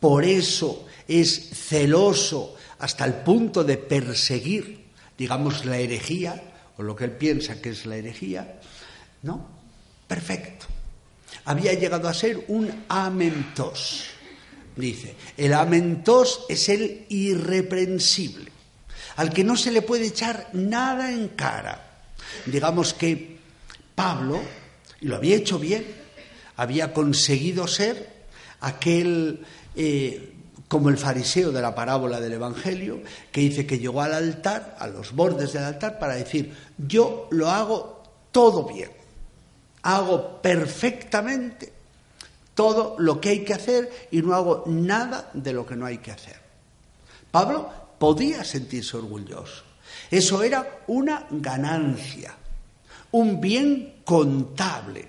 por 0.00 0.24
eso 0.24 0.86
es 1.06 1.50
celoso 1.50 2.56
hasta 2.78 3.04
el 3.04 3.14
punto 3.14 3.64
de 3.64 3.76
perseguir, 3.76 4.86
digamos, 5.16 5.64
la 5.64 5.78
herejía, 5.78 6.42
o 6.76 6.82
lo 6.82 6.94
que 6.94 7.04
él 7.04 7.12
piensa 7.12 7.60
que 7.60 7.70
es 7.70 7.86
la 7.86 7.96
herejía, 7.96 8.60
¿no? 9.22 9.46
Perfecto. 10.06 10.66
Había 11.44 11.74
llegado 11.74 12.08
a 12.08 12.14
ser 12.14 12.44
un 12.48 12.84
amentos. 12.88 14.06
Dice, 14.76 15.16
el 15.36 15.54
amentos 15.54 16.46
es 16.48 16.68
el 16.68 17.06
irreprensible, 17.08 18.52
al 19.16 19.32
que 19.32 19.42
no 19.42 19.56
se 19.56 19.72
le 19.72 19.82
puede 19.82 20.06
echar 20.06 20.50
nada 20.52 21.10
en 21.10 21.28
cara. 21.28 22.04
Digamos 22.46 22.94
que 22.94 23.38
Pablo, 23.96 24.40
y 25.00 25.06
lo 25.06 25.16
había 25.16 25.36
hecho 25.36 25.58
bien, 25.58 25.86
había 26.56 26.92
conseguido 26.92 27.66
ser 27.66 28.08
aquel, 28.60 29.44
eh, 29.76 30.32
como 30.66 30.88
el 30.88 30.98
fariseo 30.98 31.52
de 31.52 31.62
la 31.62 31.74
parábola 31.74 32.20
del 32.20 32.32
Evangelio, 32.34 33.00
que 33.30 33.42
dice 33.42 33.66
que 33.66 33.78
llegó 33.78 34.02
al 34.02 34.14
altar, 34.14 34.76
a 34.78 34.86
los 34.86 35.12
bordes 35.12 35.52
del 35.52 35.64
altar, 35.64 35.98
para 35.98 36.14
decir, 36.14 36.54
yo 36.78 37.28
lo 37.30 37.48
hago 37.48 38.02
todo 38.32 38.66
bien, 38.66 38.90
hago 39.82 40.42
perfectamente 40.42 41.72
todo 42.54 42.96
lo 42.98 43.20
que 43.20 43.28
hay 43.28 43.44
que 43.44 43.54
hacer 43.54 44.08
y 44.10 44.20
no 44.20 44.34
hago 44.34 44.64
nada 44.66 45.30
de 45.32 45.52
lo 45.52 45.64
que 45.64 45.76
no 45.76 45.86
hay 45.86 45.98
que 45.98 46.10
hacer. 46.10 46.36
Pablo 47.30 47.70
podía 47.98 48.42
sentirse 48.42 48.96
orgulloso. 48.96 49.62
Eso 50.10 50.42
era 50.42 50.80
una 50.88 51.26
ganancia, 51.30 52.34
un 53.12 53.40
bien 53.40 54.02
contable 54.04 55.08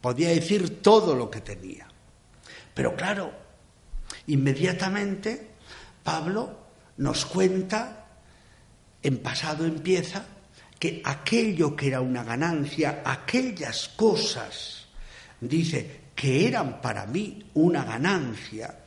podía 0.00 0.30
decir 0.30 0.80
todo 0.82 1.14
lo 1.14 1.30
que 1.30 1.40
tenía. 1.40 1.86
Pero 2.74 2.94
claro, 2.94 3.32
inmediatamente 4.26 5.50
Pablo 6.02 6.58
nos 6.98 7.26
cuenta, 7.26 8.06
en 9.02 9.18
pasado 9.18 9.64
empieza, 9.64 10.24
que 10.78 11.02
aquello 11.04 11.74
que 11.74 11.88
era 11.88 12.00
una 12.00 12.22
ganancia, 12.22 13.02
aquellas 13.04 13.88
cosas, 13.88 14.86
dice, 15.40 16.08
que 16.14 16.46
eran 16.46 16.80
para 16.80 17.06
mí 17.06 17.50
una 17.54 17.84
ganancia, 17.84 18.78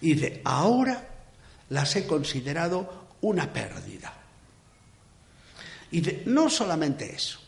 dice, 0.00 0.40
ahora 0.44 1.08
las 1.70 1.96
he 1.96 2.06
considerado 2.06 3.08
una 3.22 3.52
pérdida. 3.52 4.14
Y 5.90 6.00
dice, 6.00 6.22
no 6.26 6.50
solamente 6.50 7.14
eso, 7.14 7.40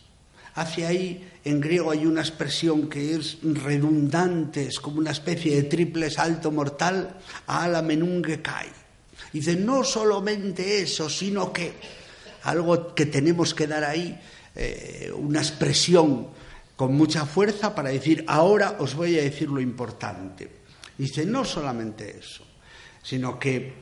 hacia 0.54 0.88
ahí, 0.88 1.28
en 1.44 1.60
griego 1.60 1.90
hay 1.90 2.06
una 2.06 2.20
expresión 2.20 2.88
que 2.88 3.14
es 3.14 3.38
redundante, 3.42 4.66
es 4.66 4.80
como 4.80 4.98
una 4.98 5.10
especie 5.10 5.56
de 5.56 5.62
triple 5.64 6.10
salto 6.10 6.50
mortal, 6.50 7.16
a 7.46 7.68
la 7.68 7.82
menunge 7.82 8.42
kai. 8.42 8.68
Dice, 9.32 9.56
no 9.56 9.84
solamente 9.84 10.82
eso, 10.82 11.08
sino 11.08 11.52
que 11.52 11.72
algo 12.42 12.94
que 12.94 13.06
tenemos 13.06 13.54
que 13.54 13.66
dar 13.66 13.84
ahí, 13.84 14.18
eh, 14.54 15.12
una 15.14 15.40
expresión 15.40 16.28
con 16.76 16.94
mucha 16.94 17.26
fuerza 17.26 17.74
para 17.74 17.90
decir, 17.90 18.24
ahora 18.26 18.76
os 18.78 18.94
voy 18.94 19.18
a 19.18 19.22
decir 19.22 19.48
lo 19.48 19.60
importante. 19.60 20.50
Dice, 20.96 21.24
no 21.24 21.44
solamente 21.44 22.18
eso, 22.18 22.44
sino 23.02 23.38
que 23.38 23.72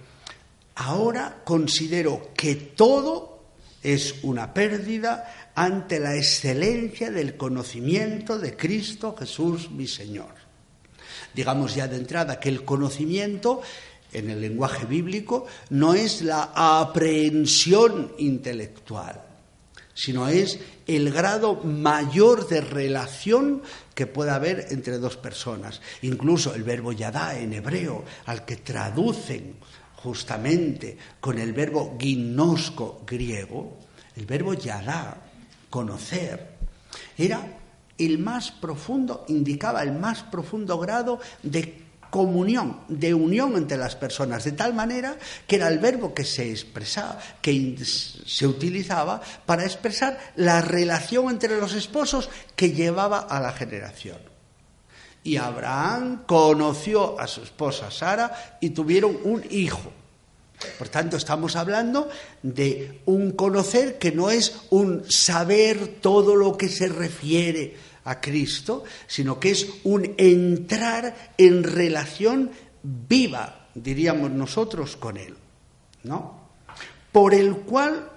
ahora 0.75 1.43
considero 1.45 2.31
que 2.37 2.55
todo 2.55 3.39
es 3.83 4.17
una 4.23 4.53
pérdida 4.53 5.48
ante 5.59 5.99
la 5.99 6.15
excelencia 6.15 7.11
del 7.11 7.37
conocimiento 7.37 8.39
de 8.39 8.57
Cristo 8.57 9.17
Jesús 9.19 9.73
mi 9.73 9.89
Señor. 9.89 10.33
Digamos 11.35 11.75
ya 11.75 11.89
de 11.89 11.97
entrada 11.97 12.39
que 12.39 12.49
el 12.49 12.65
conocimiento 12.65 13.61
en 14.13 14.31
el 14.31 14.41
lenguaje 14.41 14.87
bíblico 14.87 15.47
no 15.71 15.95
es 15.95 16.23
la 16.23 16.53
aprehensión 16.55 18.13
intelectual, 18.19 19.21
sino 19.95 20.29
es 20.29 20.61
el 20.87 21.11
grado 21.13 21.57
mayor 21.57 22.47
de 22.47 22.61
relación 22.61 23.61
que 23.97 24.07
pueda 24.07 24.37
haber 24.37 24.69
entre 24.71 24.99
dos 24.99 25.17
personas. 25.17 25.81
Incluso 26.03 26.55
el 26.55 26.63
verbo 26.63 26.93
yadá 26.93 27.37
en 27.37 27.53
hebreo, 27.53 28.05
al 28.27 28.45
que 28.45 28.59
traducen 28.59 29.57
justamente 29.97 30.97
con 31.19 31.37
el 31.37 31.53
verbo 31.53 31.97
gimnosco 31.99 33.03
griego, 33.05 33.77
el 34.15 34.25
verbo 34.25 34.55
yadá 34.55 35.25
conocer, 35.71 36.57
era 37.17 37.59
el 37.99 38.19
más 38.19 38.53
profundo, 38.53 39.25
indicaba 39.29 39.83
el 39.83 39.93
más 39.93 40.23
profundo 40.23 40.79
grado 40.79 41.21
de 41.43 41.89
comunión, 42.11 42.81
de 42.89 43.13
unión 43.13 43.57
entre 43.57 43.77
las 43.77 43.97
personas, 43.97 44.45
de 44.45 44.53
tal 44.53 44.75
manera 44.75 45.17
que 45.47 45.57
era 45.57 45.69
el 45.69 45.79
verbo 45.79 46.15
que 46.15 46.25
se 46.25 46.51
expresaba, 46.51 47.19
que 47.43 47.77
se 47.85 48.47
utilizaba 48.47 49.21
para 49.45 49.65
expresar 49.65 50.19
la 50.37 50.61
relación 50.61 51.29
entre 51.31 51.59
los 51.61 51.75
esposos 51.75 52.31
que 52.57 52.73
llevaba 52.73 53.19
a 53.19 53.41
la 53.41 53.53
generación. 53.53 54.19
Y 55.25 55.37
Abraham 55.37 56.23
conoció 56.27 57.21
a 57.21 57.27
su 57.27 57.43
esposa 57.43 57.91
Sara 57.91 58.59
y 58.61 58.71
tuvieron 58.71 59.19
un 59.25 59.45
hijo. 59.51 59.93
Por 60.79 60.89
tanto, 60.89 61.17
estamos 61.17 61.55
hablando 61.57 62.09
de 62.43 63.01
un 63.07 63.33
conocer 63.33 63.99
que 63.99 64.11
no 64.11 64.31
es 64.31 64.61
un 64.71 65.05
saber 65.09 65.99
todo 66.01 66.35
lo 66.35 66.57
que 66.57 66.69
se 66.69 66.89
refiere 66.89 67.77
a 68.05 68.21
Cristo, 68.21 68.85
sino 69.07 69.39
que 69.39 69.51
es 69.51 69.69
un 69.85 70.15
entrar 70.19 71.33
en 71.39 71.63
relación 71.63 72.51
viva, 72.83 73.69
diríamos 73.75 74.31
nosotros, 74.31 74.97
con 74.97 75.17
Él. 75.17 75.37
¿No? 76.05 76.49
Por 77.13 77.35
el 77.35 77.59
cual 77.59 78.11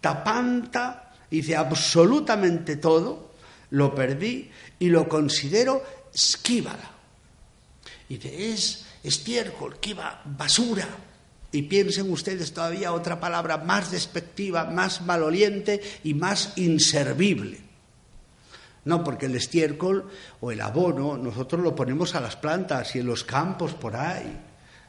tapanta, 0.00 1.12
dice 1.30 1.56
absolutamente 1.56 2.76
todo, 2.76 3.32
lo 3.70 3.94
perdí 3.94 4.50
y 4.78 4.88
lo 4.88 5.08
considero 5.08 5.82
esquívala. 6.14 6.92
Dice, 8.08 8.52
es 8.52 8.84
estiércol, 9.02 9.76
va 9.98 10.22
basura 10.24 10.86
y 11.56 11.62
piensen 11.62 12.12
ustedes 12.12 12.52
todavía 12.52 12.92
otra 12.92 13.18
palabra 13.18 13.56
más 13.56 13.90
despectiva, 13.90 14.66
más 14.66 15.00
maloliente 15.00 15.80
y 16.04 16.12
más 16.12 16.52
inservible. 16.56 17.60
No, 18.84 19.02
porque 19.02 19.24
el 19.24 19.36
estiércol 19.36 20.06
o 20.42 20.52
el 20.52 20.60
abono 20.60 21.16
nosotros 21.16 21.62
lo 21.62 21.74
ponemos 21.74 22.14
a 22.14 22.20
las 22.20 22.36
plantas 22.36 22.94
y 22.94 22.98
en 22.98 23.06
los 23.06 23.24
campos 23.24 23.72
por 23.72 23.96
ahí, 23.96 24.38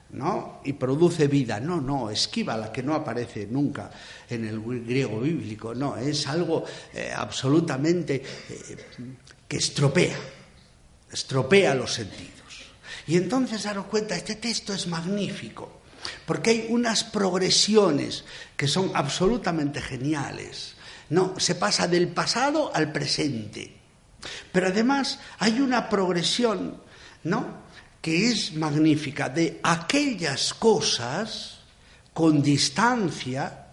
¿no? 0.09 0.59
Y 0.65 0.73
produce 0.73 1.27
vida. 1.27 1.61
No, 1.61 1.79
no, 1.79 2.09
esquiva 2.09 2.57
la 2.57 2.69
que 2.69 2.83
no 2.83 2.93
aparece 2.93 3.47
nunca 3.49 3.89
en 4.29 4.45
el 4.45 4.59
griego 4.59 5.21
bíblico. 5.21 5.73
No, 5.73 5.95
es 5.95 6.27
algo 6.27 6.65
eh, 6.93 7.13
absolutamente 7.15 8.15
eh, 8.15 8.77
que 9.47 9.55
estropea, 9.55 10.17
estropea 11.13 11.73
los 11.75 11.93
sentidos. 11.93 12.33
Y 13.07 13.15
entonces 13.15 13.63
daros 13.63 13.85
cuenta, 13.85 14.17
este 14.17 14.35
texto 14.35 14.73
es 14.73 14.85
magnífico 14.85 15.76
porque 16.25 16.49
hay 16.51 16.67
unas 16.69 17.03
progresiones 17.03 18.23
que 18.55 18.67
son 18.67 18.91
absolutamente 18.93 19.81
geniales. 19.81 20.75
No, 21.09 21.39
se 21.39 21.55
pasa 21.55 21.87
del 21.87 22.09
pasado 22.09 22.71
al 22.73 22.91
presente. 22.91 23.77
Pero 24.51 24.67
además 24.67 25.19
hay 25.39 25.59
una 25.59 25.89
progresión, 25.89 26.81
¿no? 27.23 27.67
que 28.01 28.29
es 28.29 28.53
magnífica 28.53 29.29
de 29.29 29.59
aquellas 29.63 30.53
cosas 30.53 31.59
con 32.13 32.41
distancia 32.41 33.67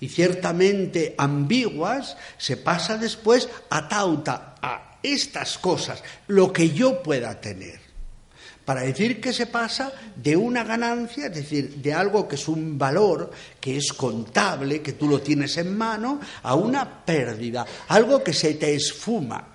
y 0.00 0.08
ciertamente 0.08 1.14
ambiguas, 1.18 2.16
se 2.36 2.56
pasa 2.56 2.96
después 2.96 3.48
a 3.70 3.88
tauta, 3.88 4.54
a 4.62 4.98
estas 5.02 5.58
cosas, 5.58 6.02
lo 6.26 6.52
que 6.52 6.70
yo 6.70 7.02
pueda 7.02 7.40
tener 7.40 7.87
para 8.68 8.82
decir 8.82 9.18
que 9.18 9.32
se 9.32 9.46
pasa 9.46 9.90
de 10.14 10.36
una 10.36 10.62
ganancia, 10.62 11.28
es 11.28 11.34
decir, 11.34 11.76
de 11.76 11.94
algo 11.94 12.28
que 12.28 12.34
es 12.34 12.48
un 12.48 12.76
valor, 12.76 13.30
que 13.58 13.78
es 13.78 13.94
contable, 13.94 14.82
que 14.82 14.92
tú 14.92 15.08
lo 15.08 15.22
tienes 15.22 15.56
en 15.56 15.74
mano, 15.74 16.20
a 16.42 16.54
una 16.54 17.02
pérdida, 17.02 17.64
algo 17.88 18.22
que 18.22 18.34
se 18.34 18.52
te 18.56 18.74
esfuma, 18.74 19.48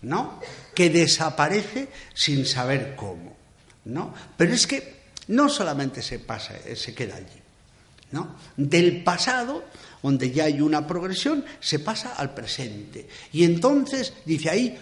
¿no? 0.00 0.40
Que 0.74 0.88
desaparece 0.88 1.88
sin 2.14 2.46
saber 2.46 2.96
cómo, 2.96 3.36
¿no? 3.84 4.14
Pero 4.38 4.54
es 4.54 4.66
que 4.66 4.96
no 5.26 5.50
solamente 5.50 6.00
se 6.00 6.18
pasa, 6.18 6.54
eh, 6.64 6.74
se 6.74 6.94
queda 6.94 7.16
allí, 7.16 7.42
¿no? 8.12 8.34
Del 8.56 9.04
pasado, 9.04 9.64
donde 10.02 10.30
ya 10.30 10.44
hay 10.44 10.62
una 10.62 10.86
progresión, 10.86 11.44
se 11.60 11.80
pasa 11.80 12.14
al 12.14 12.32
presente. 12.32 13.10
Y 13.30 13.44
entonces 13.44 14.14
dice 14.24 14.48
ahí 14.48 14.78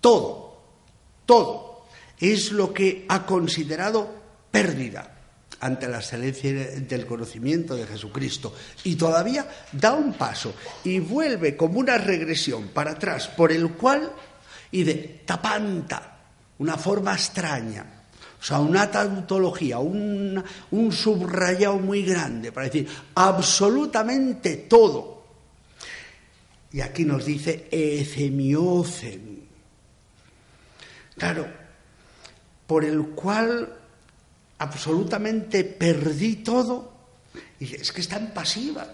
todo, 0.00 0.60
todo 1.24 1.75
es 2.20 2.52
lo 2.52 2.72
que 2.72 3.04
ha 3.08 3.26
considerado 3.26 4.14
pérdida 4.50 5.16
ante 5.60 5.88
la 5.88 5.98
excelencia 5.98 6.52
del 6.52 7.06
conocimiento 7.06 7.74
de 7.74 7.86
Jesucristo. 7.86 8.54
Y 8.84 8.96
todavía 8.96 9.46
da 9.72 9.92
un 9.92 10.14
paso 10.14 10.54
y 10.84 10.98
vuelve 10.98 11.56
como 11.56 11.80
una 11.80 11.98
regresión 11.98 12.68
para 12.68 12.92
atrás, 12.92 13.28
por 13.28 13.52
el 13.52 13.72
cual, 13.72 14.12
y 14.70 14.84
de 14.84 15.22
tapanta, 15.24 16.18
una 16.58 16.76
forma 16.76 17.14
extraña, 17.14 17.84
o 18.40 18.42
sea, 18.42 18.60
una 18.60 18.90
tautología, 18.90 19.78
un, 19.78 20.42
un 20.70 20.92
subrayado 20.92 21.78
muy 21.78 22.02
grande 22.02 22.52
para 22.52 22.66
decir 22.66 22.88
absolutamente 23.14 24.56
todo. 24.68 25.16
Y 26.72 26.80
aquí 26.80 27.04
nos 27.04 27.24
dice 27.24 27.68
ecemiocen. 27.70 29.46
Claro, 31.16 31.65
por 32.66 32.84
el 32.84 33.08
cual 33.10 33.72
absolutamente 34.58 35.64
perdí 35.64 36.36
todo. 36.36 36.92
Y 37.60 37.74
es 37.74 37.92
que 37.92 38.00
está 38.00 38.16
en 38.16 38.32
pasiva, 38.32 38.86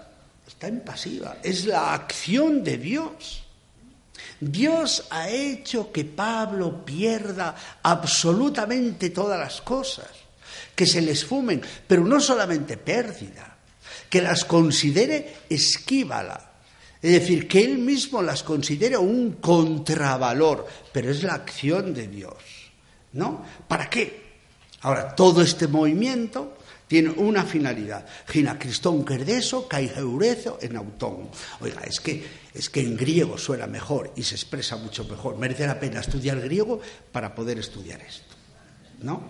está 0.46 0.68
en 0.68 0.80
pasiva. 0.80 1.38
Es 1.42 1.66
la 1.66 1.94
acción 1.94 2.62
de 2.62 2.78
Dios. 2.78 3.44
Dios 4.40 5.06
ha 5.10 5.28
hecho 5.28 5.92
que 5.92 6.04
Pablo 6.04 6.84
pierda 6.84 7.54
absolutamente 7.82 9.10
todas 9.10 9.38
las 9.38 9.60
cosas, 9.62 10.08
que 10.74 10.86
se 10.86 11.00
les 11.00 11.24
fumen, 11.24 11.62
pero 11.86 12.04
no 12.04 12.20
solamente 12.20 12.76
pérdida, 12.76 13.56
que 14.08 14.20
las 14.20 14.44
considere 14.44 15.36
esquívala. 15.48 16.50
Es 17.00 17.12
decir, 17.12 17.48
que 17.48 17.64
él 17.64 17.78
mismo 17.78 18.22
las 18.22 18.42
considere 18.42 18.96
un 18.96 19.32
contravalor, 19.34 20.66
pero 20.92 21.10
es 21.10 21.22
la 21.22 21.34
acción 21.34 21.94
de 21.94 22.06
Dios. 22.06 22.61
¿No? 23.12 23.44
¿Para 23.68 23.88
qué? 23.90 24.22
Ahora, 24.82 25.14
todo 25.14 25.42
este 25.42 25.68
movimiento 25.68 26.56
tiene 26.88 27.10
una 27.10 27.44
finalidad. 27.44 28.04
Gina 28.28 28.58
Cristón 28.58 29.04
Kerdeso, 29.04 29.66
Caigeurezo 29.66 30.58
en 30.60 30.76
autón. 30.76 31.30
Oiga, 31.60 31.80
es 31.82 32.00
que, 32.00 32.22
es 32.52 32.68
que 32.68 32.80
en 32.80 32.96
griego 32.96 33.38
suena 33.38 33.66
mejor 33.66 34.12
y 34.16 34.22
se 34.22 34.34
expresa 34.34 34.76
mucho 34.76 35.04
mejor. 35.04 35.38
Merece 35.38 35.66
la 35.66 35.80
pena 35.80 36.00
estudiar 36.00 36.40
griego 36.40 36.80
para 37.10 37.34
poder 37.34 37.58
estudiar 37.58 38.00
esto. 38.02 38.34
¿No? 39.00 39.22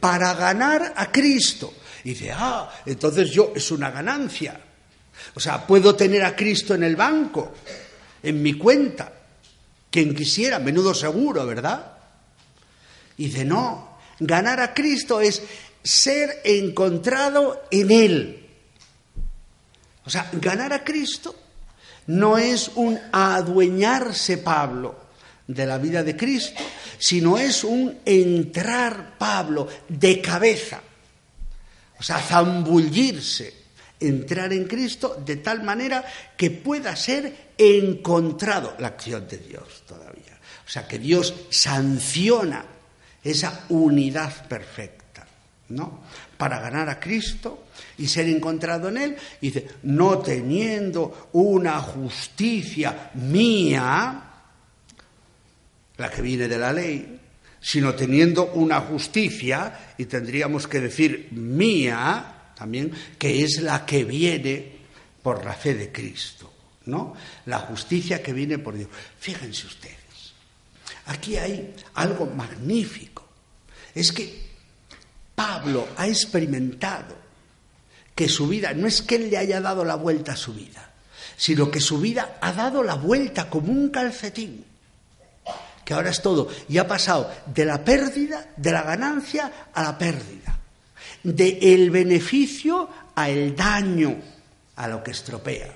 Para 0.00 0.34
ganar 0.34 0.94
a 0.96 1.10
Cristo. 1.12 1.74
Y 2.04 2.10
dice, 2.10 2.32
ah, 2.32 2.70
entonces 2.86 3.30
yo 3.30 3.52
es 3.54 3.70
una 3.70 3.90
ganancia. 3.90 4.58
O 5.34 5.40
sea, 5.40 5.66
puedo 5.66 5.94
tener 5.94 6.24
a 6.24 6.36
Cristo 6.36 6.74
en 6.74 6.84
el 6.84 6.96
banco, 6.96 7.52
en 8.22 8.42
mi 8.42 8.54
cuenta. 8.54 9.12
Quien 9.90 10.14
quisiera, 10.14 10.58
menudo 10.60 10.94
seguro, 10.94 11.44
¿verdad? 11.44 11.95
Y 13.16 13.26
dice, 13.26 13.44
no, 13.44 13.96
Ganar 14.18 14.60
a 14.60 14.72
Cristo 14.72 15.20
es 15.20 15.42
ser 15.82 16.40
encontrado 16.44 17.66
en 17.70 17.90
Él. 17.90 18.46
O 20.04 20.10
sea, 20.10 20.30
ganar 20.32 20.72
a 20.72 20.84
Cristo 20.84 21.34
no 22.06 22.38
es 22.38 22.70
un 22.76 22.98
adueñarse, 23.12 24.38
Pablo, 24.38 24.96
de 25.46 25.66
la 25.66 25.78
vida 25.78 26.02
de 26.02 26.16
Cristo, 26.16 26.62
sino 26.98 27.36
es 27.36 27.64
un 27.64 27.98
entrar, 28.04 29.18
Pablo, 29.18 29.68
de 29.88 30.20
cabeza. 30.20 30.80
O 31.98 32.02
sea, 32.02 32.18
zambullirse, 32.18 33.52
entrar 33.98 34.52
en 34.52 34.64
Cristo 34.64 35.20
de 35.24 35.36
tal 35.36 35.62
manera 35.62 36.04
que 36.36 36.50
pueda 36.50 36.94
ser 36.94 37.52
encontrado 37.58 38.76
la 38.78 38.88
acción 38.88 39.26
de 39.28 39.38
Dios 39.38 39.82
todavía. 39.86 40.38
O 40.64 40.68
sea, 40.68 40.86
que 40.86 40.98
Dios 40.98 41.34
sanciona 41.50 42.75
esa 43.30 43.66
unidad 43.68 44.46
perfecta, 44.46 45.26
¿no? 45.70 46.00
Para 46.36 46.60
ganar 46.60 46.88
a 46.88 47.00
Cristo 47.00 47.66
y 47.98 48.06
ser 48.06 48.28
encontrado 48.28 48.88
en 48.88 48.96
Él, 48.98 49.16
dice, 49.40 49.66
no 49.84 50.18
teniendo 50.18 51.30
una 51.32 51.80
justicia 51.80 53.10
mía, 53.14 54.22
la 55.96 56.10
que 56.10 56.22
viene 56.22 56.46
de 56.48 56.58
la 56.58 56.72
ley, 56.72 57.20
sino 57.60 57.94
teniendo 57.94 58.52
una 58.52 58.80
justicia, 58.80 59.94
y 59.98 60.04
tendríamos 60.04 60.68
que 60.68 60.80
decir 60.80 61.28
mía 61.32 62.52
también, 62.56 62.92
que 63.18 63.42
es 63.42 63.60
la 63.60 63.84
que 63.84 64.04
viene 64.04 64.76
por 65.22 65.44
la 65.44 65.52
fe 65.52 65.74
de 65.74 65.90
Cristo, 65.90 66.52
¿no? 66.84 67.14
La 67.46 67.58
justicia 67.60 68.22
que 68.22 68.32
viene 68.32 68.58
por 68.58 68.76
Dios. 68.76 68.88
Fíjense 69.18 69.66
ustedes, 69.66 69.96
aquí 71.06 71.36
hay 71.36 71.74
algo 71.94 72.26
magnífico 72.26 73.26
es 73.94 74.12
que 74.12 74.46
Pablo 75.34 75.88
ha 75.96 76.06
experimentado 76.06 77.16
que 78.14 78.28
su 78.28 78.48
vida, 78.48 78.72
no 78.74 78.86
es 78.86 79.02
que 79.02 79.16
él 79.16 79.30
le 79.30 79.38
haya 79.38 79.60
dado 79.60 79.84
la 79.84 79.94
vuelta 79.94 80.32
a 80.32 80.36
su 80.36 80.54
vida, 80.54 80.90
sino 81.36 81.70
que 81.70 81.80
su 81.80 81.98
vida 81.98 82.38
ha 82.40 82.52
dado 82.52 82.82
la 82.82 82.94
vuelta 82.94 83.48
como 83.48 83.72
un 83.72 83.90
calcetín, 83.90 84.64
que 85.84 85.94
ahora 85.94 86.10
es 86.10 86.22
todo, 86.22 86.48
y 86.68 86.78
ha 86.78 86.88
pasado 86.88 87.30
de 87.46 87.64
la 87.64 87.84
pérdida, 87.84 88.48
de 88.56 88.72
la 88.72 88.82
ganancia 88.82 89.68
a 89.72 89.82
la 89.82 89.98
pérdida, 89.98 90.58
de 91.22 91.58
el 91.60 91.90
beneficio 91.90 92.88
a 93.14 93.28
el 93.30 93.54
daño, 93.54 94.16
a 94.76 94.88
lo 94.88 95.02
que 95.02 95.10
estropea, 95.10 95.74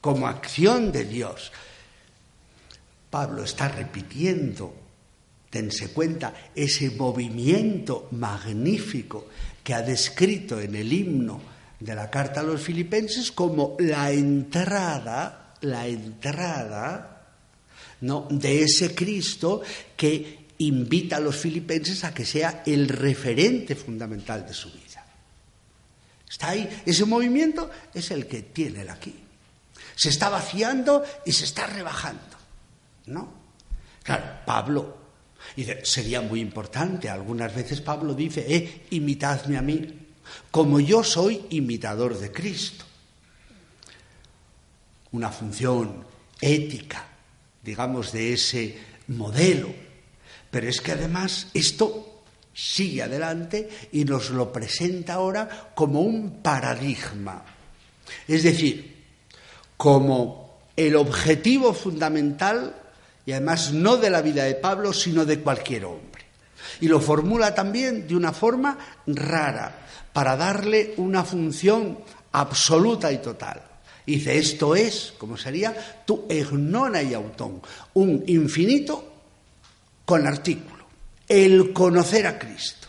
como 0.00 0.26
acción 0.26 0.92
de 0.92 1.04
Dios. 1.04 1.52
Pablo 3.10 3.44
está 3.44 3.68
repitiendo 3.68 4.80
Tense 5.50 5.88
cuenta 5.88 6.32
ese 6.54 6.90
movimiento 6.92 8.06
magnífico 8.12 9.26
que 9.64 9.74
ha 9.74 9.82
descrito 9.82 10.60
en 10.60 10.76
el 10.76 10.92
himno 10.92 11.42
de 11.80 11.94
la 11.94 12.08
carta 12.08 12.40
a 12.40 12.44
los 12.44 12.62
filipenses 12.62 13.32
como 13.32 13.76
la 13.80 14.12
entrada, 14.12 15.56
la 15.62 15.88
entrada 15.88 17.26
¿no? 18.02 18.28
de 18.30 18.62
ese 18.62 18.94
Cristo 18.94 19.62
que 19.96 20.46
invita 20.58 21.16
a 21.16 21.20
los 21.20 21.36
filipenses 21.36 22.04
a 22.04 22.14
que 22.14 22.24
sea 22.24 22.62
el 22.64 22.88
referente 22.88 23.74
fundamental 23.74 24.46
de 24.46 24.54
su 24.54 24.70
vida. 24.70 25.04
Está 26.28 26.50
ahí, 26.50 26.82
ese 26.86 27.04
movimiento 27.06 27.68
es 27.92 28.12
el 28.12 28.28
que 28.28 28.42
tiene 28.42 28.82
él 28.82 28.88
aquí. 28.88 29.16
Se 29.96 30.10
está 30.10 30.28
vaciando 30.28 31.02
y 31.26 31.32
se 31.32 31.44
está 31.44 31.66
rebajando. 31.66 32.39
¿No? 33.06 33.32
Claro, 34.02 34.24
Pablo 34.44 34.98
sería 35.82 36.20
muy 36.20 36.40
importante. 36.40 37.08
Algunas 37.08 37.54
veces 37.54 37.80
Pablo 37.80 38.14
dice, 38.14 38.44
eh, 38.48 38.86
imitadme 38.90 39.58
a 39.58 39.62
mí, 39.62 40.08
como 40.50 40.80
yo 40.80 41.02
soy 41.02 41.46
imitador 41.50 42.18
de 42.18 42.30
Cristo. 42.30 42.84
Una 45.12 45.30
función 45.30 46.04
ética, 46.40 47.06
digamos, 47.62 48.12
de 48.12 48.32
ese 48.34 48.78
modelo. 49.08 49.72
Pero 50.50 50.68
es 50.68 50.80
que 50.80 50.92
además 50.92 51.48
esto 51.54 52.22
sigue 52.52 53.02
adelante 53.02 53.68
y 53.92 54.04
nos 54.04 54.30
lo 54.30 54.52
presenta 54.52 55.14
ahora 55.14 55.72
como 55.74 56.00
un 56.00 56.42
paradigma. 56.42 57.44
Es 58.26 58.42
decir, 58.42 59.04
como 59.76 60.58
el 60.76 60.96
objetivo 60.96 61.72
fundamental 61.72 62.79
y 63.26 63.32
además 63.32 63.72
no 63.72 63.96
de 63.96 64.10
la 64.10 64.22
vida 64.22 64.44
de 64.44 64.54
Pablo, 64.54 64.92
sino 64.92 65.24
de 65.24 65.40
cualquier 65.40 65.84
hombre. 65.84 66.24
Y 66.80 66.88
lo 66.88 67.00
formula 67.00 67.54
también 67.54 68.06
de 68.06 68.16
una 68.16 68.32
forma 68.32 68.78
rara, 69.06 69.86
para 70.12 70.36
darle 70.36 70.94
una 70.96 71.24
función 71.24 71.98
absoluta 72.32 73.12
y 73.12 73.18
total. 73.18 73.62
Dice, 74.06 74.36
esto 74.38 74.74
es, 74.74 75.14
como 75.18 75.36
sería, 75.36 76.02
tu 76.04 76.26
egnona 76.28 77.02
y 77.02 77.14
autón, 77.14 77.62
un 77.94 78.24
infinito 78.26 79.12
con 80.04 80.26
artículo, 80.26 80.84
el 81.28 81.72
conocer 81.72 82.26
a 82.26 82.38
Cristo, 82.38 82.88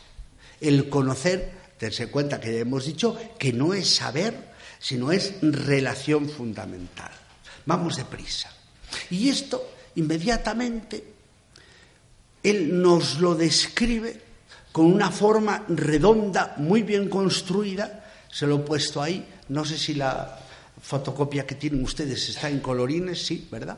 el 0.59 0.89
conocer, 0.89 1.51
tense 1.77 2.07
cuenta 2.07 2.39
que 2.39 2.53
ya 2.53 2.59
hemos 2.61 2.85
dicho 2.85 3.15
que 3.37 3.53
no 3.53 3.73
es 3.73 3.95
saber, 3.95 4.51
sino 4.79 5.11
es 5.11 5.35
relación 5.41 6.27
fundamental. 6.27 7.11
Vamos 7.67 7.97
deprisa. 7.97 8.51
Y 9.11 9.29
esto 9.29 9.63
inmediatamente 9.95 11.03
él 12.43 12.81
nos 12.81 13.19
lo 13.19 13.35
describe 13.35 14.19
con 14.71 14.85
una 14.85 15.11
forma 15.11 15.65
redonda, 15.67 16.55
muy 16.57 16.83
bien 16.83 17.09
construida, 17.09 18.05
se 18.31 18.47
lo 18.47 18.57
he 18.57 18.59
puesto 18.59 19.01
ahí, 19.01 19.25
no 19.49 19.65
sé 19.65 19.77
si 19.77 19.93
la 19.93 20.39
fotocopia 20.81 21.45
que 21.45 21.55
tienen 21.55 21.83
ustedes 21.83 22.29
está 22.29 22.49
en 22.49 22.61
colorines, 22.61 23.25
sí, 23.25 23.47
¿verdad? 23.51 23.77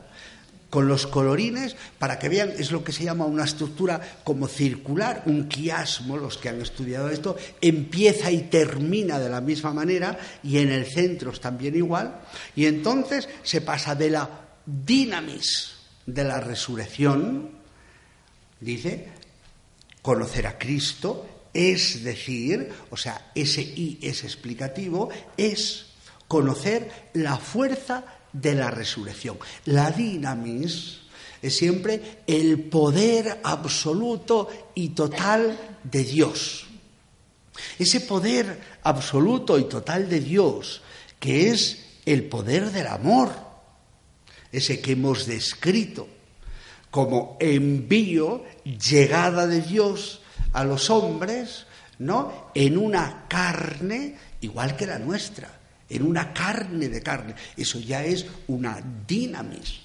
con 0.74 0.88
los 0.88 1.06
colorines 1.06 1.76
para 2.00 2.18
que 2.18 2.28
vean, 2.28 2.52
es 2.58 2.72
lo 2.72 2.82
que 2.82 2.90
se 2.90 3.04
llama 3.04 3.26
una 3.26 3.44
estructura 3.44 4.00
como 4.24 4.48
circular, 4.48 5.22
un 5.26 5.46
quiasmo, 5.46 6.16
los 6.16 6.36
que 6.36 6.48
han 6.48 6.60
estudiado 6.60 7.10
esto, 7.10 7.36
empieza 7.60 8.32
y 8.32 8.48
termina 8.50 9.20
de 9.20 9.28
la 9.28 9.40
misma 9.40 9.72
manera 9.72 10.18
y 10.42 10.58
en 10.58 10.72
el 10.72 10.86
centro 10.86 11.30
es 11.30 11.38
también 11.38 11.76
igual, 11.76 12.22
y 12.56 12.66
entonces 12.66 13.28
se 13.44 13.60
pasa 13.60 13.94
de 13.94 14.10
la 14.10 14.28
dinamis 14.66 15.73
de 16.06 16.24
la 16.24 16.40
resurrección, 16.40 17.50
dice, 18.60 19.08
conocer 20.02 20.46
a 20.46 20.58
Cristo, 20.58 21.26
es 21.52 22.02
decir, 22.02 22.70
o 22.90 22.96
sea, 22.96 23.30
ese 23.34 23.62
I 23.62 23.98
es 24.02 24.24
explicativo, 24.24 25.08
es 25.36 25.86
conocer 26.28 27.10
la 27.14 27.36
fuerza 27.36 28.04
de 28.32 28.54
la 28.54 28.70
resurrección. 28.70 29.38
La 29.66 29.90
dinamis 29.90 31.00
es 31.40 31.56
siempre 31.56 32.22
el 32.26 32.64
poder 32.64 33.40
absoluto 33.44 34.48
y 34.74 34.90
total 34.90 35.58
de 35.84 36.02
Dios. 36.02 36.66
Ese 37.78 38.00
poder 38.00 38.60
absoluto 38.82 39.58
y 39.58 39.64
total 39.64 40.08
de 40.08 40.20
Dios, 40.20 40.82
que 41.20 41.50
es 41.50 41.84
el 42.04 42.24
poder 42.24 42.72
del 42.72 42.88
amor, 42.88 43.43
ese 44.56 44.80
que 44.80 44.92
hemos 44.92 45.26
descrito 45.26 46.08
como 46.90 47.36
envío, 47.40 48.44
llegada 48.64 49.46
de 49.46 49.60
Dios 49.60 50.20
a 50.52 50.64
los 50.64 50.90
hombres, 50.90 51.66
¿no? 51.98 52.50
En 52.54 52.78
una 52.78 53.26
carne 53.28 54.16
igual 54.40 54.76
que 54.76 54.86
la 54.86 54.98
nuestra 54.98 55.64
en 55.88 56.02
una 56.02 56.32
carne 56.32 56.88
de 56.88 57.02
carne. 57.02 57.34
Eso 57.56 57.78
ya 57.78 58.04
es 58.04 58.26
una 58.48 58.80
dinamis 59.06 59.80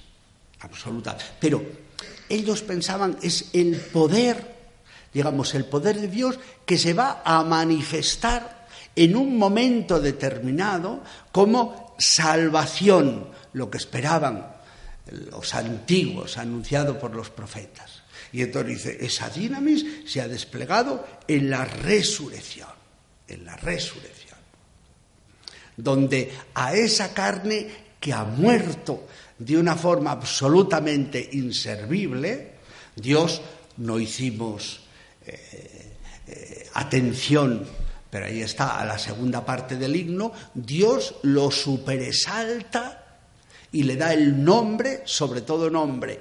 absoluta. 0.62 1.18
Pero 1.40 1.64
ellos 2.28 2.62
pensaban 2.62 3.18
es 3.22 3.50
el 3.54 3.76
poder, 3.76 4.56
digamos, 5.14 5.54
el 5.56 5.66
poder 5.66 6.00
de 6.00 6.08
Dios 6.08 6.40
que 6.66 6.78
se 6.78 6.94
va 6.94 7.22
a 7.24 7.44
manifestar 7.44 8.68
en 8.96 9.16
un 9.16 9.38
momento 9.38 10.00
determinado 10.00 11.04
como 11.32 11.96
salvación, 12.00 13.28
lo 13.54 13.70
que 13.70 13.78
esperaban 13.78 14.59
los 15.12 15.54
antiguos, 15.54 16.38
anunciado 16.38 17.00
por 17.00 17.16
los 17.16 17.30
profetas. 17.30 18.04
Y 18.32 18.42
entonces 18.42 18.84
dice, 18.84 19.06
esa 19.06 19.30
dinamis 19.30 19.86
se 20.06 20.22
ha 20.22 20.28
desplegado 20.28 21.06
en 21.28 21.50
la 21.50 21.66
resurrección, 21.66 22.70
en 23.28 23.46
la 23.46 23.56
resurrección 23.56 24.30
donde 25.80 26.32
a 26.56 26.74
esa 26.74 27.14
carne 27.14 27.68
que 28.00 28.14
ha 28.14 28.24
muerto 28.24 29.08
de 29.38 29.58
una 29.58 29.76
forma 29.76 30.12
absolutamente 30.12 31.30
inservible, 31.34 32.56
Dios 32.96 33.42
no 33.78 34.00
hicimos 34.00 34.82
eh, 35.26 35.96
eh, 36.28 36.70
atención, 36.74 37.66
pero 38.10 38.26
ahí 38.26 38.42
está 38.42 38.80
a 38.80 38.86
la 38.86 39.00
segunda 39.00 39.46
parte 39.46 39.78
del 39.78 39.96
himno, 39.96 40.34
Dios 40.54 41.16
lo 41.24 41.50
superesalta 41.50 43.09
y 43.72 43.84
le 43.84 43.96
da 43.96 44.14
el 44.14 44.44
nombre, 44.44 45.02
sobre 45.06 45.42
todo 45.42 45.70
nombre, 45.70 46.20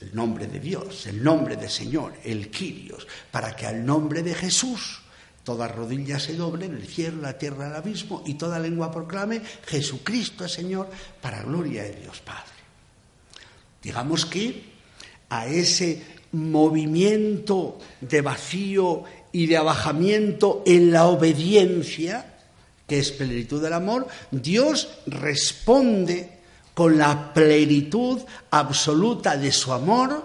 el 0.00 0.14
nombre 0.14 0.46
de 0.46 0.60
Dios, 0.60 1.06
el 1.06 1.22
nombre 1.22 1.56
de 1.56 1.68
Señor, 1.68 2.14
el 2.24 2.50
Quirios, 2.50 3.06
para 3.30 3.54
que 3.56 3.66
al 3.66 3.84
nombre 3.84 4.22
de 4.22 4.34
Jesús 4.34 5.02
Toda 5.48 5.66
rodilla 5.66 6.20
se 6.20 6.36
doble 6.36 6.66
en 6.66 6.74
el 6.74 6.86
cielo, 6.86 7.22
la 7.22 7.38
tierra, 7.38 7.68
el 7.68 7.74
abismo, 7.74 8.22
y 8.26 8.34
toda 8.34 8.58
lengua 8.58 8.92
proclame 8.92 9.40
Jesucristo 9.64 10.44
es 10.44 10.52
Señor 10.52 10.90
para 11.22 11.42
gloria 11.42 11.84
de 11.84 11.94
Dios 11.94 12.20
Padre. 12.20 12.52
Digamos 13.82 14.26
que 14.26 14.64
a 15.30 15.46
ese 15.46 16.02
movimiento 16.32 17.78
de 18.02 18.20
vacío 18.20 19.04
y 19.32 19.46
de 19.46 19.56
abajamiento 19.56 20.62
en 20.66 20.92
la 20.92 21.06
obediencia, 21.06 22.36
que 22.86 22.98
es 22.98 23.10
plenitud 23.12 23.62
del 23.62 23.72
amor, 23.72 24.06
Dios 24.30 24.98
responde 25.06 26.37
con 26.78 26.96
la 26.96 27.34
plenitud 27.34 28.20
absoluta 28.52 29.36
de 29.36 29.50
su 29.50 29.72
amor, 29.72 30.22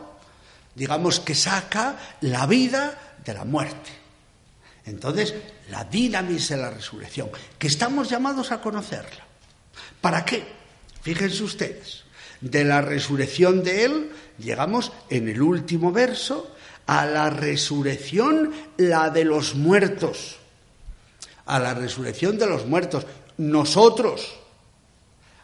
digamos 0.75 1.19
que 1.19 1.33
saca 1.33 1.97
la 2.21 2.45
vida 2.45 3.15
de 3.25 3.33
la 3.33 3.43
muerte. 3.43 3.89
Entonces, 4.85 5.33
la 5.71 5.83
dinamis 5.85 6.49
de 6.49 6.57
la 6.57 6.69
resurrección, 6.69 7.31
que 7.57 7.65
estamos 7.65 8.07
llamados 8.07 8.51
a 8.51 8.61
conocerla. 8.61 9.25
¿Para 9.99 10.23
qué? 10.23 10.45
Fíjense 11.01 11.41
ustedes, 11.41 12.03
de 12.39 12.63
la 12.63 12.81
resurrección 12.81 13.63
de 13.63 13.85
Él 13.85 14.11
llegamos 14.37 14.91
en 15.09 15.29
el 15.29 15.41
último 15.41 15.91
verso 15.91 16.55
a 16.85 17.07
la 17.07 17.31
resurrección, 17.31 18.53
la 18.77 19.09
de 19.09 19.25
los 19.25 19.55
muertos. 19.55 20.37
A 21.47 21.57
la 21.57 21.73
resurrección 21.73 22.37
de 22.37 22.45
los 22.45 22.67
muertos. 22.67 23.07
Nosotros. 23.37 24.42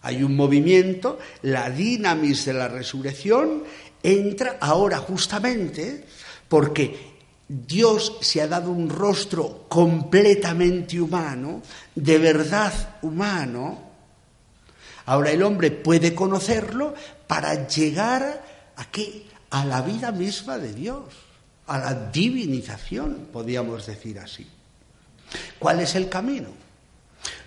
Hay 0.02 0.24
un 0.24 0.36
movimiento, 0.36 1.20
la 1.42 1.70
dinamis 1.70 2.46
de 2.46 2.54
la 2.54 2.68
resurrección 2.68 3.64
entra 4.02 4.58
ahora 4.62 4.98
justamente 5.00 6.06
porque 6.48 7.10
Dios 7.48 8.18
se 8.22 8.42
ha 8.42 8.48
dado 8.48 8.72
un 8.72 8.90
rostro 8.90 9.66
completamente 9.68 11.02
humano, 11.02 11.62
de 11.96 12.18
verdad 12.18 12.98
humano. 13.02 13.90
Ahora 15.06 15.32
el 15.32 15.42
hombre 15.42 15.72
puede 15.72 16.14
conocerlo 16.14 16.94
para 17.28 17.68
llegar 17.68 18.46
a 18.76 18.86
qué? 18.92 19.26
A 19.50 19.66
la 19.66 19.82
vida 19.82 20.12
misma 20.12 20.60
de 20.60 20.74
Dios, 20.74 21.04
a 21.66 21.80
la 21.80 21.94
divinización, 22.12 23.30
podríamos 23.34 23.88
decir 23.88 24.20
así. 24.20 24.48
¿Cuál 25.58 25.80
es 25.80 25.96
el 25.96 26.08
camino? 26.08 26.50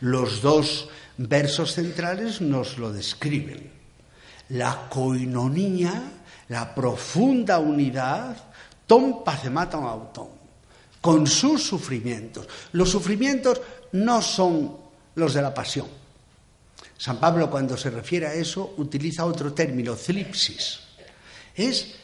Los 0.00 0.42
dos 0.42 0.88
versos 1.18 1.74
centrales 1.74 2.40
nos 2.40 2.78
lo 2.78 2.92
describen. 2.92 3.70
La 4.50 4.88
coinonía, 4.88 6.02
la 6.48 6.74
profunda 6.74 7.58
unidad 7.58 8.36
Tom 8.86 9.24
un 9.24 9.58
autón, 9.86 10.28
con 11.00 11.26
sus 11.26 11.62
sufrimientos. 11.62 12.46
Los 12.72 12.90
sufrimientos 12.90 13.60
no 13.92 14.20
son 14.20 14.76
los 15.14 15.32
de 15.32 15.40
la 15.40 15.54
pasión. 15.54 15.86
San 16.98 17.18
Pablo 17.18 17.50
cuando 17.50 17.76
se 17.76 17.88
refiere 17.88 18.26
a 18.26 18.34
eso 18.34 18.74
utiliza 18.76 19.24
otro 19.24 19.54
término, 19.54 19.96
cilipsis. 19.96 20.80
Es 21.54 21.94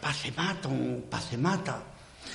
pacematon, 0.00 1.04
pacemata. 1.08 1.82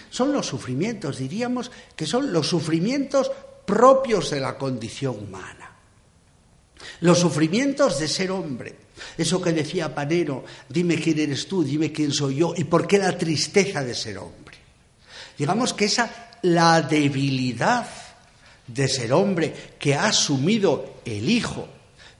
Son 0.09 0.31
los 0.31 0.47
sufrimientos, 0.47 1.17
diríamos 1.17 1.69
que 1.95 2.05
son 2.05 2.31
los 2.31 2.47
sufrimientos 2.47 3.29
propios 3.65 4.29
de 4.31 4.39
la 4.39 4.57
condición 4.57 5.17
humana. 5.27 5.62
Los 7.03 7.19
sufrimientos 7.19 7.99
de 7.99 8.07
ser 8.07 8.31
hombre, 8.31 8.75
eso 9.17 9.41
que 9.41 9.51
decía 9.51 9.93
Panero, 9.93 10.45
dime 10.69 10.95
quién 10.95 11.19
eres 11.19 11.49
tú, 11.49 11.61
dime 11.61 11.91
quién 11.91 12.13
soy 12.13 12.35
yo 12.35 12.53
y 12.55 12.63
por 12.63 12.87
qué 12.87 12.97
la 12.97 13.17
tristeza 13.17 13.83
de 13.83 13.93
ser 13.93 14.19
hombre. 14.19 14.55
Digamos 15.37 15.73
que 15.73 15.83
esa, 15.83 16.37
la 16.43 16.81
debilidad 16.81 17.85
de 18.65 18.87
ser 18.87 19.11
hombre 19.11 19.53
que 19.77 19.95
ha 19.95 20.05
asumido 20.05 21.01
el 21.03 21.29
Hijo 21.29 21.67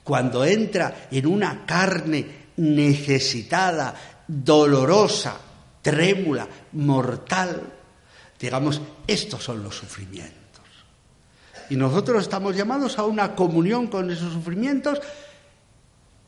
cuando 0.03 0.43
entra 0.43 1.07
en 1.09 1.27
una 1.27 1.65
carne 1.65 2.49
necesitada, 2.57 3.95
dolorosa, 4.27 5.39
trémula, 5.81 6.45
mortal, 6.73 7.71
digamos, 8.38 8.81
estos 9.07 9.41
son 9.41 9.63
los 9.63 9.77
sufrimientos. 9.77 10.42
Y 11.70 11.76
nosotros 11.76 12.22
estamos 12.24 12.55
llamados 12.55 12.97
a 12.99 13.03
una 13.03 13.36
comunión 13.36 13.88
con 13.88 14.11
esos 14.11 14.34
sufrimientos 14.34 14.99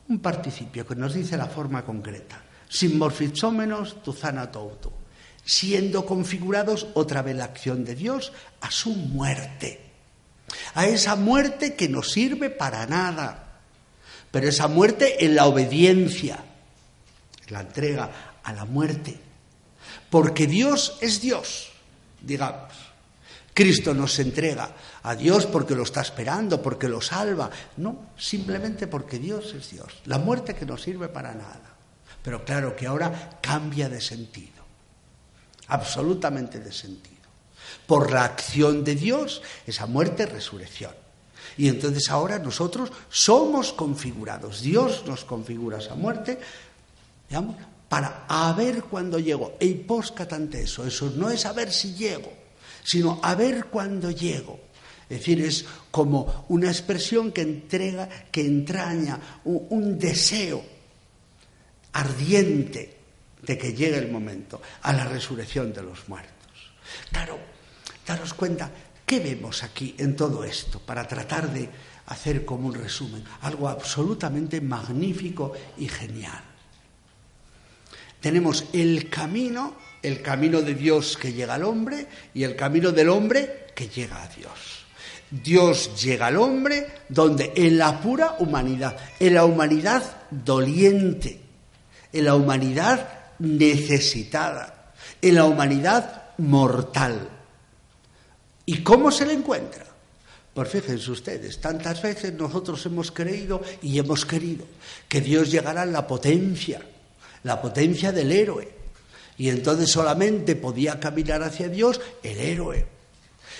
un 0.08 0.20
participio 0.20 0.86
que 0.86 0.94
nos 0.94 1.14
dice 1.14 1.36
la 1.36 1.46
forma 1.46 1.84
concreta. 1.84 2.42
Sin 2.68 2.98
morfizómenos 2.98 4.02
tu 4.02 4.12
zanatoutu. 4.12 4.92
Siendo 5.44 6.06
configurados 6.06 6.88
otra 6.94 7.22
vez 7.22 7.36
la 7.36 7.44
acción 7.44 7.84
de 7.84 7.94
Dios 7.94 8.32
a 8.60 8.70
su 8.70 8.90
muerte. 8.90 9.80
A 10.74 10.86
esa 10.86 11.16
muerte 11.16 11.74
que 11.74 11.88
no 11.88 12.02
sirve 12.02 12.50
para 12.50 12.86
nada. 12.86 13.60
Pero 14.30 14.48
esa 14.48 14.68
muerte 14.68 15.24
en 15.24 15.34
la 15.34 15.46
obediencia. 15.46 16.38
La 17.48 17.60
entrega 17.60 18.38
a 18.42 18.52
la 18.52 18.64
muerte. 18.64 19.18
Porque 20.10 20.46
Dios 20.46 20.98
es 21.00 21.20
Dios, 21.20 21.70
digamos. 22.20 22.72
Cristo 23.54 23.94
nos 23.94 24.18
entrega 24.18 24.70
a 25.06 25.14
Dios 25.14 25.46
porque 25.46 25.76
lo 25.76 25.84
está 25.84 26.00
esperando, 26.00 26.60
porque 26.60 26.88
lo 26.88 27.00
salva. 27.00 27.48
No, 27.76 28.10
simplemente 28.18 28.88
porque 28.88 29.20
Dios 29.20 29.54
es 29.54 29.70
Dios. 29.70 29.86
La 30.06 30.18
muerte 30.18 30.56
que 30.56 30.66
no 30.66 30.76
sirve 30.76 31.08
para 31.08 31.32
nada. 31.32 31.76
Pero 32.24 32.44
claro 32.44 32.74
que 32.74 32.88
ahora 32.88 33.38
cambia 33.40 33.88
de 33.88 34.00
sentido. 34.00 34.64
Absolutamente 35.68 36.58
de 36.58 36.72
sentido. 36.72 37.14
Por 37.86 38.10
la 38.10 38.24
acción 38.24 38.82
de 38.82 38.96
Dios, 38.96 39.42
esa 39.64 39.86
muerte 39.86 40.24
es 40.24 40.32
resurrección. 40.32 40.94
Y 41.56 41.68
entonces 41.68 42.10
ahora 42.10 42.40
nosotros 42.40 42.90
somos 43.08 43.72
configurados. 43.72 44.60
Dios 44.60 45.04
nos 45.06 45.24
configura 45.24 45.78
esa 45.78 45.94
muerte 45.94 46.40
para 47.88 48.24
a 48.26 48.52
ver 48.54 48.82
cuándo 48.82 49.20
llego. 49.20 49.54
E 49.60 49.86
ante 50.30 50.62
eso. 50.62 50.84
Eso 50.84 51.12
no 51.14 51.30
es 51.30 51.46
a 51.46 51.52
ver 51.52 51.72
si 51.72 51.94
llego, 51.94 52.32
sino 52.82 53.20
a 53.22 53.36
ver 53.36 53.66
cuándo 53.66 54.10
llego. 54.10 54.65
Es 55.08 55.18
decir, 55.18 55.40
es 55.40 55.64
como 55.92 56.46
una 56.48 56.68
expresión 56.68 57.30
que 57.30 57.42
entrega, 57.42 58.08
que 58.30 58.40
entraña 58.40 59.40
un, 59.44 59.98
deseo 59.98 60.64
ardiente 61.92 62.96
de 63.40 63.56
que 63.56 63.72
llegue 63.72 63.98
el 63.98 64.10
momento 64.10 64.60
a 64.82 64.92
la 64.92 65.04
resurrección 65.04 65.72
de 65.72 65.82
los 65.82 66.08
muertos. 66.08 66.34
Claro, 67.12 67.38
daros 68.04 68.34
cuenta, 68.34 68.70
¿qué 69.06 69.20
vemos 69.20 69.62
aquí 69.62 69.94
en 69.96 70.16
todo 70.16 70.42
esto? 70.42 70.80
Para 70.80 71.06
tratar 71.06 71.52
de 71.52 71.68
hacer 72.06 72.44
como 72.44 72.66
un 72.66 72.74
resumen, 72.74 73.24
algo 73.42 73.68
absolutamente 73.68 74.60
magnífico 74.60 75.52
y 75.78 75.86
genial. 75.86 76.42
Tenemos 78.20 78.64
el 78.72 79.08
camino, 79.08 79.76
el 80.02 80.20
camino 80.20 80.62
de 80.62 80.74
Dios 80.74 81.16
que 81.16 81.32
llega 81.32 81.54
al 81.54 81.62
hombre 81.62 82.08
y 82.34 82.42
el 82.42 82.56
camino 82.56 82.90
del 82.90 83.08
hombre 83.08 83.66
que 83.72 83.88
llega 83.88 84.20
a 84.20 84.28
Dios. 84.28 84.85
Dios 85.42 86.02
llega 86.02 86.26
al 86.26 86.36
hombre 86.36 86.86
donde 87.08 87.52
en 87.54 87.78
la 87.78 88.00
pura 88.00 88.36
humanidad, 88.38 88.96
en 89.18 89.34
la 89.34 89.44
humanidad 89.44 90.02
doliente, 90.30 91.40
en 92.12 92.24
la 92.24 92.34
humanidad 92.34 93.08
necesitada, 93.38 94.92
en 95.20 95.34
la 95.34 95.44
humanidad 95.44 96.24
mortal. 96.38 97.28
¿Y 98.64 98.82
cómo 98.82 99.10
se 99.10 99.26
le 99.26 99.34
encuentra? 99.34 99.84
Pues 100.54 100.70
fíjense 100.70 101.10
ustedes, 101.10 101.60
tantas 101.60 102.00
veces 102.00 102.32
nosotros 102.32 102.84
hemos 102.86 103.10
creído 103.10 103.60
y 103.82 103.98
hemos 103.98 104.24
querido 104.24 104.64
que 105.06 105.20
Dios 105.20 105.50
llegara 105.50 105.82
en 105.82 105.92
la 105.92 106.06
potencia, 106.06 106.80
la 107.42 107.60
potencia 107.60 108.10
del 108.10 108.32
héroe. 108.32 108.74
Y 109.36 109.50
entonces 109.50 109.90
solamente 109.90 110.56
podía 110.56 110.98
caminar 110.98 111.42
hacia 111.42 111.68
Dios 111.68 112.00
el 112.22 112.38
héroe, 112.38 112.86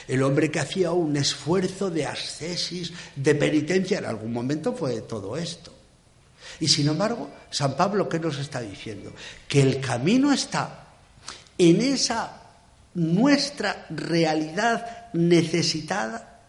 el 0.09 0.23
hombre 0.23 0.51
que 0.51 0.61
hacía 0.61 0.93
un 0.93 1.17
esfuerzo 1.17 1.91
de 1.91 2.07
ascesis, 2.07 2.93
de 3.15 3.35
penitencia, 3.35 3.99
en 3.99 4.05
algún 4.05 4.33
momento 4.33 4.73
fue 4.73 5.01
todo 5.03 5.37
esto. 5.37 5.73
Y 6.61 6.69
sin 6.69 6.89
embargo, 6.89 7.31
San 7.51 7.77
Pablo, 7.77 8.09
¿qué 8.09 8.19
nos 8.19 8.39
está 8.39 8.61
diciendo? 8.61 9.13
Que 9.49 9.63
el 9.63 9.81
camino 9.81 10.33
está 10.33 10.87
en 11.59 11.81
esa 11.81 12.43
nuestra 12.95 13.87
realidad 13.91 15.13
necesitada 15.13 16.41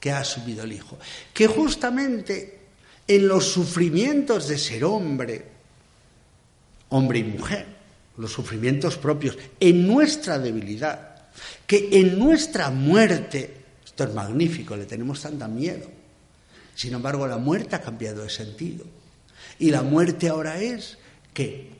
que 0.00 0.10
ha 0.10 0.18
asumido 0.18 0.64
el 0.64 0.72
Hijo. 0.72 0.98
Que 1.32 1.46
justamente 1.46 2.60
en 3.06 3.28
los 3.28 3.46
sufrimientos 3.46 4.48
de 4.48 4.58
ser 4.58 4.84
hombre, 4.84 5.46
hombre 6.88 7.20
y 7.20 7.24
mujer, 7.24 7.66
los 8.16 8.32
sufrimientos 8.32 8.96
propios, 8.96 9.38
en 9.60 9.86
nuestra 9.86 10.38
debilidad, 10.38 11.11
que 11.66 11.88
en 11.92 12.18
nuestra 12.18 12.70
muerte, 12.70 13.56
esto 13.84 14.04
es 14.04 14.14
magnífico, 14.14 14.76
le 14.76 14.84
tenemos 14.84 15.20
tanta 15.22 15.48
miedo, 15.48 15.88
sin 16.74 16.94
embargo 16.94 17.26
la 17.26 17.38
muerte 17.38 17.76
ha 17.76 17.80
cambiado 17.80 18.22
de 18.22 18.30
sentido. 18.30 18.84
Y 19.58 19.70
la 19.70 19.82
muerte 19.82 20.28
ahora 20.28 20.60
es 20.60 20.98
que 21.32 21.70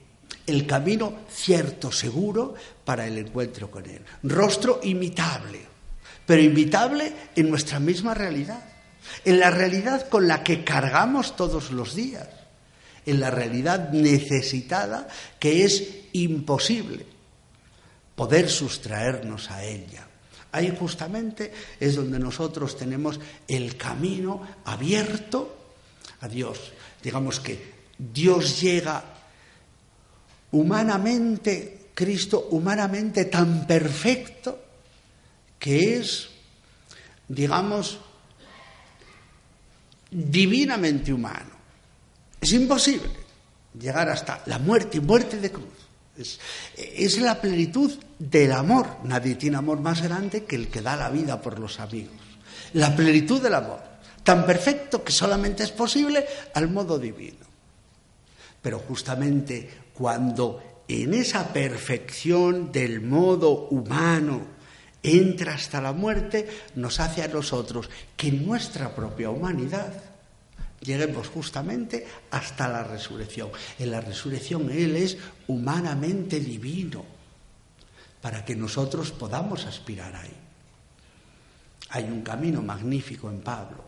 el 0.47 0.67
camino 0.67 1.21
cierto, 1.31 1.93
seguro 1.93 2.55
para 2.85 3.07
el 3.07 3.19
encuentro 3.19 3.71
con 3.71 3.87
Él. 3.87 4.03
Rostro 4.23 4.81
imitable, 4.83 5.61
pero 6.27 6.43
imitable 6.43 7.13
en 7.35 7.51
nuestra 7.51 7.81
misma 7.81 8.15
realidad, 8.15 8.63
en 9.25 9.41
la 9.41 9.51
realidad 9.51 10.09
con 10.09 10.29
la 10.29 10.43
que 10.43 10.65
cargamos 10.65 11.37
todos 11.37 11.71
los 11.71 11.95
días, 11.95 12.29
en 13.05 13.21
la 13.21 13.31
realidad 13.31 13.91
necesitada 13.91 15.09
que 15.39 15.65
es 15.65 15.85
imposible 16.13 17.12
poder 18.15 18.51
sustraernos 18.51 19.51
a 19.51 19.65
ella. 19.65 20.07
Ahí 20.53 20.75
justamente 20.79 21.53
es 21.81 21.97
donde 21.97 22.19
nosotros 22.19 22.77
tenemos 22.77 23.19
el 23.49 23.77
camino 23.77 24.47
abierto 24.65 25.57
a 26.21 26.29
Dios. 26.29 26.73
Digamos 27.03 27.41
que 27.41 27.73
Dios 27.99 28.61
llega 28.61 29.03
humanamente, 30.51 31.89
Cristo 31.95 32.49
humanamente 32.51 33.25
tan 33.27 33.67
perfecto 33.67 34.61
que 35.59 35.97
es, 35.97 36.29
digamos, 37.29 37.99
divinamente 40.11 41.13
humano. 41.13 41.51
Es 42.41 42.53
imposible 42.53 43.11
llegar 43.79 44.09
hasta 44.11 44.43
la 44.47 44.59
muerte 44.59 44.99
y 44.99 45.01
muerte 45.01 45.39
de 45.39 45.51
cruz. 45.51 45.82
Es, 46.17 47.19
la 47.19 47.41
plenitud 47.41 47.93
del 48.19 48.53
amor. 48.53 48.87
Nadie 49.05 49.35
tiene 49.35 49.57
amor 49.57 49.81
más 49.81 50.03
grande 50.03 50.45
que 50.45 50.57
el 50.57 50.69
que 50.69 50.83
da 50.83 50.97
la 50.97 51.11
vida 51.11 51.41
por 51.41 51.59
los 51.59 51.81
amigos. 51.81 52.17
La 52.75 52.95
plenitud 52.95 53.41
del 53.43 53.55
amor. 53.55 53.81
Tan 54.23 54.47
perfecto 54.47 55.03
que 55.03 55.13
solamente 55.13 55.63
es 55.63 55.71
posible 55.71 56.27
al 56.55 56.69
modo 56.69 56.99
divino. 56.99 57.47
Pero 58.61 58.79
justamente 58.81 59.69
cuando 59.95 60.83
en 60.87 61.15
esa 61.15 61.53
perfección 61.53 62.71
del 62.71 63.01
modo 63.01 63.69
humano 63.71 64.43
entra 65.03 65.55
hasta 65.55 65.81
la 65.81 65.93
muerte, 65.93 66.49
nos 66.77 67.01
hace 67.01 67.23
a 67.23 67.29
nosotros 67.29 67.91
que 68.17 68.31
nuestra 68.31 68.95
propia 68.95 69.31
humanidad 69.31 70.12
lleguemos 70.83 71.28
justamente 71.28 72.07
hasta 72.30 72.68
la 72.68 72.85
resurrección. 72.85 73.51
En 73.78 73.91
la 73.91 74.01
resurrección 74.01 74.70
Él 74.70 74.97
es 74.97 75.16
humanamente 75.47 76.41
divino, 76.41 77.05
para 78.20 78.45
que 78.45 78.55
nosotros 78.55 79.11
podamos 79.12 79.64
aspirar 79.66 80.14
ahí. 80.14 80.37
Hay 81.91 82.05
un 82.05 82.22
camino 82.22 82.62
magnífico 82.62 83.28
en 83.30 83.41
Pablo, 83.41 83.85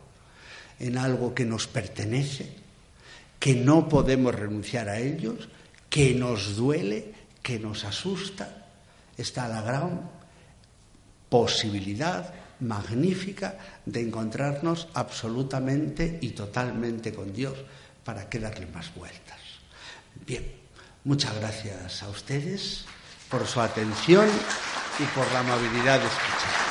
en 0.78 0.98
algo 0.98 1.34
que 1.34 1.44
nos 1.44 1.66
pertenece, 1.66 2.52
que 3.38 3.54
no 3.54 3.88
podemos 3.88 4.34
renunciar 4.34 4.88
a 4.88 4.98
ellos, 4.98 5.48
que 5.88 6.14
nos 6.14 6.56
duele, 6.56 7.14
que 7.42 7.58
nos 7.58 7.84
asusta. 7.84 8.66
Está 9.16 9.48
la 9.48 9.62
gran 9.62 10.10
posibilidad 11.28 12.43
magnífica 12.60 13.58
de 13.84 14.00
encontrarnos 14.00 14.88
absolutamente 14.94 16.18
y 16.20 16.30
totalmente 16.30 17.12
con 17.12 17.32
Dios. 17.32 17.54
¿Para 18.04 18.28
qué 18.28 18.38
darle 18.38 18.66
más 18.66 18.94
vueltas? 18.94 19.38
Bien, 20.26 20.44
muchas 21.04 21.34
gracias 21.36 22.02
a 22.02 22.08
ustedes 22.08 22.84
por 23.30 23.46
su 23.46 23.60
atención 23.60 24.28
y 24.98 25.04
por 25.16 25.30
la 25.32 25.40
amabilidad 25.40 25.98
de 26.00 26.06
escuchar. 26.06 26.63